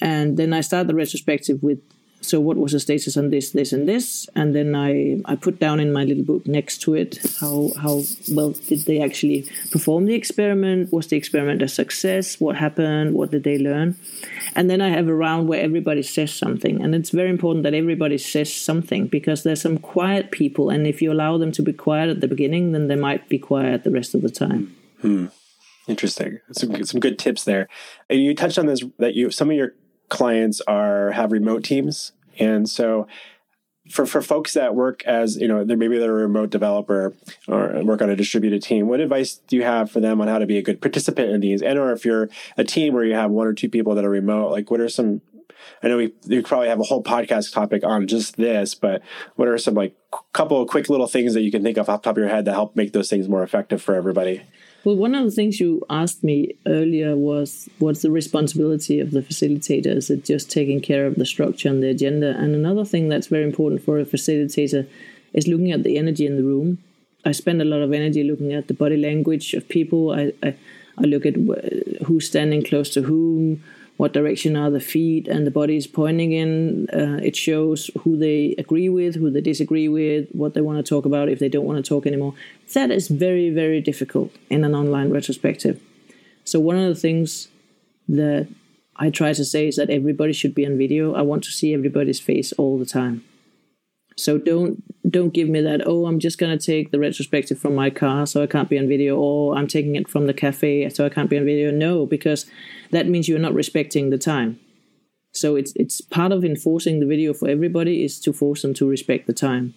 And 0.00 0.36
then 0.36 0.52
I 0.52 0.60
start 0.60 0.86
the 0.86 0.94
retrospective 0.94 1.62
with 1.62 1.80
so 2.24 2.40
what 2.40 2.56
was 2.56 2.72
the 2.72 2.80
status 2.80 3.16
on 3.16 3.30
this, 3.30 3.50
this, 3.50 3.72
and 3.72 3.88
this, 3.88 4.28
and 4.34 4.54
then 4.54 4.74
I 4.74 5.20
I 5.24 5.36
put 5.36 5.60
down 5.60 5.80
in 5.80 5.92
my 5.92 6.04
little 6.04 6.24
book 6.24 6.46
next 6.46 6.78
to 6.82 6.94
it 6.94 7.18
how 7.40 7.72
how 7.76 8.02
well 8.32 8.50
did 8.50 8.80
they 8.86 9.00
actually 9.00 9.48
perform 9.70 10.06
the 10.06 10.14
experiment? 10.14 10.92
Was 10.92 11.08
the 11.08 11.16
experiment 11.16 11.62
a 11.62 11.68
success? 11.68 12.40
What 12.40 12.56
happened? 12.56 13.14
What 13.14 13.30
did 13.30 13.44
they 13.44 13.58
learn? 13.58 13.96
And 14.56 14.70
then 14.70 14.80
I 14.80 14.88
have 14.88 15.08
a 15.08 15.14
round 15.14 15.48
where 15.48 15.60
everybody 15.60 16.02
says 16.02 16.32
something, 16.32 16.82
and 16.82 16.94
it's 16.94 17.10
very 17.10 17.30
important 17.30 17.62
that 17.64 17.74
everybody 17.74 18.18
says 18.18 18.52
something 18.52 19.06
because 19.06 19.42
there's 19.42 19.62
some 19.62 19.78
quiet 19.78 20.30
people, 20.30 20.70
and 20.70 20.86
if 20.86 21.02
you 21.02 21.12
allow 21.12 21.38
them 21.38 21.52
to 21.52 21.62
be 21.62 21.72
quiet 21.72 22.08
at 22.10 22.20
the 22.20 22.28
beginning, 22.28 22.72
then 22.72 22.88
they 22.88 22.96
might 22.96 23.28
be 23.28 23.38
quiet 23.38 23.84
the 23.84 23.90
rest 23.90 24.14
of 24.14 24.22
the 24.22 24.30
time. 24.30 24.74
Hmm. 25.00 25.26
Interesting. 25.86 26.40
Some 26.52 26.82
some 26.84 27.00
good 27.00 27.18
tips 27.18 27.44
there. 27.44 27.68
And 28.08 28.20
you 28.20 28.34
touched 28.34 28.58
on 28.58 28.66
this 28.66 28.82
that 28.98 29.14
you 29.14 29.30
some 29.30 29.50
of 29.50 29.56
your 29.56 29.74
clients 30.08 30.60
are 30.62 31.12
have 31.12 31.32
remote 31.32 31.64
teams, 31.64 32.12
and 32.38 32.68
so 32.68 33.06
for 33.90 34.06
for 34.06 34.22
folks 34.22 34.54
that 34.54 34.74
work 34.74 35.04
as 35.04 35.36
you 35.36 35.46
know, 35.46 35.64
they're, 35.64 35.76
maybe 35.76 35.98
they're 35.98 36.18
a 36.18 36.22
remote 36.22 36.50
developer 36.50 37.14
or 37.46 37.84
work 37.84 38.00
on 38.00 38.10
a 38.10 38.16
distributed 38.16 38.62
team. 38.62 38.88
What 38.88 39.00
advice 39.00 39.34
do 39.46 39.56
you 39.56 39.62
have 39.62 39.90
for 39.90 40.00
them 40.00 40.20
on 40.20 40.28
how 40.28 40.38
to 40.38 40.46
be 40.46 40.56
a 40.58 40.62
good 40.62 40.80
participant 40.80 41.30
in 41.30 41.40
these? 41.40 41.62
And 41.62 41.78
or 41.78 41.92
if 41.92 42.04
you're 42.04 42.30
a 42.56 42.64
team 42.64 42.94
where 42.94 43.04
you 43.04 43.14
have 43.14 43.30
one 43.30 43.46
or 43.46 43.52
two 43.52 43.68
people 43.68 43.94
that 43.94 44.04
are 44.04 44.10
remote, 44.10 44.50
like 44.50 44.70
what 44.70 44.80
are 44.80 44.88
some 44.88 45.20
I 45.82 45.88
know 45.88 45.96
we, 45.96 46.12
we 46.26 46.42
probably 46.42 46.68
have 46.68 46.80
a 46.80 46.84
whole 46.84 47.02
podcast 47.02 47.52
topic 47.52 47.84
on 47.84 48.06
just 48.06 48.36
this, 48.36 48.74
but 48.74 49.02
what 49.36 49.48
are 49.48 49.58
some 49.58 49.74
like 49.74 49.96
couple 50.32 50.60
of 50.60 50.68
quick 50.68 50.88
little 50.88 51.06
things 51.06 51.34
that 51.34 51.42
you 51.42 51.50
can 51.50 51.62
think 51.62 51.76
of 51.76 51.88
off 51.88 52.02
top 52.02 52.16
of 52.16 52.20
your 52.20 52.28
head 52.28 52.44
that 52.44 52.52
help 52.52 52.76
make 52.76 52.92
those 52.92 53.10
things 53.10 53.28
more 53.28 53.42
effective 53.42 53.82
for 53.82 53.94
everybody? 53.94 54.42
Well, 54.84 54.96
one 54.96 55.14
of 55.14 55.24
the 55.24 55.30
things 55.30 55.60
you 55.60 55.82
asked 55.88 56.22
me 56.22 56.56
earlier 56.66 57.16
was 57.16 57.70
what's 57.78 58.02
the 58.02 58.10
responsibility 58.10 59.00
of 59.00 59.12
the 59.12 59.22
facilitator? 59.22 59.86
Is 59.86 60.10
it 60.10 60.26
just 60.26 60.50
taking 60.50 60.82
care 60.82 61.06
of 61.06 61.14
the 61.14 61.24
structure 61.24 61.70
and 61.70 61.82
the 61.82 61.88
agenda? 61.88 62.36
And 62.36 62.54
another 62.54 62.84
thing 62.84 63.08
that's 63.08 63.28
very 63.28 63.44
important 63.44 63.82
for 63.82 63.98
a 63.98 64.04
facilitator 64.04 64.86
is 65.32 65.48
looking 65.48 65.72
at 65.72 65.84
the 65.84 65.96
energy 65.96 66.26
in 66.26 66.36
the 66.36 66.44
room. 66.44 66.78
I 67.24 67.32
spend 67.32 67.62
a 67.62 67.64
lot 67.64 67.80
of 67.80 67.94
energy 67.94 68.24
looking 68.24 68.52
at 68.52 68.68
the 68.68 68.74
body 68.74 68.98
language 68.98 69.54
of 69.54 69.66
people. 69.70 70.10
I, 70.12 70.32
I, 70.42 70.54
I 70.98 71.02
look 71.04 71.24
at 71.24 71.36
who's 72.04 72.26
standing 72.26 72.62
close 72.62 72.90
to 72.90 73.02
whom, 73.02 73.64
what 73.96 74.12
direction 74.12 74.56
are 74.56 74.70
the 74.70 74.80
feet 74.80 75.28
and 75.28 75.46
the 75.46 75.50
body 75.50 75.76
is 75.76 75.86
pointing 75.86 76.32
in. 76.32 76.88
Uh, 76.90 77.20
it 77.22 77.36
shows 77.36 77.90
who 78.02 78.16
they 78.16 78.54
agree 78.58 78.88
with, 78.88 79.14
who 79.14 79.30
they 79.30 79.40
disagree 79.40 79.88
with, 79.88 80.28
what 80.32 80.54
they 80.54 80.60
want 80.60 80.78
to 80.78 80.88
talk 80.88 81.04
about, 81.04 81.28
if 81.28 81.38
they 81.38 81.48
don't 81.48 81.64
want 81.64 81.82
to 81.82 81.88
talk 81.88 82.06
anymore. 82.06 82.34
That 82.72 82.90
is 82.90 83.08
very, 83.08 83.50
very 83.50 83.80
difficult 83.80 84.32
in 84.50 84.64
an 84.64 84.74
online 84.74 85.10
retrospective. 85.10 85.80
So, 86.44 86.58
one 86.60 86.76
of 86.76 86.88
the 86.88 87.00
things 87.00 87.48
that 88.08 88.48
I 88.96 89.10
try 89.10 89.32
to 89.32 89.44
say 89.44 89.68
is 89.68 89.76
that 89.76 89.90
everybody 89.90 90.32
should 90.32 90.54
be 90.54 90.66
on 90.66 90.76
video. 90.76 91.14
I 91.14 91.22
want 91.22 91.44
to 91.44 91.50
see 91.50 91.72
everybody's 91.72 92.20
face 92.20 92.52
all 92.52 92.78
the 92.78 92.86
time. 92.86 93.24
So 94.16 94.38
don't 94.38 94.82
don't 95.10 95.34
give 95.34 95.48
me 95.48 95.60
that. 95.60 95.86
Oh, 95.86 96.06
I'm 96.06 96.18
just 96.18 96.38
gonna 96.38 96.58
take 96.58 96.90
the 96.90 96.98
retrospective 96.98 97.58
from 97.58 97.74
my 97.74 97.90
car, 97.90 98.26
so 98.26 98.42
I 98.42 98.46
can't 98.46 98.68
be 98.68 98.78
on 98.78 98.88
video, 98.88 99.16
or 99.16 99.56
I'm 99.56 99.66
taking 99.66 99.96
it 99.96 100.08
from 100.08 100.26
the 100.26 100.34
cafe, 100.34 100.88
so 100.90 101.04
I 101.04 101.08
can't 101.08 101.30
be 101.30 101.38
on 101.38 101.44
video. 101.44 101.70
No, 101.70 102.06
because 102.06 102.46
that 102.90 103.08
means 103.08 103.28
you're 103.28 103.38
not 103.38 103.54
respecting 103.54 104.10
the 104.10 104.18
time. 104.18 104.58
So 105.32 105.56
it's 105.56 105.72
it's 105.76 106.00
part 106.00 106.32
of 106.32 106.44
enforcing 106.44 107.00
the 107.00 107.06
video 107.06 107.34
for 107.34 107.48
everybody 107.48 108.04
is 108.04 108.20
to 108.20 108.32
force 108.32 108.62
them 108.62 108.74
to 108.74 108.88
respect 108.88 109.26
the 109.26 109.32
time. 109.32 109.74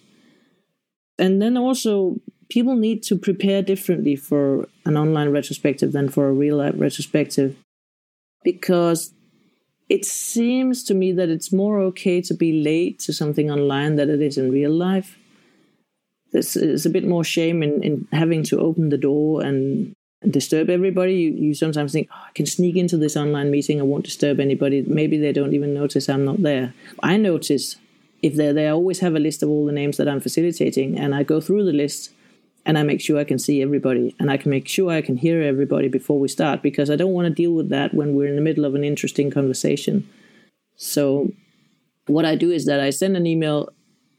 And 1.18 1.42
then 1.42 1.56
also 1.56 2.20
people 2.48 2.76
need 2.76 3.02
to 3.04 3.16
prepare 3.16 3.60
differently 3.60 4.16
for 4.16 4.68
an 4.86 4.96
online 4.96 5.30
retrospective 5.30 5.92
than 5.92 6.08
for 6.08 6.28
a 6.28 6.32
real 6.32 6.56
life 6.56 6.74
retrospective 6.76 7.56
because 8.42 9.12
it 9.88 10.04
seems 10.04 10.84
to 10.84 10.94
me 10.94 11.12
that 11.12 11.28
it's 11.28 11.52
more 11.52 11.80
okay 11.80 12.20
to 12.22 12.34
be 12.34 12.62
late 12.62 12.98
to 13.00 13.12
something 13.12 13.50
online 13.50 13.96
than 13.96 14.10
it 14.10 14.20
is 14.20 14.36
in 14.36 14.50
real 14.50 14.72
life. 14.72 15.18
There's, 16.32 16.84
a 16.84 16.90
bit 16.90 17.06
more 17.06 17.24
shame 17.24 17.62
in, 17.62 17.82
in 17.82 18.08
having 18.12 18.42
to 18.44 18.60
open 18.60 18.90
the 18.90 18.98
door 18.98 19.42
and, 19.42 19.94
and 20.20 20.30
disturb 20.30 20.68
everybody. 20.68 21.14
You, 21.14 21.30
you 21.30 21.54
sometimes 21.54 21.92
think, 21.92 22.08
oh, 22.12 22.24
I 22.28 22.32
can 22.34 22.44
sneak 22.44 22.76
into 22.76 22.98
this 22.98 23.16
online 23.16 23.50
meeting, 23.50 23.80
I 23.80 23.84
won't 23.84 24.04
disturb 24.04 24.38
anybody. 24.38 24.84
Maybe 24.86 25.16
they 25.16 25.32
don't 25.32 25.54
even 25.54 25.72
notice 25.72 26.06
I'm 26.06 26.26
not 26.26 26.42
there. 26.42 26.74
I 27.02 27.16
notice 27.16 27.76
if 28.20 28.34
they're 28.34 28.52
there, 28.52 28.68
I 28.68 28.72
always 28.72 29.00
have 29.00 29.14
a 29.14 29.20
list 29.20 29.42
of 29.42 29.48
all 29.48 29.64
the 29.64 29.72
names 29.72 29.96
that 29.96 30.08
I'm 30.08 30.20
facilitating, 30.20 30.98
and 30.98 31.14
I 31.14 31.22
go 31.22 31.40
through 31.40 31.64
the 31.64 31.72
list 31.72 32.12
and 32.68 32.76
I 32.76 32.82
make 32.82 33.00
sure 33.00 33.18
I 33.18 33.24
can 33.24 33.38
see 33.38 33.62
everybody 33.62 34.14
and 34.20 34.30
I 34.30 34.36
can 34.36 34.50
make 34.50 34.68
sure 34.68 34.90
I 34.90 35.00
can 35.00 35.16
hear 35.16 35.42
everybody 35.42 35.88
before 35.88 36.20
we 36.20 36.28
start 36.28 36.62
because 36.62 36.90
I 36.90 36.96
don't 36.96 37.14
want 37.14 37.26
to 37.26 37.32
deal 37.32 37.52
with 37.52 37.70
that 37.70 37.94
when 37.94 38.14
we're 38.14 38.28
in 38.28 38.36
the 38.36 38.42
middle 38.42 38.66
of 38.66 38.74
an 38.74 38.84
interesting 38.84 39.30
conversation. 39.30 40.06
So, 40.76 41.32
what 42.06 42.26
I 42.26 42.36
do 42.36 42.50
is 42.50 42.66
that 42.66 42.78
I 42.78 42.90
send 42.90 43.16
an 43.16 43.26
email 43.26 43.70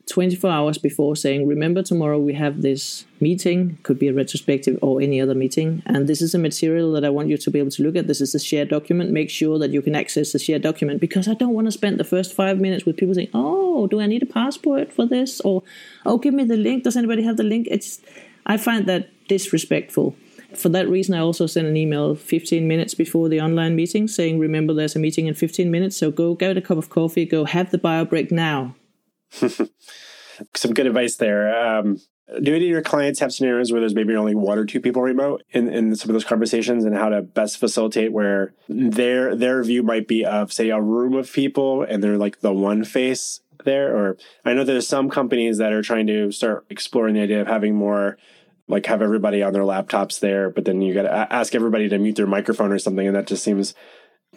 24 0.10 0.50
hours 0.50 0.78
before 0.80 1.16
saying, 1.16 1.48
Remember, 1.48 1.84
tomorrow 1.84 2.18
we 2.18 2.34
have 2.34 2.64
this 2.64 3.06
meeting, 3.20 3.78
could 3.84 4.00
be 4.00 4.08
a 4.08 4.14
retrospective 4.14 4.80
or 4.82 5.00
any 5.00 5.22
other 5.22 5.36
meeting, 5.36 5.84
and 5.86 6.08
this 6.08 6.22
is 6.22 6.34
a 6.34 6.40
material 6.40 6.92
that 6.94 7.06
I 7.06 7.10
want 7.10 7.30
you 7.30 7.38
to 7.38 7.52
be 7.52 7.60
able 7.60 7.72
to 7.72 7.84
look 7.84 7.96
at. 7.96 8.08
This 8.08 8.20
is 8.20 8.34
a 8.34 8.40
shared 8.40 8.70
document. 8.70 9.12
Make 9.12 9.30
sure 9.30 9.60
that 9.60 9.70
you 9.70 9.84
can 9.84 9.96
access 9.96 10.32
the 10.32 10.40
shared 10.40 10.64
document 10.64 11.02
because 11.02 11.28
I 11.28 11.36
don't 11.36 11.54
want 11.54 11.68
to 11.68 11.72
spend 11.72 12.00
the 12.00 12.04
first 12.04 12.34
five 12.36 12.60
minutes 12.60 12.86
with 12.86 12.98
people 12.98 13.14
saying, 13.14 13.30
Oh, 13.34 13.86
do 13.86 14.02
I 14.02 14.08
need 14.08 14.24
a 14.24 14.26
passport 14.26 14.92
for 14.92 15.06
this? 15.06 15.40
Or, 15.42 15.62
Oh, 16.06 16.18
give 16.18 16.34
me 16.34 16.44
the 16.44 16.58
link. 16.58 16.84
Does 16.84 16.98
anybody 16.98 17.24
have 17.24 17.38
the 17.38 17.44
link? 17.44 17.68
It's 17.70 18.02
I 18.46 18.58
find 18.58 18.86
that 18.88 19.10
disrespectful. 19.28 20.16
For 20.56 20.70
that 20.70 20.90
reason, 20.90 21.14
I 21.14 21.20
also 21.20 21.46
sent 21.46 21.68
an 21.68 21.78
email 21.78 22.16
15 22.16 22.68
minutes 22.68 22.96
before 22.96 23.30
the 23.30 23.40
online 23.40 23.76
meeting 23.76 24.08
saying, 24.08 24.40
Remember, 24.40 24.74
there's 24.74 24.96
a 24.96 25.00
meeting 25.00 25.28
in 25.28 25.36
15 25.36 25.70
minutes, 25.70 25.96
so 25.98 26.10
go 26.10 26.34
get 26.34 26.58
a 26.58 26.62
cup 26.62 26.78
of 26.78 26.90
coffee, 26.90 27.26
go 27.26 27.46
have 27.46 27.70
the 27.70 27.78
bio 27.78 28.06
break 28.06 28.32
now. 28.32 28.76
Some 29.32 30.74
good 30.74 30.88
advice 30.88 31.18
there. 31.18 31.78
Um, 31.78 32.00
do 32.42 32.56
any 32.56 32.66
of 32.66 32.72
your 32.72 32.82
clients 32.82 33.20
have 33.20 33.34
scenarios 33.34 33.72
where 33.72 33.82
there's 33.82 33.96
maybe 33.96 34.16
only 34.16 34.36
one 34.36 34.60
or 34.60 34.66
two 34.66 34.80
people 34.80 35.02
remote 35.02 35.44
in, 35.52 35.68
in 35.70 35.96
some 35.96 36.10
of 36.10 36.14
those 36.14 36.24
conversations 36.24 36.86
and 36.86 36.96
how 36.96 37.10
to 37.10 37.22
best 37.22 37.58
facilitate 37.58 38.12
where 38.12 38.54
their 38.68 39.36
their 39.36 39.64
view 39.64 39.82
might 39.82 40.08
be 40.08 40.24
of 40.24 40.54
say 40.54 40.70
a 40.70 40.80
room 40.80 41.16
of 41.16 41.32
people 41.32 41.82
and 41.82 42.04
they're 42.04 42.18
like 42.18 42.42
the 42.42 42.54
one 42.54 42.84
face 42.84 43.42
there 43.66 43.96
or 43.96 44.18
i 44.46 44.54
know 44.54 44.64
there's 44.64 44.88
some 44.88 45.10
companies 45.10 45.58
that 45.58 45.74
are 45.74 45.82
trying 45.82 46.08
to 46.08 46.32
start 46.32 46.66
exploring 46.70 47.16
the 47.16 47.22
idea 47.22 47.42
of 47.42 47.48
having 47.48 47.76
more 47.76 48.18
like 48.68 48.86
have 48.86 49.02
everybody 49.02 49.42
on 49.42 49.54
their 49.54 49.64
laptops 49.64 50.20
there 50.20 50.50
but 50.50 50.66
then 50.66 50.82
you 50.82 50.94
got 50.94 51.04
to 51.04 51.34
ask 51.34 51.56
everybody 51.56 51.90
to 51.90 51.98
mute 51.98 52.16
their 52.16 52.28
microphone 52.28 52.72
or 52.72 52.80
something 52.80 53.08
and 53.08 53.16
that 53.16 53.28
just 53.28 53.44
seems 53.44 53.74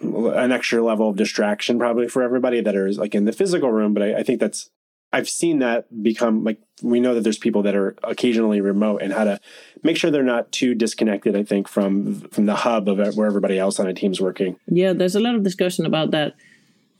an 0.01 0.51
extra 0.51 0.83
level 0.83 1.09
of 1.09 1.15
distraction 1.15 1.77
probably 1.77 2.07
for 2.07 2.23
everybody 2.23 2.59
that 2.61 2.75
is 2.75 2.97
like 2.97 3.15
in 3.15 3.25
the 3.25 3.31
physical 3.31 3.71
room 3.71 3.93
but 3.93 4.03
I, 4.03 4.19
I 4.19 4.23
think 4.23 4.39
that's 4.39 4.69
I've 5.13 5.29
seen 5.29 5.59
that 5.59 5.85
become 6.01 6.43
like 6.43 6.59
we 6.81 6.99
know 6.99 7.13
that 7.13 7.21
there's 7.21 7.37
people 7.37 7.61
that 7.63 7.75
are 7.75 7.95
occasionally 8.03 8.61
remote 8.61 9.03
and 9.03 9.13
how 9.13 9.23
to 9.23 9.39
make 9.83 9.95
sure 9.95 10.09
they're 10.09 10.23
not 10.23 10.51
too 10.51 10.73
disconnected. 10.73 11.35
I 11.35 11.43
think 11.43 11.67
from 11.67 12.21
from 12.31 12.47
the 12.47 12.55
hub 12.55 12.89
of 12.89 13.15
where 13.15 13.27
everybody 13.27 13.59
else 13.59 13.79
on 13.79 13.87
a 13.87 13.93
team's 13.93 14.19
working. 14.19 14.57
Yeah, 14.65 14.91
there's 14.91 15.15
a 15.15 15.19
lot 15.19 15.35
of 15.35 15.43
discussion 15.43 15.85
about 15.85 16.09
that. 16.11 16.33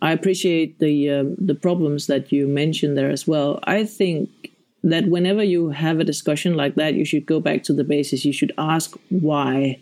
I 0.04 0.12
appreciate 0.12 0.80
the 0.80 1.10
um, 1.10 1.36
the 1.40 1.56
problems 1.56 2.08
that 2.08 2.30
you 2.30 2.46
mentioned 2.46 2.98
there 2.98 3.10
as 3.10 3.26
well. 3.26 3.60
I 3.64 3.86
think 3.86 4.30
that 4.84 5.08
whenever 5.08 5.42
you 5.42 5.70
have 5.70 6.02
a 6.02 6.04
discussion 6.04 6.58
like 6.58 6.76
that, 6.76 6.94
you 6.94 7.06
should 7.06 7.26
go 7.26 7.40
back 7.40 7.64
to 7.64 7.74
the 7.74 7.86
basis. 7.86 8.26
You 8.26 8.34
should 8.34 8.52
ask 8.58 8.98
why. 9.10 9.80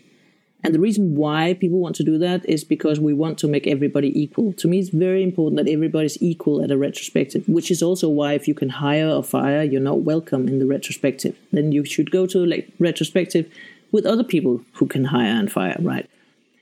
And 0.63 0.75
the 0.75 0.79
reason 0.79 1.15
why 1.15 1.55
people 1.55 1.79
want 1.79 1.95
to 1.95 2.03
do 2.03 2.19
that 2.19 2.47
is 2.47 2.63
because 2.63 2.99
we 2.99 3.13
want 3.13 3.39
to 3.39 3.47
make 3.47 3.65
everybody 3.65 4.09
equal. 4.21 4.53
To 4.61 4.67
me, 4.67 4.77
it's 4.77 4.89
very 4.89 5.23
important 5.23 5.57
that 5.57 5.67
everybody's 5.67 6.21
equal 6.21 6.63
at 6.63 6.69
a 6.69 6.77
retrospective, 6.77 7.43
which 7.47 7.71
is 7.71 7.81
also 7.81 8.07
why 8.07 8.33
if 8.33 8.47
you 8.47 8.53
can 8.53 8.69
hire 8.69 9.09
or 9.09 9.23
fire, 9.23 9.63
you're 9.63 9.81
not 9.81 10.01
welcome 10.01 10.47
in 10.47 10.59
the 10.59 10.67
retrospective. 10.67 11.35
Then 11.51 11.71
you 11.71 11.83
should 11.83 12.11
go 12.11 12.27
to 12.27 12.45
like 12.45 12.71
retrospective 12.77 13.51
with 13.91 14.05
other 14.05 14.23
people 14.23 14.61
who 14.73 14.85
can 14.85 15.05
hire 15.05 15.33
and 15.33 15.51
fire, 15.51 15.77
right? 15.79 16.07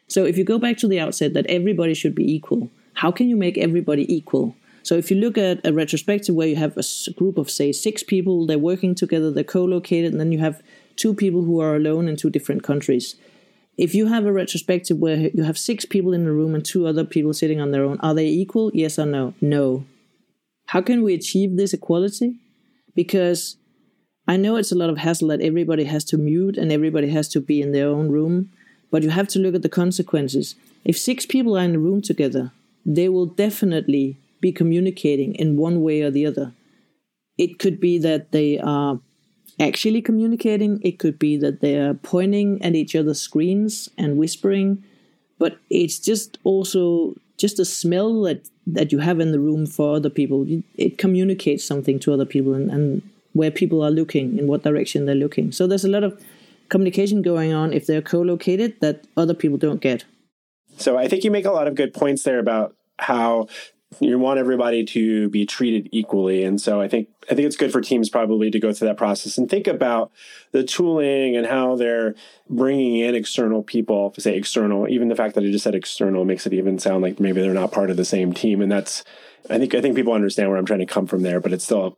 So 0.07 0.23
if 0.23 0.37
you 0.37 0.45
go 0.45 0.59
back 0.59 0.77
to 0.77 0.87
the 0.87 1.01
outset 1.01 1.33
that 1.33 1.45
everybody 1.47 1.93
should 1.93 2.15
be 2.15 2.33
equal, 2.33 2.69
how 2.99 3.11
can 3.11 3.29
you 3.29 3.37
make 3.37 3.57
everybody 3.57 4.03
equal? 4.13 4.53
So 4.83 4.95
if 4.95 5.09
you 5.09 5.15
look 5.15 5.37
at 5.37 5.65
a 5.65 5.71
retrospective 5.71 6.35
where 6.35 6.49
you 6.49 6.57
have 6.57 6.75
a 6.75 6.83
group 7.13 7.37
of 7.37 7.49
say 7.49 7.71
six 7.71 8.03
people, 8.03 8.45
they're 8.45 8.59
working 8.59 8.93
together, 8.93 9.31
they're 9.31 9.45
co-located, 9.45 10.11
and 10.11 10.19
then 10.19 10.33
you 10.33 10.39
have 10.39 10.61
two 10.97 11.13
people 11.13 11.43
who 11.43 11.61
are 11.61 11.77
alone 11.77 12.09
in 12.09 12.17
two 12.17 12.29
different 12.29 12.61
countries. 12.61 13.15
If 13.77 13.95
you 13.95 14.07
have 14.07 14.25
a 14.25 14.33
retrospective 14.33 14.97
where 14.97 15.29
you 15.33 15.43
have 15.43 15.57
six 15.57 15.85
people 15.85 16.11
in 16.11 16.25
the 16.25 16.33
room 16.33 16.53
and 16.53 16.65
two 16.65 16.85
other 16.87 17.05
people 17.05 17.33
sitting 17.33 17.61
on 17.61 17.71
their 17.71 17.85
own, 17.85 18.01
are 18.01 18.13
they 18.13 18.27
equal? 18.27 18.69
Yes 18.73 18.99
or 18.99 19.05
no? 19.05 19.33
No. 19.39 19.85
How 20.65 20.81
can 20.81 21.01
we 21.01 21.13
achieve 21.13 21.55
this 21.55 21.73
equality? 21.73 22.35
Because 22.95 23.55
I 24.27 24.35
know 24.35 24.57
it's 24.57 24.73
a 24.73 24.81
lot 24.81 24.89
of 24.89 24.97
hassle 24.97 25.29
that 25.29 25.41
everybody 25.41 25.85
has 25.85 26.03
to 26.05 26.17
mute 26.17 26.57
and 26.57 26.69
everybody 26.69 27.09
has 27.11 27.29
to 27.29 27.39
be 27.39 27.61
in 27.61 27.71
their 27.71 27.87
own 27.87 28.09
room, 28.09 28.51
but 28.91 29.03
you 29.03 29.09
have 29.11 29.29
to 29.29 29.39
look 29.39 29.55
at 29.55 29.61
the 29.61 29.69
consequences. 29.69 30.55
If 30.83 30.97
six 30.97 31.25
people 31.25 31.57
are 31.57 31.63
in 31.63 31.75
a 31.75 31.79
room 31.79 32.01
together, 32.01 32.51
they 32.85 33.09
will 33.09 33.25
definitely 33.25 34.17
be 34.41 34.51
communicating 34.51 35.35
in 35.35 35.57
one 35.57 35.81
way 35.81 36.01
or 36.01 36.11
the 36.11 36.25
other. 36.25 36.53
It 37.37 37.59
could 37.59 37.79
be 37.79 37.97
that 37.99 38.31
they 38.31 38.59
are 38.59 38.99
actually 39.59 40.01
communicating, 40.01 40.79
it 40.83 40.99
could 40.99 41.19
be 41.19 41.37
that 41.37 41.59
they 41.61 41.75
are 41.77 41.93
pointing 41.93 42.61
at 42.61 42.75
each 42.75 42.95
other's 42.95 43.21
screens 43.21 43.89
and 43.97 44.17
whispering, 44.17 44.83
but 45.37 45.57
it's 45.69 45.99
just 45.99 46.37
also 46.43 47.15
just 47.37 47.59
a 47.59 47.65
smell 47.65 48.21
that, 48.23 48.47
that 48.67 48.91
you 48.91 48.99
have 48.99 49.19
in 49.19 49.31
the 49.31 49.39
room 49.39 49.65
for 49.65 49.95
other 49.95 50.09
people. 50.09 50.45
It 50.75 50.97
communicates 50.97 51.63
something 51.63 51.99
to 51.99 52.13
other 52.13 52.25
people 52.25 52.53
and, 52.53 52.69
and 52.69 53.01
where 53.33 53.51
people 53.51 53.83
are 53.83 53.91
looking, 53.91 54.37
in 54.37 54.47
what 54.47 54.63
direction 54.63 55.05
they're 55.05 55.15
looking. 55.15 55.51
So 55.51 55.65
there's 55.67 55.85
a 55.85 55.89
lot 55.89 56.03
of 56.03 56.21
communication 56.67 57.21
going 57.21 57.53
on 57.53 57.73
if 57.73 57.87
they're 57.87 58.01
co 58.01 58.21
located 58.21 58.79
that 58.81 59.05
other 59.17 59.33
people 59.33 59.57
don't 59.57 59.81
get. 59.81 60.03
So 60.79 60.97
I 60.97 61.07
think 61.07 61.23
you 61.23 61.31
make 61.31 61.45
a 61.45 61.51
lot 61.51 61.67
of 61.67 61.75
good 61.75 61.93
points 61.93 62.23
there 62.23 62.39
about 62.39 62.75
how 62.97 63.47
you 63.99 64.19
want 64.19 64.39
everybody 64.39 64.85
to 64.85 65.29
be 65.29 65.45
treated 65.45 65.89
equally. 65.91 66.43
And 66.43 66.61
so 66.61 66.79
i 66.79 66.87
think 66.87 67.09
i 67.29 67.35
think 67.35 67.47
it's 67.47 67.55
good 67.55 67.71
for 67.71 67.81
teams 67.81 68.09
probably 68.09 68.51
to 68.51 68.59
go 68.59 68.71
through 68.71 68.87
that 68.87 68.97
process 68.97 69.37
and 69.37 69.49
think 69.49 69.67
about 69.67 70.11
the 70.51 70.63
tooling 70.63 71.35
and 71.35 71.47
how 71.47 71.75
they're 71.75 72.15
bringing 72.49 72.97
in 72.97 73.15
external 73.15 73.63
people 73.63 74.13
say 74.17 74.35
external 74.35 74.87
even 74.87 75.07
the 75.07 75.15
fact 75.15 75.35
that 75.35 75.43
i 75.43 75.47
just 75.47 75.63
said 75.63 75.75
external 75.75 76.25
makes 76.25 76.45
it 76.45 76.53
even 76.53 76.77
sound 76.77 77.01
like 77.01 77.19
maybe 77.19 77.41
they're 77.41 77.53
not 77.53 77.71
part 77.71 77.89
of 77.89 77.97
the 77.97 78.05
same 78.05 78.33
team. 78.33 78.61
And 78.61 78.71
that's 78.71 79.03
i 79.49 79.57
think 79.57 79.73
i 79.73 79.81
think 79.81 79.95
people 79.95 80.13
understand 80.13 80.49
where 80.49 80.57
i'm 80.57 80.65
trying 80.65 80.79
to 80.79 80.85
come 80.85 81.07
from 81.07 81.23
there 81.23 81.39
but 81.39 81.53
it's 81.53 81.65
still 81.65 81.97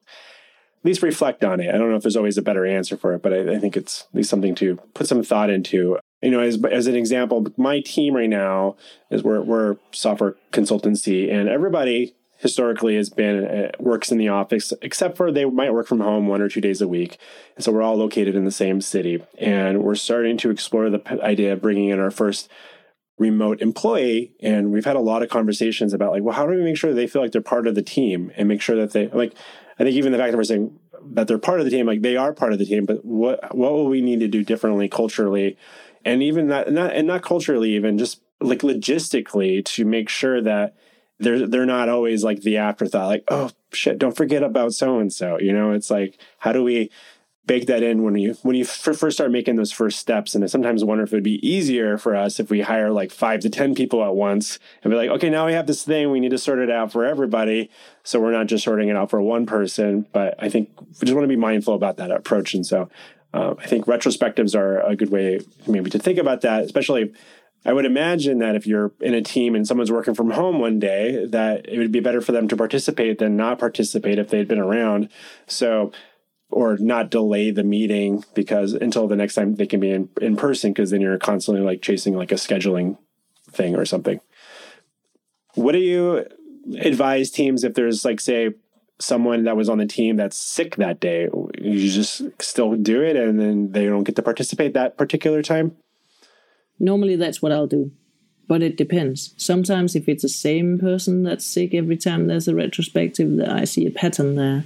at 0.83 0.85
least 0.85 1.03
reflect 1.03 1.43
on 1.43 1.59
it. 1.59 1.69
I 1.69 1.77
don't 1.77 1.91
know 1.91 1.95
if 1.95 2.01
there's 2.01 2.15
always 2.15 2.39
a 2.39 2.41
better 2.41 2.65
answer 2.65 2.95
for 2.95 3.13
it 3.13 3.21
but 3.21 3.33
i, 3.33 3.55
I 3.55 3.59
think 3.59 3.75
it's 3.75 4.07
at 4.09 4.15
least 4.15 4.29
something 4.29 4.55
to 4.55 4.77
put 4.93 5.07
some 5.07 5.23
thought 5.23 5.49
into 5.49 5.97
you 6.21 6.31
know, 6.31 6.39
as, 6.39 6.63
as 6.65 6.87
an 6.87 6.95
example, 6.95 7.45
my 7.57 7.79
team 7.81 8.15
right 8.15 8.29
now 8.29 8.75
is 9.09 9.23
we're, 9.23 9.41
we're 9.41 9.77
software 9.91 10.35
consultancy 10.51 11.31
and 11.31 11.49
everybody 11.49 12.15
historically 12.41 12.95
has 12.95 13.09
been 13.09 13.45
uh, 13.45 13.71
works 13.79 14.11
in 14.11 14.17
the 14.17 14.27
office, 14.27 14.73
except 14.81 15.15
for 15.15 15.31
they 15.31 15.45
might 15.45 15.73
work 15.73 15.87
from 15.87 15.99
home 15.99 16.27
one 16.27 16.41
or 16.41 16.49
two 16.49 16.61
days 16.61 16.81
a 16.81 16.87
week. 16.87 17.17
And 17.55 17.63
so 17.63 17.71
we're 17.71 17.83
all 17.83 17.95
located 17.95 18.35
in 18.35 18.45
the 18.45 18.51
same 18.51 18.81
city. 18.81 19.23
And 19.37 19.83
we're 19.83 19.95
starting 19.95 20.37
to 20.37 20.49
explore 20.49 20.89
the 20.89 21.01
idea 21.23 21.53
of 21.53 21.61
bringing 21.61 21.89
in 21.89 21.99
our 21.99 22.09
first 22.09 22.49
remote 23.19 23.61
employee. 23.61 24.33
And 24.41 24.71
we've 24.71 24.85
had 24.85 24.95
a 24.95 25.01
lot 25.01 25.21
of 25.21 25.29
conversations 25.29 25.93
about 25.93 26.11
like, 26.11 26.23
well, 26.23 26.35
how 26.35 26.47
do 26.47 26.55
we 26.55 26.63
make 26.63 26.77
sure 26.77 26.93
they 26.93 27.05
feel 27.05 27.21
like 27.21 27.31
they're 27.31 27.41
part 27.41 27.67
of 27.67 27.75
the 27.75 27.83
team 27.83 28.31
and 28.35 28.47
make 28.47 28.61
sure 28.61 28.75
that 28.75 28.91
they 28.91 29.07
like, 29.09 29.35
I 29.79 29.83
think 29.83 29.95
even 29.95 30.11
the 30.11 30.17
fact 30.17 30.31
that 30.31 30.37
we're 30.37 30.43
saying 30.43 30.79
that 31.11 31.27
they're 31.27 31.37
part 31.37 31.59
of 31.59 31.65
the 31.65 31.71
team, 31.71 31.85
like 31.85 32.01
they 32.01 32.17
are 32.17 32.33
part 32.33 32.53
of 32.53 32.59
the 32.59 32.65
team, 32.65 32.87
but 32.87 33.05
what, 33.05 33.55
what 33.55 33.71
will 33.71 33.87
we 33.87 34.01
need 34.01 34.19
to 34.21 34.27
do 34.27 34.43
differently 34.43 34.89
culturally? 34.89 35.57
And 36.03 36.23
even 36.23 36.47
that, 36.47 36.71
not, 36.71 36.93
and 36.93 37.07
not 37.07 37.21
culturally, 37.21 37.75
even 37.75 37.97
just 37.97 38.21
like 38.39 38.59
logistically 38.59 39.63
to 39.63 39.85
make 39.85 40.09
sure 40.09 40.41
that 40.41 40.75
they're 41.19 41.45
they're 41.45 41.65
not 41.65 41.89
always 41.89 42.23
like 42.23 42.41
the 42.41 42.57
afterthought 42.57 43.07
like 43.07 43.23
oh 43.27 43.51
shit 43.71 43.99
don't 43.99 44.17
forget 44.17 44.41
about 44.41 44.73
so 44.73 44.97
and 44.97 45.13
so 45.13 45.39
you 45.39 45.53
know 45.53 45.71
it's 45.71 45.91
like 45.91 46.17
how 46.39 46.51
do 46.51 46.63
we 46.63 46.89
bake 47.45 47.67
that 47.67 47.83
in 47.83 48.03
when 48.03 48.15
you 48.15 48.33
when 48.43 48.55
you 48.55 48.63
first 48.63 49.17
start 49.17 49.31
making 49.31 49.55
those 49.55 49.71
first 49.71 49.99
steps? 49.99 50.35
And 50.35 50.43
I 50.43 50.47
sometimes 50.47 50.83
wonder 50.83 51.03
if 51.03 51.11
it 51.11 51.15
would 51.17 51.23
be 51.23 51.45
easier 51.47 51.97
for 51.97 52.15
us 52.15 52.39
if 52.39 52.49
we 52.49 52.61
hire 52.61 52.91
like 52.91 53.11
5 53.11 53.41
to 53.41 53.49
10 53.49 53.75
people 53.75 54.03
at 54.03 54.15
once 54.15 54.59
and 54.83 54.91
be 54.91 54.97
like 54.97 55.09
okay 55.09 55.29
now 55.29 55.47
we 55.47 55.53
have 55.53 55.67
this 55.67 55.83
thing 55.83 56.11
we 56.11 56.19
need 56.19 56.31
to 56.31 56.37
sort 56.37 56.59
it 56.59 56.69
out 56.69 56.91
for 56.91 57.05
everybody. 57.05 57.69
So 58.03 58.19
we're 58.19 58.31
not 58.31 58.47
just 58.47 58.63
sorting 58.63 58.89
it 58.89 58.95
out 58.95 59.09
for 59.09 59.21
one 59.21 59.45
person 59.45 60.05
but 60.13 60.35
I 60.39 60.49
think 60.49 60.69
we 60.79 61.05
just 61.05 61.13
want 61.13 61.23
to 61.23 61.27
be 61.27 61.35
mindful 61.35 61.73
about 61.73 61.97
that 61.97 62.11
approach. 62.11 62.53
And 62.53 62.65
so 62.65 62.89
uh, 63.33 63.55
I 63.57 63.65
think 63.65 63.85
retrospectives 63.85 64.55
are 64.55 64.81
a 64.81 64.95
good 64.95 65.11
way 65.11 65.39
maybe 65.67 65.89
to 65.89 65.99
think 65.99 66.17
about 66.17 66.41
that 66.41 66.63
especially 66.63 67.13
I 67.63 67.73
would 67.73 67.85
imagine 67.85 68.39
that 68.39 68.55
if 68.55 68.65
you're 68.65 68.91
in 69.01 69.13
a 69.13 69.21
team 69.21 69.53
and 69.53 69.67
someone's 69.67 69.91
working 69.91 70.15
from 70.15 70.31
home 70.31 70.59
one 70.59 70.79
day, 70.79 71.25
that 71.27 71.69
it 71.69 71.77
would 71.77 71.91
be 71.91 71.99
better 71.99 72.21
for 72.21 72.31
them 72.31 72.47
to 72.47 72.57
participate 72.57 73.19
than 73.19 73.37
not 73.37 73.59
participate 73.59 74.17
if 74.17 74.29
they'd 74.29 74.47
been 74.47 74.59
around. 74.59 75.09
So, 75.45 75.91
or 76.49 76.77
not 76.77 77.11
delay 77.11 77.51
the 77.51 77.63
meeting 77.63 78.25
because 78.33 78.73
until 78.73 79.07
the 79.07 79.15
next 79.15 79.35
time 79.35 79.55
they 79.55 79.67
can 79.67 79.79
be 79.79 79.91
in, 79.91 80.09
in 80.19 80.35
person, 80.35 80.73
because 80.73 80.89
then 80.89 81.01
you're 81.01 81.19
constantly 81.19 81.63
like 81.63 81.81
chasing 81.81 82.15
like 82.15 82.31
a 82.31 82.35
scheduling 82.35 82.97
thing 83.51 83.75
or 83.75 83.85
something. 83.85 84.19
What 85.53 85.73
do 85.73 85.79
you 85.79 86.25
advise 86.79 87.29
teams 87.29 87.63
if 87.63 87.75
there's 87.75 88.03
like, 88.03 88.19
say, 88.19 88.55
someone 89.01 89.43
that 89.43 89.57
was 89.57 89.69
on 89.69 89.77
the 89.77 89.85
team 89.85 90.15
that's 90.15 90.37
sick 90.37 90.75
that 90.77 90.99
day? 90.99 91.27
You 91.59 91.91
just 91.91 92.21
still 92.41 92.75
do 92.75 93.01
it 93.01 93.15
and 93.15 93.39
then 93.39 93.71
they 93.71 93.85
don't 93.85 94.03
get 94.03 94.15
to 94.17 94.21
participate 94.21 94.73
that 94.73 94.97
particular 94.97 95.41
time? 95.41 95.75
Normally, 96.79 97.15
that's 97.15 97.41
what 97.41 97.51
I'll 97.51 97.67
do. 97.67 97.91
But 98.47 98.63
it 98.63 98.75
depends. 98.75 99.33
Sometimes, 99.37 99.95
if 99.95 100.09
it's 100.09 100.23
the 100.23 100.29
same 100.29 100.79
person 100.79 101.23
that's 101.23 101.45
sick 101.45 101.73
every 101.73 101.95
time 101.95 102.27
there's 102.27 102.47
a 102.47 102.55
retrospective, 102.55 103.37
that 103.37 103.49
I 103.49 103.63
see 103.65 103.85
a 103.85 103.91
pattern 103.91 104.35
there. 104.35 104.65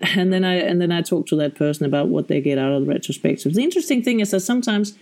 And 0.00 0.32
then 0.32 0.44
I 0.44 0.54
and 0.54 0.80
then 0.80 0.92
I 0.92 1.02
talk 1.02 1.26
to 1.28 1.36
that 1.36 1.56
person 1.56 1.84
about 1.84 2.08
what 2.08 2.28
they 2.28 2.40
get 2.40 2.58
out 2.58 2.70
of 2.70 2.82
the 2.82 2.88
retrospective. 2.88 3.54
The 3.54 3.64
interesting 3.64 4.02
thing 4.02 4.20
is 4.20 4.30
that 4.30 4.40
sometimes 4.40 4.96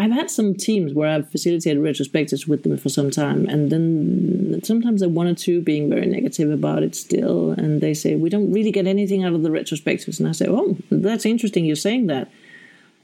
I've 0.00 0.12
had 0.12 0.30
some 0.30 0.54
teams 0.54 0.94
where 0.94 1.10
I've 1.10 1.28
facilitated 1.28 1.82
retrospectives 1.82 2.46
with 2.46 2.62
them 2.62 2.78
for 2.78 2.88
some 2.88 3.10
time, 3.10 3.46
and 3.48 3.70
then 3.70 4.60
sometimes 4.62 5.00
they're 5.00 5.08
one 5.08 5.26
or 5.26 5.34
two 5.34 5.60
being 5.60 5.90
very 5.90 6.06
negative 6.06 6.52
about 6.52 6.84
it 6.84 6.94
still, 6.94 7.50
and 7.50 7.80
they 7.80 7.94
say 7.94 8.14
we 8.14 8.30
don't 8.30 8.52
really 8.52 8.70
get 8.70 8.86
anything 8.86 9.24
out 9.24 9.32
of 9.32 9.42
the 9.42 9.48
retrospectives, 9.48 10.20
and 10.20 10.28
I 10.28 10.32
say, 10.32 10.46
oh, 10.48 10.76
that's 10.90 11.26
interesting 11.26 11.64
you're 11.64 11.76
saying 11.76 12.06
that. 12.06 12.30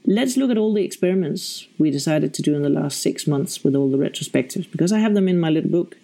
Let's 0.05 0.37
look 0.37 0.51
at 0.51 0.57
all 0.57 0.73
the 0.73 0.85
experiments 0.85 1.67
we 1.77 1.91
decided 1.91 2.33
to 2.35 2.41
do 2.41 2.55
in 2.55 2.61
the 2.61 2.69
last 2.69 3.01
six 3.01 3.27
months 3.27 3.63
with 3.63 3.75
all 3.75 3.89
the 3.89 3.97
retrospectives, 3.97 4.71
because 4.71 4.93
I 4.93 4.99
have 4.99 5.15
them 5.15 5.27
in 5.27 5.39
my 5.39 5.49
little 5.49 5.71
book. 5.71 5.97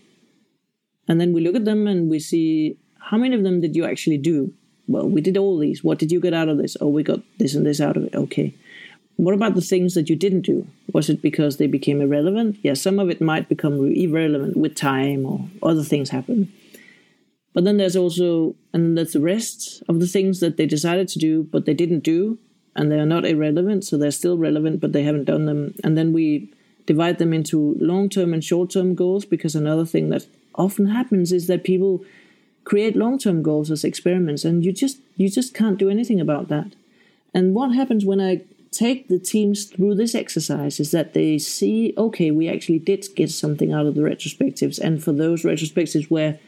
And 1.07 1.21
then 1.21 1.33
we 1.33 1.41
look 1.41 1.55
at 1.55 1.65
them 1.65 1.87
and 1.87 2.09
we 2.09 2.19
see 2.19 2.77
how 2.99 3.17
many 3.17 3.35
of 3.35 3.43
them 3.43 3.61
did 3.61 3.75
you 3.75 3.85
actually 3.85 4.17
do? 4.17 4.53
Well, 4.87 5.07
we 5.07 5.21
did 5.21 5.37
all 5.37 5.57
these. 5.57 5.83
What 5.83 5.99
did 5.99 6.11
you 6.11 6.19
get 6.19 6.33
out 6.33 6.49
of 6.49 6.57
this? 6.57 6.75
Oh, 6.81 6.87
we 6.87 7.03
got 7.03 7.21
this 7.37 7.53
and 7.53 7.65
this 7.65 7.79
out 7.79 7.95
of 7.95 8.05
it. 8.05 8.15
Okay. 8.15 8.55
What 9.17 9.35
about 9.35 9.55
the 9.55 9.61
things 9.61 9.93
that 9.93 10.09
you 10.09 10.15
didn't 10.15 10.41
do? 10.41 10.67
Was 10.93 11.09
it 11.09 11.21
because 11.21 11.57
they 11.57 11.67
became 11.67 12.01
irrelevant? 12.01 12.57
Yeah, 12.63 12.73
some 12.73 12.99
of 12.99 13.09
it 13.09 13.21
might 13.21 13.49
become 13.49 13.91
irrelevant 13.93 14.57
with 14.57 14.75
time 14.75 15.25
or 15.25 15.47
other 15.61 15.83
things 15.83 16.09
happen. 16.09 16.51
But 17.53 17.65
then 17.65 17.77
there's 17.77 17.95
also, 17.95 18.55
and 18.73 18.97
there's 18.97 19.13
the 19.13 19.19
rest 19.19 19.83
of 19.89 19.99
the 19.99 20.07
things 20.07 20.39
that 20.39 20.57
they 20.57 20.65
decided 20.65 21.07
to 21.09 21.19
do, 21.19 21.43
but 21.43 21.65
they 21.65 21.73
didn't 21.73 21.99
do 21.99 22.39
and 22.75 22.91
they 22.91 22.99
are 22.99 23.05
not 23.05 23.25
irrelevant, 23.25 23.83
so 23.83 23.97
they're 23.97 24.11
still 24.11 24.37
relevant, 24.37 24.79
but 24.79 24.93
they 24.93 25.03
haven't 25.03 25.25
done 25.25 25.45
them. 25.45 25.73
And 25.83 25.97
then 25.97 26.13
we 26.13 26.51
divide 26.85 27.19
them 27.19 27.33
into 27.33 27.75
long 27.79 28.09
term 28.09 28.33
and 28.33 28.43
short 28.43 28.71
term 28.71 28.95
goals 28.95 29.25
because 29.25 29.55
another 29.55 29.85
thing 29.85 30.09
that 30.09 30.25
often 30.55 30.87
happens 30.87 31.31
is 31.31 31.47
that 31.47 31.63
people 31.63 32.03
create 32.63 32.95
long 32.95 33.17
term 33.17 33.43
goals 33.43 33.71
as 33.71 33.83
experiments 33.83 34.45
and 34.45 34.63
you 34.63 34.71
just 34.71 34.99
you 35.17 35.29
just 35.29 35.53
can't 35.53 35.77
do 35.77 35.89
anything 35.89 36.19
about 36.19 36.47
that. 36.47 36.73
And 37.33 37.53
what 37.53 37.73
happens 37.73 38.05
when 38.05 38.21
I 38.21 38.41
take 38.71 39.07
the 39.09 39.19
teams 39.19 39.65
through 39.65 39.95
this 39.95 40.15
exercise 40.15 40.79
is 40.79 40.91
that 40.91 41.13
they 41.13 41.37
see, 41.37 41.93
okay, 41.97 42.31
we 42.31 42.47
actually 42.47 42.79
did 42.79 43.05
get 43.15 43.29
something 43.29 43.73
out 43.73 43.85
of 43.85 43.95
the 43.95 44.01
retrospectives. 44.01 44.79
And 44.79 45.03
for 45.03 45.11
those 45.11 45.43
retrospectives 45.43 46.09
where 46.09 46.39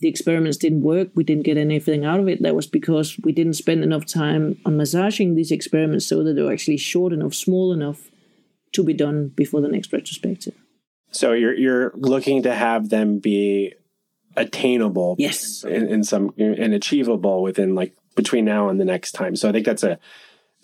the 0.00 0.08
experiments 0.08 0.58
didn't 0.58 0.82
work, 0.82 1.08
we 1.14 1.24
didn't 1.24 1.44
get 1.44 1.56
anything 1.56 2.04
out 2.04 2.20
of 2.20 2.28
it, 2.28 2.42
that 2.42 2.54
was 2.54 2.66
because 2.66 3.18
we 3.22 3.32
didn't 3.32 3.54
spend 3.54 3.82
enough 3.82 4.06
time 4.06 4.58
on 4.64 4.76
massaging 4.76 5.34
these 5.34 5.50
experiments 5.50 6.06
so 6.06 6.22
that 6.22 6.34
they 6.34 6.42
were 6.42 6.52
actually 6.52 6.76
short 6.76 7.12
enough, 7.12 7.34
small 7.34 7.72
enough 7.72 8.10
to 8.72 8.84
be 8.84 8.94
done 8.94 9.28
before 9.28 9.60
the 9.60 9.68
next 9.68 9.92
retrospective. 9.92 10.54
So 11.10 11.32
you're 11.32 11.54
you're 11.54 11.92
looking 11.96 12.44
to 12.44 12.54
have 12.54 12.88
them 12.88 13.18
be 13.18 13.74
attainable, 14.36 15.16
yes, 15.18 15.64
in, 15.64 15.88
in 15.88 16.04
some 16.04 16.32
and 16.38 16.72
achievable 16.72 17.42
within 17.42 17.74
like 17.74 17.96
between 18.14 18.44
now 18.44 18.68
and 18.68 18.78
the 18.78 18.84
next 18.84 19.12
time. 19.12 19.34
So 19.34 19.48
I 19.48 19.52
think 19.52 19.66
that's 19.66 19.82
a 19.82 19.98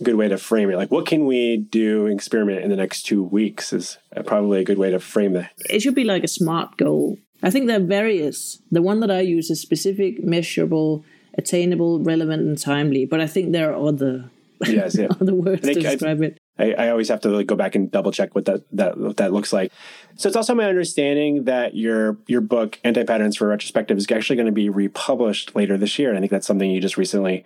good 0.03 0.16
way 0.16 0.28
to 0.28 0.38
frame 0.38 0.70
it. 0.70 0.76
Like, 0.76 0.90
what 0.90 1.07
can 1.07 1.26
we 1.26 1.57
do 1.57 2.07
experiment 2.07 2.62
in 2.62 2.70
the 2.70 2.76
next 2.76 3.03
two 3.03 3.22
weeks 3.22 3.72
is 3.72 3.99
probably 4.24 4.61
a 4.61 4.64
good 4.64 4.78
way 4.78 4.90
to 4.90 5.01
frame 5.01 5.32
that. 5.34 5.53
It 5.70 5.80
should 5.80 5.94
be 5.94 6.05
like 6.05 6.24
a 6.24 6.28
smart 6.28 6.76
goal 6.76 7.18
I 7.42 7.51
think 7.51 7.66
there 7.66 7.76
are 7.76 7.84
various. 7.84 8.61
The 8.70 8.82
one 8.82 9.01
that 9.01 9.11
I 9.11 9.20
use 9.20 9.51
is 9.51 9.61
specific, 9.61 10.22
measurable, 10.22 11.05
attainable, 11.36 12.01
relevant, 12.01 12.42
and 12.42 12.59
timely. 12.59 13.05
But 13.07 13.20
I 13.20 13.26
think 13.26 13.53
there 13.53 13.72
are 13.72 13.88
other 13.88 14.30
yes, 14.66 14.97
yeah. 14.99 15.09
other 15.20 15.34
words 15.34 15.62
to 15.62 15.74
describe 15.74 16.22
I, 16.22 16.26
it. 16.26 16.38
I, 16.59 16.73
I, 16.73 16.89
always 16.89 17.09
have 17.09 17.21
to 17.21 17.29
like 17.29 17.47
go 17.47 17.55
back 17.55 17.75
and 17.75 17.91
double 17.91 18.13
check 18.13 18.35
what 18.35 18.47
that 18.47 18.63
that 18.73 18.99
what 18.99 19.19
that 19.19 19.33
looks 19.33 19.53
like. 19.53 19.73
So 20.17 20.29
it's 20.29 20.37
also 20.37 20.55
my 20.55 20.65
understanding 20.65 21.45
that 21.45 21.75
your 21.75 22.17
your 22.27 22.41
book 22.41 22.79
Anti 22.83 23.05
Patterns 23.05 23.37
for 23.37 23.49
Retrospective 23.49 23.97
is 23.99 24.11
actually 24.11 24.37
going 24.37 24.47
to 24.47 24.53
be 24.53 24.69
republished 24.69 25.55
later 25.55 25.77
this 25.77 25.99
year. 25.99 26.09
And 26.09 26.17
I 26.17 26.21
think 26.21 26.31
that's 26.31 26.47
something 26.47 26.71
you 26.71 26.81
just 26.81 26.97
recently 26.97 27.45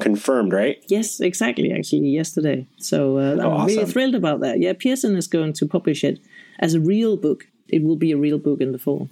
confirmed, 0.00 0.52
right? 0.52 0.76
Yes, 0.88 1.20
exactly. 1.20 1.72
Actually, 1.72 2.08
yesterday. 2.08 2.68
So 2.78 3.18
uh, 3.18 3.32
I'm 3.32 3.40
oh, 3.40 3.50
awesome. 3.52 3.76
really 3.76 3.90
thrilled 3.90 4.14
about 4.14 4.40
that. 4.40 4.60
Yeah, 4.60 4.72
Pearson 4.74 5.16
is 5.16 5.26
going 5.26 5.54
to 5.54 5.66
publish 5.66 6.04
it 6.04 6.20
as 6.60 6.74
a 6.74 6.80
real 6.80 7.16
book. 7.16 7.44
It 7.68 7.82
will 7.82 7.96
be 7.96 8.12
a 8.12 8.16
real 8.16 8.38
book 8.38 8.60
in 8.60 8.72
the 8.72 8.78
fall. 8.78 9.08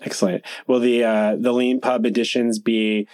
Excellent. 0.00 0.44
Will 0.66 0.80
the 0.80 1.04
uh, 1.04 1.36
the 1.36 1.52
Leanpub 1.52 2.06
editions 2.06 2.58
be 2.58 3.08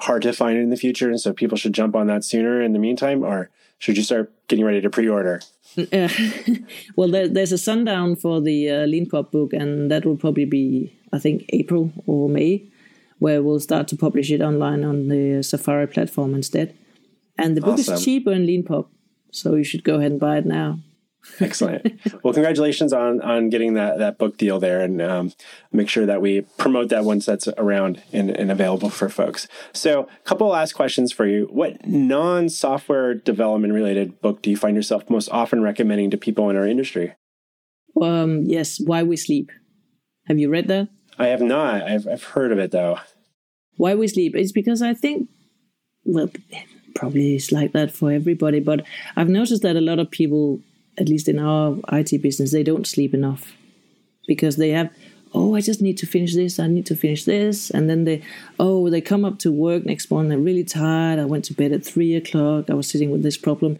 hard 0.00 0.22
to 0.22 0.32
find 0.32 0.56
in 0.58 0.70
the 0.70 0.76
future, 0.76 1.08
and 1.08 1.20
so 1.20 1.32
people 1.32 1.58
should 1.58 1.74
jump 1.74 1.94
on 1.94 2.06
that 2.06 2.24
sooner? 2.24 2.62
In 2.62 2.72
the 2.72 2.78
meantime, 2.78 3.24
or 3.24 3.50
should 3.78 3.96
you 3.96 4.02
start 4.02 4.32
getting 4.48 4.64
ready 4.64 4.80
to 4.80 4.90
pre-order? 4.90 5.40
Well, 6.96 7.08
there, 7.08 7.28
there's 7.28 7.52
a 7.52 7.58
sundown 7.58 8.16
for 8.16 8.40
the 8.40 8.70
uh, 8.70 8.74
Leanpub 8.86 9.30
book, 9.30 9.52
and 9.52 9.90
that 9.90 10.04
will 10.04 10.16
probably 10.16 10.44
be, 10.44 10.92
I 11.12 11.18
think, 11.18 11.44
April 11.50 11.92
or 12.06 12.28
May, 12.28 12.64
where 13.18 13.42
we'll 13.42 13.60
start 13.60 13.86
to 13.88 13.96
publish 13.96 14.30
it 14.30 14.40
online 14.40 14.84
on 14.84 15.08
the 15.08 15.42
Safari 15.42 15.86
platform 15.86 16.34
instead. 16.34 16.74
And 17.36 17.56
the 17.56 17.60
book 17.60 17.78
awesome. 17.78 17.94
is 17.94 18.04
cheaper 18.04 18.32
in 18.32 18.46
Leanpub, 18.46 18.86
so 19.30 19.54
you 19.54 19.64
should 19.64 19.84
go 19.84 19.96
ahead 19.96 20.12
and 20.12 20.20
buy 20.20 20.38
it 20.38 20.46
now. 20.46 20.80
Excellent. 21.40 22.00
well, 22.22 22.34
congratulations 22.34 22.92
on 22.92 23.20
on 23.20 23.50
getting 23.50 23.74
that 23.74 23.98
that 23.98 24.18
book 24.18 24.36
deal 24.36 24.58
there, 24.58 24.80
and 24.80 25.00
um, 25.00 25.32
make 25.72 25.88
sure 25.88 26.06
that 26.06 26.20
we 26.20 26.42
promote 26.56 26.88
that 26.88 27.04
once 27.04 27.26
that's 27.26 27.48
around 27.56 28.02
and, 28.12 28.30
and 28.30 28.50
available 28.50 28.90
for 28.90 29.08
folks. 29.08 29.46
So, 29.72 30.02
a 30.02 30.28
couple 30.28 30.48
last 30.48 30.72
questions 30.72 31.12
for 31.12 31.26
you. 31.26 31.48
What 31.50 31.86
non 31.86 32.48
software 32.48 33.14
development 33.14 33.72
related 33.72 34.20
book 34.20 34.42
do 34.42 34.50
you 34.50 34.56
find 34.56 34.76
yourself 34.76 35.08
most 35.08 35.28
often 35.30 35.62
recommending 35.62 36.10
to 36.10 36.16
people 36.16 36.50
in 36.50 36.56
our 36.56 36.66
industry? 36.66 37.14
Um, 38.00 38.42
yes, 38.44 38.80
Why 38.80 39.02
We 39.02 39.16
Sleep. 39.16 39.50
Have 40.26 40.38
you 40.38 40.50
read 40.50 40.68
that? 40.68 40.88
I 41.18 41.28
have 41.28 41.40
not. 41.40 41.82
I've 41.82 42.06
I've 42.06 42.24
heard 42.24 42.52
of 42.52 42.58
it 42.58 42.70
though. 42.70 42.98
Why 43.76 43.94
We 43.94 44.08
Sleep. 44.08 44.34
It's 44.34 44.52
because 44.52 44.82
I 44.82 44.94
think, 44.94 45.28
well, 46.04 46.30
probably 46.94 47.36
it's 47.36 47.52
like 47.52 47.72
that 47.72 47.92
for 47.92 48.10
everybody, 48.10 48.60
but 48.60 48.84
I've 49.16 49.28
noticed 49.28 49.62
that 49.62 49.76
a 49.76 49.80
lot 49.80 49.98
of 49.98 50.10
people 50.10 50.60
at 50.98 51.08
least 51.08 51.28
in 51.28 51.38
our 51.38 51.78
IT 51.92 52.20
business, 52.22 52.52
they 52.52 52.62
don't 52.62 52.86
sleep 52.86 53.14
enough 53.14 53.52
because 54.26 54.56
they 54.56 54.70
have, 54.70 54.90
oh, 55.32 55.54
I 55.54 55.60
just 55.60 55.80
need 55.80 55.98
to 55.98 56.06
finish 56.06 56.34
this, 56.34 56.58
I 56.58 56.66
need 56.66 56.86
to 56.86 56.96
finish 56.96 57.24
this. 57.24 57.70
And 57.70 57.88
then 57.88 58.04
they, 58.04 58.22
oh, 58.58 58.90
they 58.90 59.00
come 59.00 59.24
up 59.24 59.38
to 59.40 59.52
work 59.52 59.86
next 59.86 60.10
morning, 60.10 60.30
they're 60.30 60.38
really 60.38 60.64
tired. 60.64 61.18
I 61.18 61.24
went 61.24 61.44
to 61.46 61.54
bed 61.54 61.72
at 61.72 61.84
three 61.84 62.14
o'clock, 62.14 62.68
I 62.68 62.74
was 62.74 62.88
sitting 62.88 63.10
with 63.10 63.22
this 63.22 63.36
problem. 63.36 63.78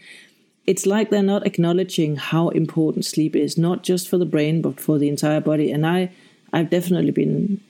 it's 0.66 0.84
like 0.84 1.08
they're 1.08 1.22
not 1.22 1.46
acknowledging 1.46 2.16
how 2.16 2.50
important 2.50 3.04
sleep 3.06 3.34
is, 3.34 3.56
not 3.56 3.82
just 3.82 4.06
for 4.06 4.18
the 4.18 4.26
brain 4.26 4.60
but 4.60 4.78
for 4.78 4.98
the 4.98 5.08
entire 5.08 5.40
body. 5.40 5.72
And 5.72 5.86
I, 5.86 6.10
I've 6.52 6.70
definitely 6.70 7.10
been 7.10 7.60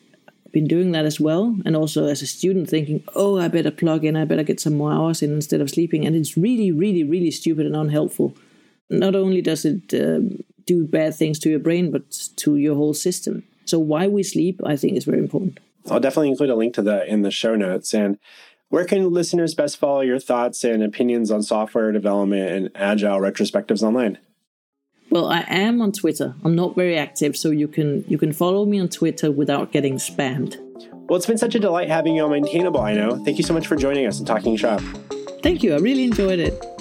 been 0.51 0.67
doing 0.67 0.93
that 0.93 1.05
as 1.05 1.21
well, 1.21 1.57
and 1.67 1.77
also 1.77 2.07
as 2.07 2.23
a 2.23 2.27
student 2.27 2.71
thinking, 2.71 3.05
oh, 3.15 3.39
I 3.39 3.49
better 3.49 3.71
plug 3.71 4.05
in, 4.05 4.17
I 4.17 4.25
better 4.25 4.43
get 4.43 4.61
some 4.61 4.77
more 4.77 4.93
hours 4.93 5.23
in 5.23 5.31
instead 5.33 5.61
of 5.61 5.69
sleeping, 5.69 6.07
and 6.07 6.17
it's 6.17 6.39
really, 6.39 6.73
really, 6.73 7.05
really 7.05 7.31
stupid 7.31 7.67
and 7.67 7.77
unhelpful. 7.77 8.35
Not 8.91 9.15
only 9.15 9.43
does 9.43 9.65
it 9.65 9.93
uh, 9.95 10.21
do 10.67 10.87
bad 10.87 11.15
things 11.15 11.39
to 11.41 11.51
your 11.51 11.59
brain, 11.59 11.91
but 11.91 12.11
to 12.37 12.57
your 12.57 12.75
whole 12.75 12.95
system. 12.95 13.43
So 13.65 13.79
why 13.79 14.07
we 14.07 14.23
sleep, 14.23 14.61
I 14.65 14.77
think, 14.77 14.97
is 14.97 15.05
very 15.05 15.19
important. 15.19 15.61
I'll 15.91 16.01
definitely 16.01 16.31
include 16.31 16.51
a 16.51 16.55
link 16.55 16.75
to 16.75 16.83
that 16.83 17.09
in 17.09 17.23
the 17.23 17.31
show 17.31 17.55
notes. 17.55 17.93
And 17.93 18.19
where 18.69 18.85
can 18.85 19.11
listeners 19.11 19.55
best 19.55 19.79
follow 19.79 20.01
your 20.01 20.19
thoughts 20.19 20.65
and 20.65 20.83
opinions 20.83 21.31
on 21.31 21.43
software 21.43 21.93
development 21.93 22.51
and 22.51 22.71
agile 22.75 23.19
retrospectives 23.19 23.83
online? 23.83 24.19
Well, 25.11 25.29
I 25.29 25.45
am 25.49 25.81
on 25.81 25.93
Twitter. 25.93 26.35
I'm 26.45 26.55
not 26.55 26.75
very 26.75 26.99
active, 26.99 27.35
so 27.35 27.51
you 27.51 27.67
can 27.67 28.05
you 28.09 28.19
can 28.19 28.33
follow 28.33 28.67
me 28.67 28.79
on 28.79 28.89
Twitter 28.89 29.31
without 29.31 29.73
getting 29.73 29.95
spammed. 29.95 30.57
Well, 31.09 31.17
it's 31.17 31.25
been 31.25 31.39
such 31.39 31.55
a 31.55 31.59
delight 31.59 31.89
having 31.89 32.17
you 32.17 32.25
on 32.25 32.31
Maintainable, 32.31 32.83
Aino. 32.83 33.17
Thank 33.25 33.39
you 33.39 33.45
so 33.45 33.55
much 33.55 33.67
for 33.67 33.77
joining 33.77 34.07
us 34.07 34.19
and 34.19 34.27
talking 34.27 34.55
shop. 34.57 34.83
Thank 35.43 35.63
you. 35.63 35.75
I 35.75 35.79
really 35.79 36.05
enjoyed 36.05 36.39
it. 36.39 36.78